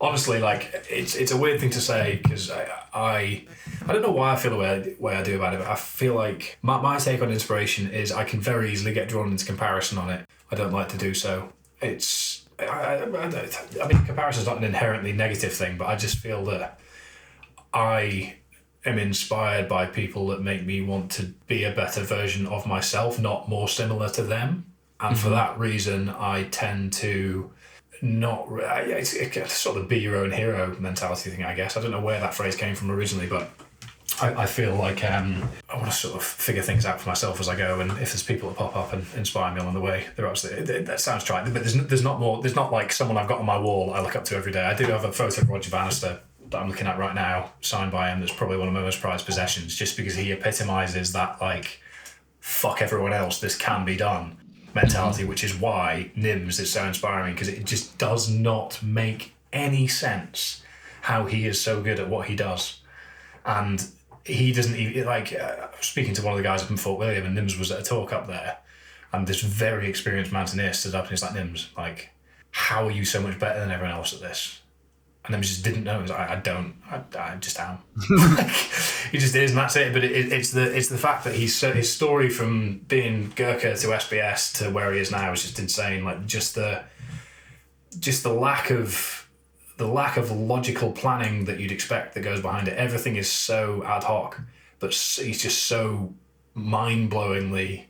Honestly, 0.00 0.38
like 0.38 0.86
it's 0.88 1.16
it's 1.16 1.32
a 1.32 1.36
weird 1.36 1.58
thing 1.60 1.70
to 1.70 1.80
say 1.80 2.20
because 2.22 2.50
I, 2.50 2.68
I 2.94 3.44
I 3.86 3.92
don't 3.92 4.02
know 4.02 4.12
why 4.12 4.32
I 4.32 4.36
feel 4.36 4.52
the 4.52 4.56
way 4.56 4.96
I, 4.98 5.02
way 5.02 5.16
I 5.16 5.22
do 5.22 5.36
about 5.36 5.54
it, 5.54 5.58
but 5.58 5.66
I 5.66 5.74
feel 5.74 6.14
like 6.14 6.58
my, 6.62 6.80
my 6.80 6.98
take 6.98 7.20
on 7.20 7.32
inspiration 7.32 7.90
is 7.90 8.12
I 8.12 8.24
can 8.24 8.40
very 8.40 8.70
easily 8.70 8.92
get 8.92 9.08
drawn 9.08 9.30
into 9.30 9.44
comparison 9.44 9.98
on 9.98 10.10
it. 10.10 10.24
I 10.50 10.54
don't 10.54 10.72
like 10.72 10.88
to 10.90 10.98
do 10.98 11.14
so. 11.14 11.52
It's 11.82 12.46
I, 12.60 12.64
I, 12.64 12.94
I, 12.94 13.48
I 13.82 13.88
mean 13.88 14.04
comparison 14.04 14.42
is 14.42 14.46
not 14.46 14.58
an 14.58 14.64
inherently 14.64 15.12
negative 15.12 15.52
thing, 15.52 15.76
but 15.76 15.88
I 15.88 15.96
just 15.96 16.18
feel 16.18 16.44
that 16.46 16.78
I 17.74 18.36
am 18.84 18.98
inspired 18.98 19.68
by 19.68 19.86
people 19.86 20.28
that 20.28 20.42
make 20.42 20.64
me 20.64 20.80
want 20.80 21.10
to 21.12 21.24
be 21.46 21.64
a 21.64 21.72
better 21.72 22.02
version 22.02 22.46
of 22.46 22.66
myself, 22.66 23.18
not 23.18 23.48
more 23.48 23.68
similar 23.68 24.08
to 24.10 24.22
them. 24.22 24.66
And 25.00 25.16
for 25.16 25.26
mm-hmm. 25.26 25.34
that 25.34 25.58
reason, 25.58 26.08
I 26.08 26.44
tend 26.44 26.92
to 26.94 27.52
not. 28.02 28.46
It's, 28.50 29.14
it's 29.14 29.52
sort 29.52 29.76
of 29.76 29.88
be 29.88 29.98
your 29.98 30.16
own 30.16 30.30
hero 30.30 30.76
mentality 30.78 31.30
thing, 31.30 31.44
I 31.44 31.54
guess. 31.54 31.76
I 31.76 31.82
don't 31.82 31.90
know 31.90 32.00
where 32.00 32.20
that 32.20 32.34
phrase 32.34 32.56
came 32.56 32.74
from 32.74 32.90
originally, 32.90 33.26
but 33.26 33.50
I, 34.20 34.42
I 34.42 34.46
feel 34.46 34.74
like 34.74 35.04
um, 35.04 35.48
I 35.68 35.76
want 35.76 35.86
to 35.86 35.96
sort 35.96 36.16
of 36.16 36.22
figure 36.22 36.62
things 36.62 36.86
out 36.86 37.00
for 37.00 37.08
myself 37.08 37.40
as 37.40 37.48
I 37.48 37.56
go, 37.56 37.80
and 37.80 37.90
if 37.92 38.12
there's 38.12 38.22
people 38.22 38.48
that 38.48 38.58
pop 38.58 38.76
up 38.76 38.92
and 38.92 39.06
inspire 39.16 39.54
me 39.54 39.60
along 39.60 39.74
the 39.74 39.80
way, 39.80 40.06
they're 40.16 40.26
absolutely. 40.26 40.82
That 40.82 41.00
sounds 41.00 41.24
trite, 41.24 41.44
but 41.52 41.62
there's, 41.62 41.74
there's 41.74 42.02
not 42.02 42.18
more. 42.18 42.42
There's 42.42 42.56
not 42.56 42.72
like 42.72 42.92
someone 42.92 43.16
I've 43.16 43.28
got 43.28 43.38
on 43.38 43.46
my 43.46 43.58
wall 43.58 43.92
I 43.92 44.00
look 44.00 44.16
up 44.16 44.24
to 44.26 44.36
every 44.36 44.52
day. 44.52 44.64
I 44.64 44.74
do 44.74 44.84
have 44.86 45.04
a 45.04 45.12
photo 45.12 45.42
of 45.42 45.48
Roger 45.48 45.70
Bannister 45.70 46.20
that 46.50 46.58
I'm 46.58 46.68
looking 46.68 46.86
at 46.86 46.98
right 46.98 47.14
now, 47.14 47.52
signed 47.60 47.92
by 47.92 48.10
him. 48.10 48.20
That's 48.20 48.32
probably 48.32 48.56
one 48.56 48.68
of 48.68 48.74
my 48.74 48.80
most 48.80 49.00
prized 49.00 49.26
possessions, 49.26 49.76
just 49.76 49.96
because 49.96 50.14
he 50.14 50.32
epitomizes 50.32 51.12
that 51.12 51.40
like 51.40 51.80
fuck 52.40 52.80
everyone 52.80 53.12
else, 53.12 53.40
this 53.40 53.56
can 53.56 53.84
be 53.84 53.96
done 53.96 54.36
mentality, 54.74 55.24
which 55.24 55.44
is 55.44 55.54
why 55.54 56.10
Nims 56.16 56.60
is 56.60 56.72
so 56.72 56.84
inspiring 56.84 57.34
because 57.34 57.48
it 57.48 57.64
just 57.64 57.98
does 57.98 58.30
not 58.30 58.82
make 58.82 59.34
any 59.52 59.86
sense 59.86 60.62
how 61.02 61.26
he 61.26 61.46
is 61.46 61.60
so 61.60 61.82
good 61.82 61.98
at 61.98 62.08
what 62.08 62.28
he 62.28 62.36
does. 62.36 62.80
And 63.44 63.84
he 64.24 64.52
doesn't 64.52 64.76
even, 64.76 65.06
like, 65.06 65.32
uh, 65.32 65.68
speaking 65.80 66.14
to 66.14 66.22
one 66.22 66.32
of 66.34 66.38
the 66.38 66.42
guys 66.42 66.62
up 66.62 66.70
in 66.70 66.76
Fort 66.76 66.98
William, 66.98 67.24
and 67.24 67.36
Nims 67.36 67.58
was 67.58 67.70
at 67.70 67.80
a 67.80 67.82
talk 67.82 68.12
up 68.12 68.26
there, 68.26 68.58
and 69.12 69.26
this 69.26 69.40
very 69.40 69.88
experienced 69.88 70.32
mountaineer 70.32 70.72
stood 70.72 70.94
up 70.94 71.04
and 71.04 71.10
he's 71.10 71.22
like, 71.22 71.32
Nims, 71.32 71.74
like, 71.76 72.10
how 72.50 72.86
are 72.86 72.90
you 72.90 73.04
so 73.04 73.22
much 73.22 73.38
better 73.38 73.60
than 73.60 73.70
everyone 73.70 73.94
else 73.94 74.12
at 74.12 74.20
this? 74.20 74.60
And 75.28 75.36
Nims 75.36 75.46
just 75.46 75.62
didn't 75.62 75.84
know. 75.84 75.96
He 75.96 76.02
was 76.02 76.10
like, 76.10 76.30
I, 76.30 76.34
I 76.34 76.36
don't. 76.36 76.74
I, 76.90 77.02
I 77.18 77.36
just 77.36 77.60
am. 77.60 77.78
like, 78.10 78.48
he 79.10 79.18
just 79.18 79.34
is, 79.34 79.50
and 79.50 79.58
that's 79.58 79.76
it. 79.76 79.92
But 79.92 80.04
it, 80.04 80.12
it, 80.12 80.32
it's 80.32 80.50
the 80.52 80.74
it's 80.74 80.88
the 80.88 80.98
fact 80.98 81.24
that 81.24 81.34
he's 81.34 81.54
so, 81.54 81.72
his 81.72 81.92
story 81.92 82.30
from 82.30 82.78
being 82.88 83.32
Gurkha 83.36 83.76
to 83.76 83.86
SBS 83.88 84.56
to 84.58 84.70
where 84.70 84.92
he 84.92 85.00
is 85.00 85.10
now 85.10 85.32
is 85.32 85.42
just 85.42 85.58
insane. 85.58 86.04
Like 86.04 86.26
just 86.26 86.54
the 86.54 86.82
just 87.98 88.22
the 88.22 88.32
lack 88.32 88.70
of 88.70 89.28
the 89.76 89.86
lack 89.86 90.16
of 90.16 90.30
logical 90.30 90.92
planning 90.92 91.44
that 91.44 91.60
you'd 91.60 91.72
expect 91.72 92.14
that 92.14 92.20
goes 92.20 92.40
behind 92.40 92.68
it. 92.68 92.76
Everything 92.76 93.16
is 93.16 93.30
so 93.30 93.82
ad 93.84 94.04
hoc, 94.04 94.40
but 94.80 94.92
he's 94.92 95.42
just 95.42 95.66
so 95.66 96.12
mind 96.54 97.10
blowingly 97.10 97.84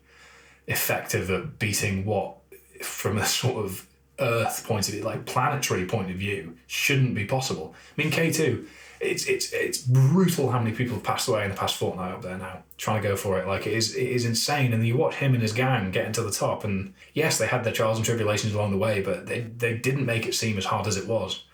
effective 0.66 1.30
at 1.30 1.58
beating 1.58 2.04
what, 2.04 2.36
from 2.82 3.18
a 3.18 3.24
sort 3.24 3.64
of 3.64 3.87
Earth 4.20 4.64
point 4.66 4.88
of 4.88 4.94
view, 4.94 5.02
like 5.02 5.26
planetary 5.26 5.86
point 5.86 6.10
of 6.10 6.16
view, 6.16 6.56
shouldn't 6.66 7.14
be 7.14 7.24
possible. 7.24 7.74
I 7.96 8.02
mean, 8.02 8.10
K 8.10 8.32
two, 8.32 8.66
it's 9.00 9.26
it's 9.26 9.52
it's 9.52 9.78
brutal 9.78 10.50
how 10.50 10.58
many 10.58 10.74
people 10.74 10.94
have 10.94 11.04
passed 11.04 11.28
away 11.28 11.44
in 11.44 11.50
the 11.50 11.56
past 11.56 11.76
fortnight 11.76 12.12
up 12.12 12.22
there 12.22 12.36
now 12.36 12.62
trying 12.76 13.02
to 13.02 13.08
go 13.08 13.16
for 13.16 13.38
it. 13.38 13.46
Like 13.46 13.66
it 13.66 13.72
is 13.72 13.94
it 13.94 14.08
is 14.08 14.24
insane. 14.24 14.72
And 14.72 14.86
you 14.86 14.96
watch 14.96 15.16
him 15.16 15.34
and 15.34 15.42
his 15.42 15.52
gang 15.52 15.90
getting 15.90 16.12
to 16.12 16.22
the 16.22 16.30
top, 16.30 16.64
and 16.64 16.94
yes, 17.14 17.38
they 17.38 17.46
had 17.46 17.64
their 17.64 17.72
trials 17.72 17.98
and 17.98 18.04
tribulations 18.04 18.54
along 18.54 18.72
the 18.72 18.78
way, 18.78 19.00
but 19.00 19.26
they 19.26 19.40
they 19.40 19.74
didn't 19.74 20.06
make 20.06 20.26
it 20.26 20.34
seem 20.34 20.58
as 20.58 20.64
hard 20.64 20.86
as 20.86 20.96
it 20.96 21.06
was. 21.06 21.44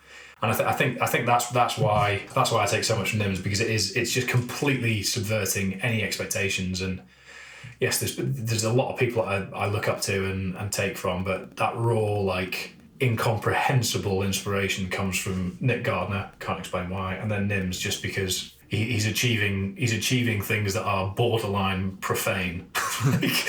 And 0.41 0.51
I, 0.51 0.55
th- 0.55 0.67
I 0.67 0.73
think 0.73 1.01
I 1.01 1.05
think 1.05 1.25
that's 1.25 1.49
that's 1.49 1.77
why 1.77 2.23
that's 2.33 2.51
why 2.51 2.63
I 2.63 2.65
take 2.65 2.83
so 2.83 2.95
much 2.95 3.11
from 3.11 3.19
Nims 3.19 3.41
because 3.41 3.61
it 3.61 3.69
is 3.69 3.95
it's 3.95 4.11
just 4.11 4.27
completely 4.27 5.01
subverting 5.01 5.81
any 5.81 6.03
expectations 6.03 6.81
and 6.81 7.01
yes 7.79 7.99
there's 7.99 8.15
there's 8.17 8.63
a 8.63 8.73
lot 8.73 8.93
of 8.93 8.99
people 8.99 9.23
I, 9.23 9.47
I 9.53 9.67
look 9.67 9.87
up 9.87 10.01
to 10.01 10.25
and, 10.25 10.55
and 10.55 10.71
take 10.71 10.97
from 10.97 11.23
but 11.23 11.57
that 11.57 11.75
raw 11.75 12.19
like 12.19 12.75
incomprehensible 13.01 14.23
inspiration 14.23 14.89
comes 14.89 15.17
from 15.17 15.57
Nick 15.59 15.83
Gardner. 15.83 16.31
Can't 16.39 16.59
explain 16.59 16.89
why. 16.89 17.15
And 17.15 17.29
then 17.29 17.49
Nims 17.49 17.79
just 17.79 18.01
because 18.01 18.53
he, 18.67 18.85
he's 18.85 19.05
achieving 19.05 19.75
he's 19.77 19.93
achieving 19.93 20.41
things 20.41 20.73
that 20.73 20.83
are 20.83 21.13
borderline 21.13 21.97
profane. 21.97 22.69
Like, 23.05 23.45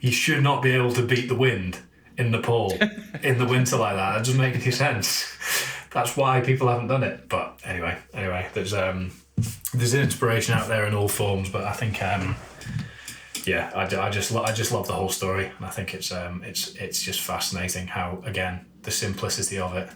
you 0.00 0.10
should 0.10 0.42
not 0.42 0.62
be 0.62 0.72
able 0.72 0.92
to 0.94 1.06
beat 1.06 1.28
the 1.28 1.36
wind 1.36 1.78
in 2.18 2.32
Nepal 2.32 2.72
in 3.22 3.38
the 3.38 3.46
winter 3.46 3.76
like 3.76 3.94
that. 3.94 4.14
That 4.14 4.18
doesn't 4.18 4.36
make 4.36 4.56
any 4.56 4.72
sense. 4.72 5.32
That's 5.92 6.16
why 6.16 6.40
people 6.40 6.66
haven't 6.66 6.88
done 6.88 7.04
it. 7.04 7.28
But 7.28 7.60
anyway, 7.64 7.96
anyway, 8.12 8.48
there's 8.52 8.74
um, 8.74 9.12
there's 9.72 9.94
inspiration 9.94 10.54
out 10.54 10.66
there 10.66 10.86
in 10.86 10.94
all 10.94 11.06
forms. 11.06 11.48
But 11.50 11.62
I 11.62 11.72
think 11.72 12.02
um, 12.02 12.34
yeah, 13.50 13.72
I, 13.74 14.06
I 14.06 14.10
just 14.10 14.30
lo- 14.30 14.44
I 14.44 14.52
just 14.52 14.70
love 14.70 14.86
the 14.86 14.92
whole 14.92 15.08
story, 15.08 15.46
and 15.56 15.66
I 15.66 15.70
think 15.70 15.92
it's 15.92 16.12
um, 16.12 16.44
it's 16.44 16.68
it's 16.76 17.02
just 17.02 17.20
fascinating 17.20 17.88
how 17.88 18.22
again 18.24 18.64
the 18.82 18.92
simplicity 18.92 19.58
of 19.58 19.74
it. 19.74 19.90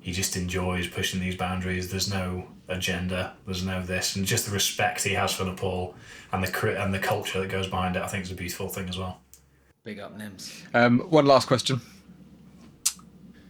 He 0.00 0.10
just 0.12 0.36
enjoys 0.36 0.88
pushing 0.88 1.20
these 1.20 1.36
boundaries. 1.36 1.90
There's 1.90 2.10
no 2.12 2.48
agenda. 2.66 3.36
There's 3.46 3.64
no 3.64 3.80
this, 3.80 4.16
and 4.16 4.26
just 4.26 4.46
the 4.46 4.52
respect 4.52 5.04
he 5.04 5.14
has 5.14 5.32
for 5.32 5.44
Nepal 5.44 5.94
and 6.32 6.42
the 6.42 6.50
cri- 6.50 6.76
and 6.76 6.92
the 6.92 6.98
culture 6.98 7.38
that 7.40 7.48
goes 7.48 7.68
behind 7.68 7.94
it. 7.94 8.02
I 8.02 8.08
think 8.08 8.24
is 8.24 8.32
a 8.32 8.34
beautiful 8.34 8.68
thing 8.68 8.88
as 8.88 8.98
well. 8.98 9.20
Big 9.84 10.00
up 10.00 10.18
Nims. 10.18 10.52
Um, 10.74 10.98
one 11.10 11.26
last 11.26 11.46
question. 11.46 11.80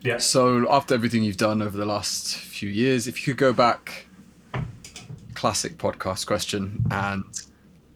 Yeah. 0.02 0.18
So, 0.18 0.70
after 0.70 0.94
everything 0.94 1.22
you've 1.22 1.38
done 1.38 1.62
over 1.62 1.78
the 1.78 1.86
last 1.86 2.36
few 2.36 2.68
years, 2.68 3.06
if 3.06 3.26
you 3.26 3.32
could 3.32 3.38
go 3.38 3.52
back, 3.54 4.06
classic 5.34 5.78
podcast 5.78 6.26
question, 6.26 6.84
and 6.90 7.24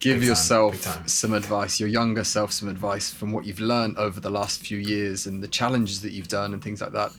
give 0.05 0.19
Big 0.19 0.29
yourself 0.29 0.81
time. 0.81 1.07
some 1.07 1.33
advice, 1.33 1.79
your 1.79 1.89
younger 1.89 2.23
self 2.23 2.51
some 2.51 2.69
advice 2.69 3.11
from 3.11 3.31
what 3.31 3.45
you've 3.45 3.59
learned 3.59 3.97
over 3.97 4.19
the 4.19 4.29
last 4.29 4.61
few 4.61 4.77
years 4.77 5.25
and 5.25 5.43
the 5.43 5.47
challenges 5.47 6.01
that 6.01 6.11
you've 6.11 6.27
done 6.27 6.53
and 6.53 6.63
things 6.63 6.81
like 6.81 6.91
that, 6.93 7.11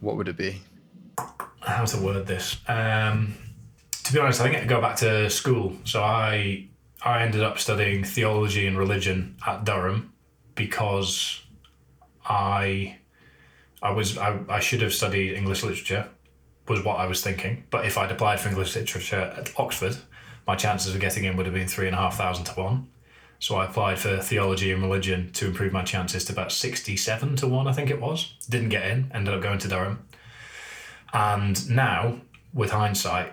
what 0.00 0.16
would 0.16 0.28
it 0.28 0.36
be? 0.36 0.60
how 1.66 1.84
to 1.84 1.98
word 1.98 2.26
this. 2.26 2.58
Um, 2.68 3.34
to 4.04 4.12
be 4.12 4.18
honest, 4.18 4.40
I 4.40 4.44
think 4.44 4.56
I 4.56 4.64
go 4.66 4.80
back 4.80 4.96
to 4.96 5.30
school. 5.30 5.76
So 5.84 6.02
I 6.02 6.68
I 7.02 7.22
ended 7.22 7.42
up 7.42 7.58
studying 7.58 8.04
theology 8.04 8.66
and 8.66 8.78
religion 8.78 9.36
at 9.46 9.64
Durham 9.64 10.12
because 10.54 11.42
I 12.26 12.98
I 13.82 13.90
was 13.92 14.18
I, 14.18 14.38
I 14.48 14.60
should 14.60 14.82
have 14.82 14.92
studied 14.92 15.34
English 15.34 15.62
literature 15.62 16.08
was 16.68 16.82
what 16.84 16.98
I 16.98 17.06
was 17.06 17.22
thinking. 17.22 17.64
But 17.70 17.84
if 17.86 17.98
I'd 17.98 18.10
applied 18.10 18.40
for 18.40 18.48
English 18.48 18.74
literature 18.74 19.32
at 19.36 19.52
Oxford, 19.58 19.96
my 20.46 20.56
chances 20.56 20.94
of 20.94 21.00
getting 21.00 21.24
in 21.24 21.36
would 21.36 21.46
have 21.46 21.54
been 21.54 21.68
three 21.68 21.86
and 21.86 21.94
a 21.94 21.98
half 21.98 22.16
thousand 22.16 22.44
to 22.46 22.52
one. 22.52 22.88
So 23.38 23.56
I 23.56 23.66
applied 23.66 23.98
for 23.98 24.18
theology 24.18 24.72
and 24.72 24.82
religion 24.82 25.30
to 25.32 25.46
improve 25.46 25.72
my 25.72 25.82
chances 25.82 26.24
to 26.26 26.32
about 26.32 26.52
sixty-seven 26.52 27.36
to 27.36 27.46
one, 27.46 27.66
I 27.66 27.72
think 27.72 27.90
it 27.90 28.00
was. 28.00 28.34
Didn't 28.48 28.70
get 28.70 28.86
in, 28.86 29.10
ended 29.12 29.34
up 29.34 29.42
going 29.42 29.58
to 29.58 29.68
Durham. 29.68 30.06
And 31.12 31.70
now, 31.70 32.20
with 32.52 32.70
hindsight, 32.70 33.32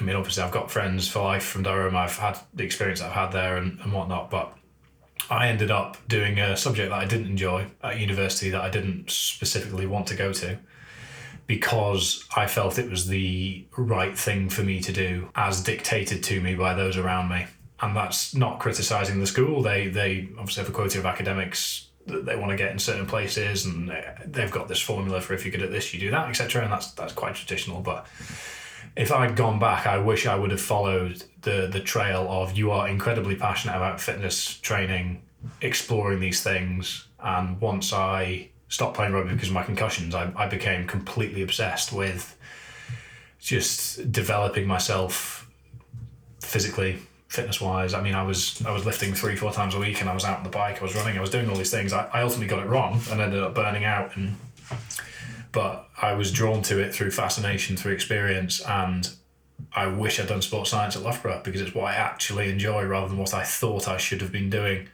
I 0.00 0.02
mean, 0.02 0.16
obviously, 0.16 0.42
I've 0.42 0.52
got 0.52 0.70
friends 0.70 1.08
for 1.08 1.22
life 1.22 1.44
from 1.44 1.62
Durham. 1.62 1.96
I've 1.96 2.16
had 2.16 2.38
the 2.52 2.64
experience 2.64 3.00
I've 3.00 3.12
had 3.12 3.32
there 3.32 3.56
and, 3.56 3.80
and 3.80 3.92
whatnot. 3.92 4.30
But 4.30 4.56
I 5.30 5.48
ended 5.48 5.70
up 5.70 5.96
doing 6.06 6.38
a 6.38 6.56
subject 6.56 6.90
that 6.90 6.98
I 6.98 7.04
didn't 7.04 7.26
enjoy 7.26 7.66
at 7.82 7.98
university 7.98 8.50
that 8.50 8.60
I 8.60 8.70
didn't 8.70 9.10
specifically 9.10 9.86
want 9.86 10.06
to 10.08 10.14
go 10.14 10.32
to 10.32 10.58
because 11.46 12.24
I 12.36 12.46
felt 12.46 12.78
it 12.78 12.90
was 12.90 13.06
the 13.06 13.64
right 13.76 14.16
thing 14.16 14.48
for 14.48 14.62
me 14.62 14.80
to 14.80 14.92
do 14.92 15.28
as 15.34 15.62
dictated 15.62 16.22
to 16.24 16.40
me 16.40 16.54
by 16.54 16.74
those 16.74 16.96
around 16.96 17.28
me. 17.28 17.46
And 17.80 17.94
that's 17.94 18.34
not 18.34 18.60
criticizing 18.60 19.20
the 19.20 19.26
school. 19.26 19.62
They, 19.62 19.88
they 19.88 20.28
obviously 20.38 20.62
have 20.62 20.70
a 20.70 20.74
quota 20.74 20.98
of 20.98 21.06
academics 21.06 21.88
that 22.06 22.24
they 22.24 22.36
want 22.36 22.50
to 22.50 22.56
get 22.56 22.70
in 22.70 22.78
certain 22.78 23.06
places 23.06 23.64
and 23.64 23.90
uh, 23.90 24.00
they've 24.26 24.50
got 24.50 24.68
this 24.68 24.80
formula 24.80 25.20
for 25.20 25.34
if 25.34 25.44
you're 25.44 25.52
good 25.52 25.62
at 25.62 25.70
this, 25.70 25.92
you 25.92 26.00
do 26.00 26.10
that, 26.10 26.28
etc. 26.28 26.62
And 26.62 26.72
that's, 26.72 26.92
that's 26.92 27.12
quite 27.12 27.34
traditional. 27.34 27.80
But 27.80 28.06
if 28.96 29.12
I'd 29.12 29.36
gone 29.36 29.58
back, 29.58 29.86
I 29.86 29.98
wish 29.98 30.26
I 30.26 30.36
would 30.36 30.50
have 30.50 30.60
followed 30.60 31.24
the 31.42 31.68
the 31.70 31.80
trail 31.80 32.26
of 32.30 32.56
you 32.56 32.70
are 32.70 32.88
incredibly 32.88 33.36
passionate 33.36 33.76
about 33.76 34.00
fitness 34.00 34.58
training, 34.60 35.22
exploring 35.60 36.20
these 36.20 36.42
things, 36.42 37.08
and 37.18 37.60
once 37.60 37.92
I 37.92 38.50
stopped 38.74 38.96
playing 38.96 39.12
rugby 39.12 39.32
because 39.32 39.48
of 39.48 39.54
my 39.54 39.62
concussions, 39.62 40.16
I, 40.16 40.32
I 40.34 40.48
became 40.48 40.84
completely 40.88 41.42
obsessed 41.42 41.92
with 41.92 42.36
just 43.38 44.10
developing 44.10 44.66
myself 44.66 45.48
physically, 46.40 46.98
fitness 47.28 47.60
wise. 47.60 47.94
I 47.94 48.02
mean, 48.02 48.16
I 48.16 48.24
was 48.24 48.60
I 48.66 48.72
was 48.72 48.84
lifting 48.84 49.14
three 49.14 49.36
four 49.36 49.52
times 49.52 49.76
a 49.76 49.78
week, 49.78 50.00
and 50.00 50.10
I 50.10 50.14
was 50.14 50.24
out 50.24 50.38
on 50.38 50.42
the 50.42 50.50
bike, 50.50 50.80
I 50.80 50.82
was 50.82 50.96
running, 50.96 51.16
I 51.16 51.20
was 51.20 51.30
doing 51.30 51.48
all 51.48 51.54
these 51.54 51.70
things. 51.70 51.92
I, 51.92 52.08
I 52.12 52.22
ultimately 52.22 52.48
got 52.48 52.64
it 52.64 52.68
wrong 52.68 53.00
and 53.12 53.20
ended 53.20 53.40
up 53.40 53.54
burning 53.54 53.84
out. 53.84 54.16
And 54.16 54.34
but 55.52 55.88
I 56.02 56.14
was 56.14 56.32
drawn 56.32 56.62
to 56.62 56.80
it 56.80 56.92
through 56.92 57.12
fascination, 57.12 57.76
through 57.76 57.92
experience, 57.92 58.60
and 58.60 59.08
I 59.72 59.86
wish 59.86 60.18
I'd 60.18 60.26
done 60.26 60.42
sports 60.42 60.70
science 60.70 60.96
at 60.96 61.02
Loughborough 61.02 61.42
because 61.44 61.60
it's 61.60 61.76
what 61.76 61.84
I 61.84 61.94
actually 61.94 62.50
enjoy 62.50 62.84
rather 62.84 63.06
than 63.06 63.18
what 63.18 63.34
I 63.34 63.44
thought 63.44 63.86
I 63.86 63.98
should 63.98 64.20
have 64.20 64.32
been 64.32 64.50
doing. 64.50 64.88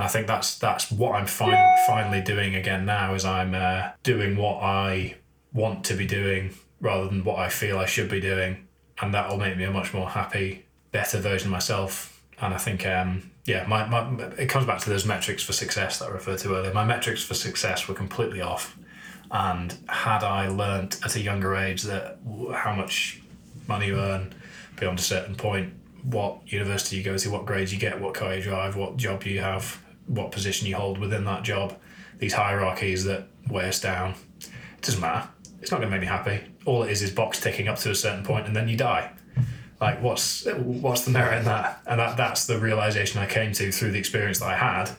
And 0.00 0.06
I 0.06 0.08
think 0.08 0.28
that's 0.28 0.56
that's 0.58 0.90
what 0.90 1.14
I'm 1.14 1.26
fin- 1.26 1.76
finally 1.86 2.22
doing 2.22 2.54
again 2.54 2.86
now 2.86 3.12
is 3.12 3.26
I'm 3.26 3.54
uh, 3.54 3.90
doing 4.02 4.34
what 4.34 4.62
I 4.62 5.16
want 5.52 5.84
to 5.84 5.94
be 5.94 6.06
doing 6.06 6.54
rather 6.80 7.04
than 7.04 7.22
what 7.22 7.38
I 7.38 7.50
feel 7.50 7.78
I 7.78 7.84
should 7.84 8.08
be 8.08 8.18
doing, 8.18 8.66
and 9.02 9.12
that 9.12 9.28
will 9.28 9.36
make 9.36 9.58
me 9.58 9.64
a 9.64 9.70
much 9.70 9.92
more 9.92 10.08
happy, 10.08 10.64
better 10.90 11.18
version 11.18 11.48
of 11.48 11.52
myself. 11.52 12.18
And 12.40 12.54
I 12.54 12.56
think, 12.56 12.86
um, 12.86 13.30
yeah, 13.44 13.66
my, 13.66 13.86
my 13.88 14.24
it 14.38 14.48
comes 14.48 14.64
back 14.64 14.80
to 14.80 14.88
those 14.88 15.04
metrics 15.04 15.42
for 15.42 15.52
success 15.52 15.98
that 15.98 16.08
I 16.08 16.12
referred 16.12 16.38
to 16.38 16.56
earlier. 16.56 16.72
My 16.72 16.86
metrics 16.86 17.22
for 17.22 17.34
success 17.34 17.86
were 17.86 17.94
completely 17.94 18.40
off, 18.40 18.78
and 19.30 19.76
had 19.86 20.24
I 20.24 20.48
learnt 20.48 21.04
at 21.04 21.14
a 21.14 21.20
younger 21.20 21.54
age 21.54 21.82
that 21.82 22.20
how 22.54 22.74
much 22.74 23.20
money 23.68 23.88
you 23.88 23.98
earn 23.98 24.32
beyond 24.78 24.98
a 24.98 25.02
certain 25.02 25.34
point, 25.34 25.74
what 26.04 26.38
university 26.46 26.96
you 26.96 27.02
go 27.02 27.18
to, 27.18 27.30
what 27.30 27.44
grades 27.44 27.70
you 27.70 27.78
get, 27.78 28.00
what 28.00 28.14
car 28.14 28.34
you 28.34 28.40
drive, 28.40 28.76
what 28.76 28.96
job 28.96 29.24
you 29.24 29.40
have, 29.40 29.78
what 30.10 30.32
position 30.32 30.66
you 30.66 30.74
hold 30.74 30.98
within 30.98 31.24
that 31.24 31.42
job, 31.44 31.76
these 32.18 32.34
hierarchies 32.34 33.04
that 33.04 33.28
weigh 33.48 33.68
us 33.68 33.80
down. 33.80 34.14
It 34.40 34.82
doesn't 34.82 35.00
matter. 35.00 35.28
It's 35.62 35.70
not 35.70 35.78
going 35.78 35.90
to 35.90 35.96
make 35.96 36.02
me 36.02 36.06
happy. 36.06 36.40
All 36.66 36.82
it 36.82 36.90
is 36.90 37.00
is 37.00 37.10
box 37.10 37.40
ticking 37.40 37.68
up 37.68 37.78
to 37.78 37.90
a 37.90 37.94
certain 37.94 38.24
point 38.24 38.46
and 38.46 38.54
then 38.54 38.68
you 38.68 38.76
die. 38.76 39.12
Like 39.80 40.02
what's 40.02 40.44
what's 40.46 41.06
the 41.06 41.10
merit 41.10 41.38
in 41.38 41.44
that? 41.46 41.80
And 41.86 41.98
that 42.00 42.16
that's 42.18 42.46
the 42.46 42.58
realization 42.58 43.18
I 43.18 43.26
came 43.26 43.52
to 43.52 43.72
through 43.72 43.92
the 43.92 43.98
experience 43.98 44.40
that 44.40 44.48
I 44.48 44.56
had. 44.56 44.90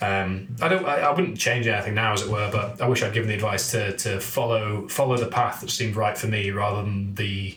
Um, 0.00 0.48
I 0.60 0.66
don't. 0.66 0.84
I, 0.84 1.02
I 1.02 1.10
wouldn't 1.12 1.38
change 1.38 1.68
anything 1.68 1.94
now, 1.94 2.12
as 2.12 2.22
it 2.22 2.28
were, 2.28 2.50
but 2.50 2.80
I 2.80 2.88
wish 2.88 3.04
I'd 3.04 3.12
given 3.12 3.28
the 3.28 3.36
advice 3.36 3.70
to 3.70 3.96
to 3.98 4.18
follow 4.18 4.88
follow 4.88 5.16
the 5.16 5.28
path 5.28 5.60
that 5.60 5.70
seemed 5.70 5.94
right 5.94 6.18
for 6.18 6.26
me, 6.26 6.50
rather 6.50 6.82
than 6.82 7.14
the 7.14 7.56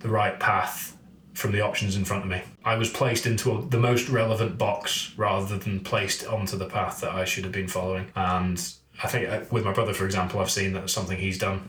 the 0.00 0.08
right 0.08 0.40
path 0.40 0.93
from 1.34 1.52
the 1.52 1.60
options 1.60 1.96
in 1.96 2.04
front 2.04 2.24
of 2.24 2.30
me. 2.30 2.42
I 2.64 2.76
was 2.76 2.88
placed 2.88 3.26
into 3.26 3.52
a, 3.52 3.66
the 3.66 3.78
most 3.78 4.08
relevant 4.08 4.56
box 4.56 5.12
rather 5.16 5.58
than 5.58 5.80
placed 5.80 6.26
onto 6.26 6.56
the 6.56 6.66
path 6.66 7.00
that 7.00 7.10
I 7.10 7.24
should 7.24 7.44
have 7.44 7.52
been 7.52 7.68
following. 7.68 8.10
And 8.14 8.58
I 9.02 9.08
think 9.08 9.28
uh, 9.28 9.40
with 9.50 9.64
my 9.64 9.72
brother, 9.72 9.92
for 9.92 10.06
example, 10.06 10.40
I've 10.40 10.50
seen 10.50 10.72
that 10.74 10.88
something 10.88 11.18
he's 11.18 11.38
done. 11.38 11.68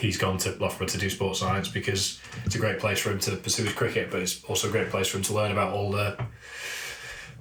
He's 0.00 0.16
gone 0.16 0.38
to 0.38 0.52
Loughborough 0.52 0.88
to 0.88 0.98
do 0.98 1.08
sports 1.08 1.38
science 1.38 1.68
because 1.68 2.20
it's 2.44 2.56
a 2.56 2.58
great 2.58 2.80
place 2.80 2.98
for 2.98 3.12
him 3.12 3.20
to 3.20 3.36
pursue 3.36 3.64
his 3.64 3.74
cricket, 3.74 4.10
but 4.10 4.20
it's 4.20 4.42
also 4.44 4.68
a 4.68 4.72
great 4.72 4.90
place 4.90 5.06
for 5.06 5.18
him 5.18 5.22
to 5.24 5.34
learn 5.34 5.52
about 5.52 5.72
all 5.72 5.92
the 5.92 6.18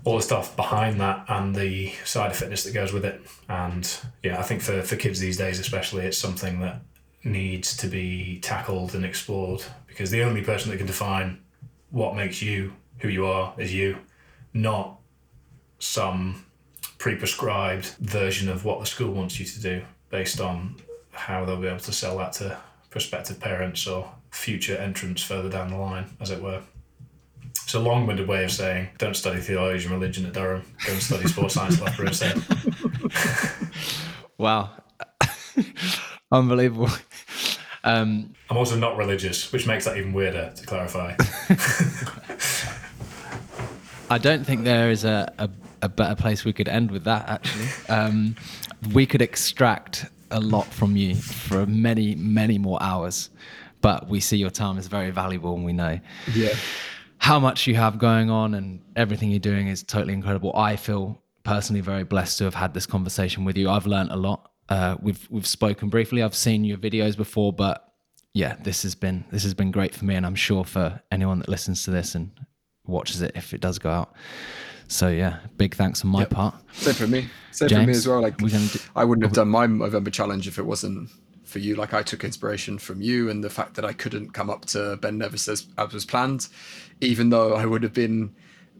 all 0.04 0.18
the 0.18 0.22
stuff 0.22 0.56
behind 0.58 1.00
that 1.00 1.24
and 1.30 1.56
the 1.56 1.94
side 2.04 2.30
of 2.30 2.38
fitness 2.38 2.66
that 2.66 2.74
goes 2.74 2.92
with 2.92 3.06
it. 3.06 3.22
And 3.48 3.90
yeah, 4.22 4.38
I 4.38 4.44
think 4.44 4.62
for, 4.62 4.82
for 4.82 4.98
kids 4.98 5.20
these 5.20 5.38
days, 5.38 5.60
especially, 5.60 6.06
it's 6.06 6.18
something 6.18 6.60
that 6.60 6.82
needs 7.24 7.78
to 7.78 7.88
be 7.88 8.40
tackled 8.42 8.94
and 8.96 9.06
explored 9.06 9.64
because 9.88 10.12
the 10.12 10.24
only 10.24 10.42
person 10.42 10.70
that 10.72 10.78
can 10.78 10.88
define 10.88 11.40
what 11.94 12.16
makes 12.16 12.42
you 12.42 12.74
who 12.98 13.08
you 13.08 13.28
are 13.28 13.54
is 13.58 13.72
you, 13.72 13.98
not 14.52 15.00
some 15.78 16.44
pre 16.98 17.16
prescribed 17.16 17.96
version 18.00 18.50
of 18.50 18.66
what 18.66 18.80
the 18.80 18.86
school 18.86 19.14
wants 19.14 19.40
you 19.40 19.46
to 19.46 19.62
do 19.62 19.82
based 20.10 20.42
on 20.42 20.76
how 21.12 21.46
they'll 21.46 21.62
be 21.62 21.68
able 21.68 21.78
to 21.78 21.94
sell 21.94 22.18
that 22.18 22.34
to 22.34 22.58
prospective 22.90 23.40
parents 23.40 23.86
or 23.86 24.12
future 24.32 24.76
entrants 24.76 25.22
further 25.22 25.50
down 25.50 25.70
the 25.70 25.78
line, 25.78 26.06
as 26.20 26.32
it 26.32 26.42
were. 26.42 26.62
It's 27.64 27.76
a 27.76 27.80
long-winded 27.80 28.28
way 28.28 28.44
of 28.44 28.52
saying 28.52 28.90
don't 28.98 29.16
study 29.16 29.40
theology 29.40 29.86
and 29.86 29.94
religion 29.94 30.26
at 30.26 30.34
Durham. 30.34 30.66
Go 30.86 30.94
and 30.94 31.02
study 31.02 31.28
sports 31.28 31.54
science 31.54 31.80
at 31.80 32.00
instead. 32.00 32.42
Wow. 34.38 34.72
Unbelievable. 36.32 36.90
Um, 37.84 38.34
I'm 38.50 38.58
also 38.58 38.78
not 38.78 38.98
religious, 38.98 39.52
which 39.52 39.68
makes 39.68 39.86
that 39.86 39.98
even 39.98 40.14
weirder. 40.14 40.54
To 40.56 40.66
clarify, 40.66 41.16
I 44.10 44.18
don't 44.18 44.46
think 44.46 44.64
there 44.64 44.92
is 44.92 45.06
a, 45.06 45.32
a, 45.38 45.50
a 45.82 45.90
better 45.90 46.16
place 46.16 46.46
we 46.46 46.54
could 46.54 46.68
end 46.68 46.92
with 46.92 47.04
that, 47.06 47.28
actually. 47.28 47.68
Um, 47.90 48.36
we 48.94 49.06
could 49.06 49.22
extract 49.22 50.06
a 50.32 50.40
lot 50.40 50.66
from 50.68 50.96
you 50.96 51.16
for 51.16 51.66
many, 51.66 52.16
many 52.16 52.58
more 52.58 52.82
hours, 52.82 53.30
but 53.82 54.08
we 54.08 54.20
see 54.20 54.38
your 54.38 54.50
time 54.50 54.78
is 54.78 54.88
very 54.88 55.12
valuable 55.12 55.56
and 55.56 55.66
we 55.66 55.74
know 55.74 56.00
Yeah. 56.34 56.54
how 57.18 57.40
much 57.40 57.68
you 57.68 57.76
have 57.76 57.98
going 57.98 58.30
on 58.30 58.54
and 58.54 58.82
everything 58.96 59.30
you're 59.32 59.40
doing 59.40 59.68
is 59.68 59.84
totally 59.84 60.14
incredible. 60.14 60.56
I 60.56 60.76
feel 60.76 61.22
personally 61.44 61.82
very 61.82 62.04
blessed 62.04 62.38
to 62.40 62.44
have 62.46 62.56
had 62.56 62.74
this 62.74 62.86
conversation 62.86 63.46
with 63.46 63.58
you. 63.58 63.70
I've 63.70 63.88
learned 63.88 64.12
a 64.12 64.16
lot. 64.16 64.50
Uh, 64.70 64.96
we've 65.02 65.28
we've 65.30 65.48
spoken 65.48 65.90
briefly. 65.90 66.24
I've 66.24 66.36
seen 66.36 66.64
your 66.64 66.78
videos 66.78 67.16
before, 67.18 67.52
but 67.54 67.94
yeah, 68.34 68.56
this 68.64 68.84
has 68.84 68.96
been 68.96 69.26
this 69.32 69.44
has 69.44 69.54
been 69.54 69.72
great 69.72 69.94
for 69.94 70.06
me, 70.06 70.16
and 70.16 70.26
I'm 70.26 70.36
sure 70.36 70.64
for 70.64 71.02
anyone 71.12 71.40
that 71.40 71.50
listens 71.50 71.84
to 71.84 71.92
this 71.92 72.16
and 72.16 72.32
watches 72.86 73.22
it 73.22 73.32
if 73.36 73.54
it 73.54 73.62
does 73.62 73.80
go 73.80 73.90
out. 73.90 74.14
So 74.88 75.10
yeah, 75.10 75.40
big 75.58 75.76
thanks 75.76 76.04
on 76.04 76.12
my 76.12 76.20
Yep. 76.22 76.30
part. 76.30 76.56
Same 76.74 76.94
for 76.94 77.08
me. 77.08 77.30
Same 77.52 77.70
for 77.70 77.76
me 77.84 77.92
as 77.92 78.08
well. 78.08 78.22
Like 78.22 78.40
we're 78.42 78.50
do- 78.50 78.80
I 78.96 79.04
wouldn't 79.06 79.26
have 79.26 79.34
done 79.34 79.50
my 79.50 79.66
November 79.66 80.12
challenge 80.12 80.48
if 80.48 80.58
it 80.60 80.66
wasn't 80.66 81.10
for 81.46 81.60
you. 81.60 81.76
Like 81.76 81.94
I 81.94 82.02
took 82.04 82.24
inspiration 82.24 82.78
from 82.78 83.02
you 83.02 83.30
and 83.30 83.44
the 83.44 83.50
fact 83.50 83.76
that 83.76 83.86
I 83.86 83.94
couldn't 83.94 84.34
come 84.34 84.50
up 84.50 84.66
to 84.68 84.98
Ben 85.02 85.18
Nevis 85.18 85.48
as, 85.48 85.68
as 85.78 85.94
was 85.94 86.06
planned, 86.06 86.48
even 87.02 87.30
though 87.30 87.54
I 87.56 87.66
would 87.66 87.84
have 87.84 87.94
been 87.94 88.36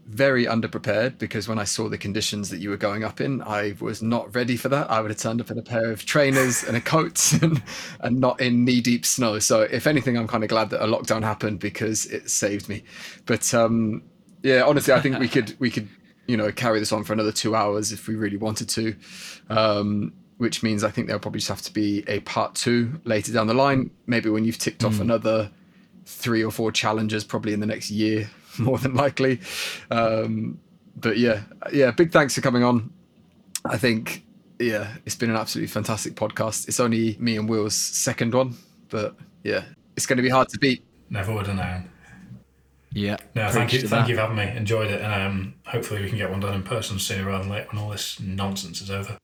very 0.06 0.44
underprepared 0.44 1.18
because 1.18 1.48
when 1.48 1.58
I 1.58 1.64
saw 1.64 1.88
the 1.88 1.98
conditions 1.98 2.50
that 2.50 2.58
you 2.58 2.70
were 2.70 2.76
going 2.76 3.04
up 3.04 3.20
in, 3.20 3.42
I 3.42 3.74
was 3.80 4.02
not 4.02 4.34
ready 4.34 4.56
for 4.56 4.68
that. 4.68 4.90
I 4.90 5.00
would 5.00 5.10
have 5.10 5.18
turned 5.18 5.40
up 5.40 5.50
in 5.50 5.58
a 5.58 5.62
pair 5.62 5.90
of 5.90 6.04
trainers 6.04 6.62
and 6.64 6.76
a 6.76 6.80
coat 6.80 7.32
and, 7.42 7.62
and 8.00 8.20
not 8.20 8.40
in 8.40 8.64
knee 8.64 8.80
deep 8.80 9.06
snow. 9.06 9.38
So 9.38 9.62
if 9.62 9.86
anything, 9.86 10.16
I'm 10.16 10.28
kind 10.28 10.44
of 10.44 10.50
glad 10.50 10.70
that 10.70 10.84
a 10.84 10.86
lockdown 10.86 11.22
happened 11.22 11.60
because 11.60 12.06
it 12.06 12.30
saved 12.30 12.68
me. 12.68 12.84
But 13.26 13.52
um, 13.54 14.02
yeah, 14.42 14.62
honestly, 14.62 14.92
I 14.92 15.00
think 15.00 15.18
we 15.18 15.28
could 15.28 15.54
we 15.58 15.70
could 15.70 15.88
you 16.26 16.36
know 16.36 16.52
carry 16.52 16.78
this 16.78 16.92
on 16.92 17.04
for 17.04 17.12
another 17.12 17.32
two 17.32 17.54
hours 17.54 17.92
if 17.92 18.06
we 18.06 18.14
really 18.14 18.36
wanted 18.36 18.68
to. 18.70 18.94
Um, 19.48 20.12
which 20.36 20.64
means 20.64 20.82
I 20.82 20.90
think 20.90 21.06
there'll 21.06 21.20
probably 21.20 21.38
just 21.38 21.48
have 21.48 21.62
to 21.62 21.72
be 21.72 22.02
a 22.08 22.18
part 22.20 22.56
two 22.56 23.00
later 23.04 23.32
down 23.32 23.46
the 23.46 23.54
line. 23.54 23.90
Maybe 24.06 24.28
when 24.30 24.44
you've 24.44 24.58
ticked 24.58 24.84
off 24.84 24.98
another 24.98 25.50
three 26.06 26.42
or 26.42 26.50
four 26.50 26.72
challenges, 26.72 27.22
probably 27.22 27.52
in 27.52 27.60
the 27.60 27.66
next 27.66 27.88
year, 27.88 28.28
more 28.58 28.78
than 28.78 28.94
likely. 28.94 29.40
Um, 29.90 30.58
but 30.96 31.18
yeah, 31.18 31.42
yeah, 31.72 31.90
big 31.90 32.12
thanks 32.12 32.34
for 32.34 32.40
coming 32.40 32.62
on. 32.62 32.92
I 33.64 33.78
think 33.78 34.24
yeah, 34.58 34.94
it's 35.04 35.16
been 35.16 35.30
an 35.30 35.36
absolutely 35.36 35.68
fantastic 35.68 36.14
podcast. 36.14 36.68
It's 36.68 36.80
only 36.80 37.16
me 37.18 37.36
and 37.36 37.48
Will's 37.48 37.74
second 37.74 38.34
one, 38.34 38.56
but 38.88 39.16
yeah, 39.42 39.64
it's 39.96 40.06
going 40.06 40.16
to 40.18 40.22
be 40.22 40.28
hard 40.28 40.48
to 40.50 40.58
beat. 40.58 40.84
never 41.10 41.32
would 41.32 41.46
have 41.46 41.56
known. 41.56 41.90
Yeah. 42.92 43.16
No, 43.34 43.50
thank 43.50 43.72
you, 43.72 43.80
thank 43.80 43.90
that. 43.90 44.08
you 44.08 44.14
for 44.14 44.20
having 44.20 44.36
me. 44.36 44.48
Enjoyed 44.56 44.90
it, 44.90 45.00
and 45.00 45.12
um, 45.12 45.54
hopefully 45.66 46.00
we 46.00 46.08
can 46.08 46.16
get 46.16 46.30
one 46.30 46.40
done 46.40 46.54
in 46.54 46.62
person 46.62 46.98
sooner 46.98 47.24
rather 47.26 47.42
than 47.42 47.52
later 47.52 47.66
when 47.72 47.82
all 47.82 47.90
this 47.90 48.20
nonsense 48.20 48.80
is 48.80 48.90
over. 48.90 49.18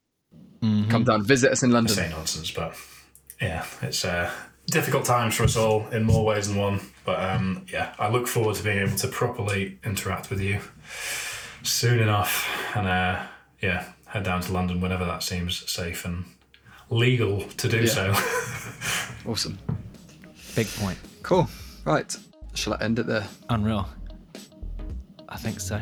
Come 0.60 1.04
down, 1.04 1.24
visit 1.24 1.52
us 1.52 1.62
in 1.62 1.70
I 1.70 1.74
London. 1.74 1.94
say 1.94 2.10
nonsense, 2.10 2.50
but 2.50 2.76
yeah, 3.40 3.64
it's 3.80 4.04
uh, 4.04 4.30
difficult 4.66 5.04
times 5.04 5.34
for 5.34 5.44
us 5.44 5.56
all 5.56 5.86
in 5.88 6.02
more 6.02 6.24
ways 6.24 6.48
than 6.48 6.58
one. 6.58 6.80
But 7.10 7.28
um, 7.28 7.66
yeah, 7.72 7.92
I 7.98 8.08
look 8.08 8.28
forward 8.28 8.54
to 8.54 8.62
being 8.62 8.78
able 8.78 8.96
to 8.98 9.08
properly 9.08 9.78
interact 9.84 10.30
with 10.30 10.40
you 10.40 10.60
soon 11.64 11.98
enough, 11.98 12.48
and 12.76 12.86
uh, 12.86 13.20
yeah, 13.60 13.84
head 14.06 14.22
down 14.22 14.40
to 14.42 14.52
London 14.52 14.80
whenever 14.80 15.04
that 15.04 15.24
seems 15.24 15.68
safe 15.68 16.04
and 16.04 16.24
legal 16.88 17.40
to 17.56 17.68
do 17.68 17.78
Yeah. 17.80 17.86
so. 18.14 18.14
Awesome, 19.26 19.58
Big 20.54 20.68
point. 20.68 20.98
cool. 21.24 21.48
Right, 21.84 22.14
shall 22.54 22.74
I 22.74 22.78
end 22.84 22.98
it 23.00 23.06
there? 23.08 23.26
Unreal. 23.48 23.88
I 25.28 25.36
think 25.36 25.58
so. 25.58 25.80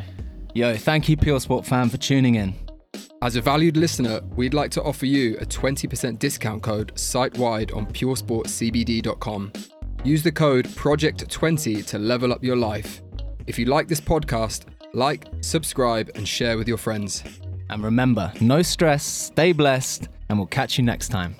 Yo, 0.55 0.75
thank 0.75 1.07
you, 1.07 1.15
Pure 1.15 1.41
Sport 1.41 1.65
fan, 1.67 1.89
for 1.89 1.97
tuning 1.97 2.35
in. 2.35 2.53
As 3.21 3.35
a 3.35 3.41
valued 3.41 3.77
listener, 3.77 4.21
we'd 4.35 4.53
like 4.55 4.71
to 4.71 4.81
offer 4.83 5.05
you 5.05 5.37
a 5.37 5.45
20% 5.45 6.17
discount 6.17 6.63
code 6.63 6.91
site 6.99 7.37
wide 7.37 7.71
on 7.71 7.85
puresportcbd.com. 7.85 9.51
Use 10.03 10.23
the 10.23 10.31
code 10.31 10.65
PROJECT20 10.65 11.85
to 11.87 11.99
level 11.99 12.31
up 12.31 12.41
your 12.41 12.55
life. 12.55 13.01
If 13.47 13.59
you 13.59 13.65
like 13.65 13.89
this 13.89 13.99
podcast, 13.99 14.65
like, 14.93 15.25
subscribe, 15.41 16.09
and 16.15 16.25
share 16.27 16.57
with 16.57 16.69
your 16.69 16.77
friends. 16.77 17.23
And 17.69 17.83
remember, 17.83 18.31
no 18.39 18.61
stress, 18.61 19.03
stay 19.03 19.51
blessed, 19.51 20.07
and 20.29 20.39
we'll 20.39 20.47
catch 20.47 20.77
you 20.77 20.85
next 20.85 21.09
time. 21.09 21.35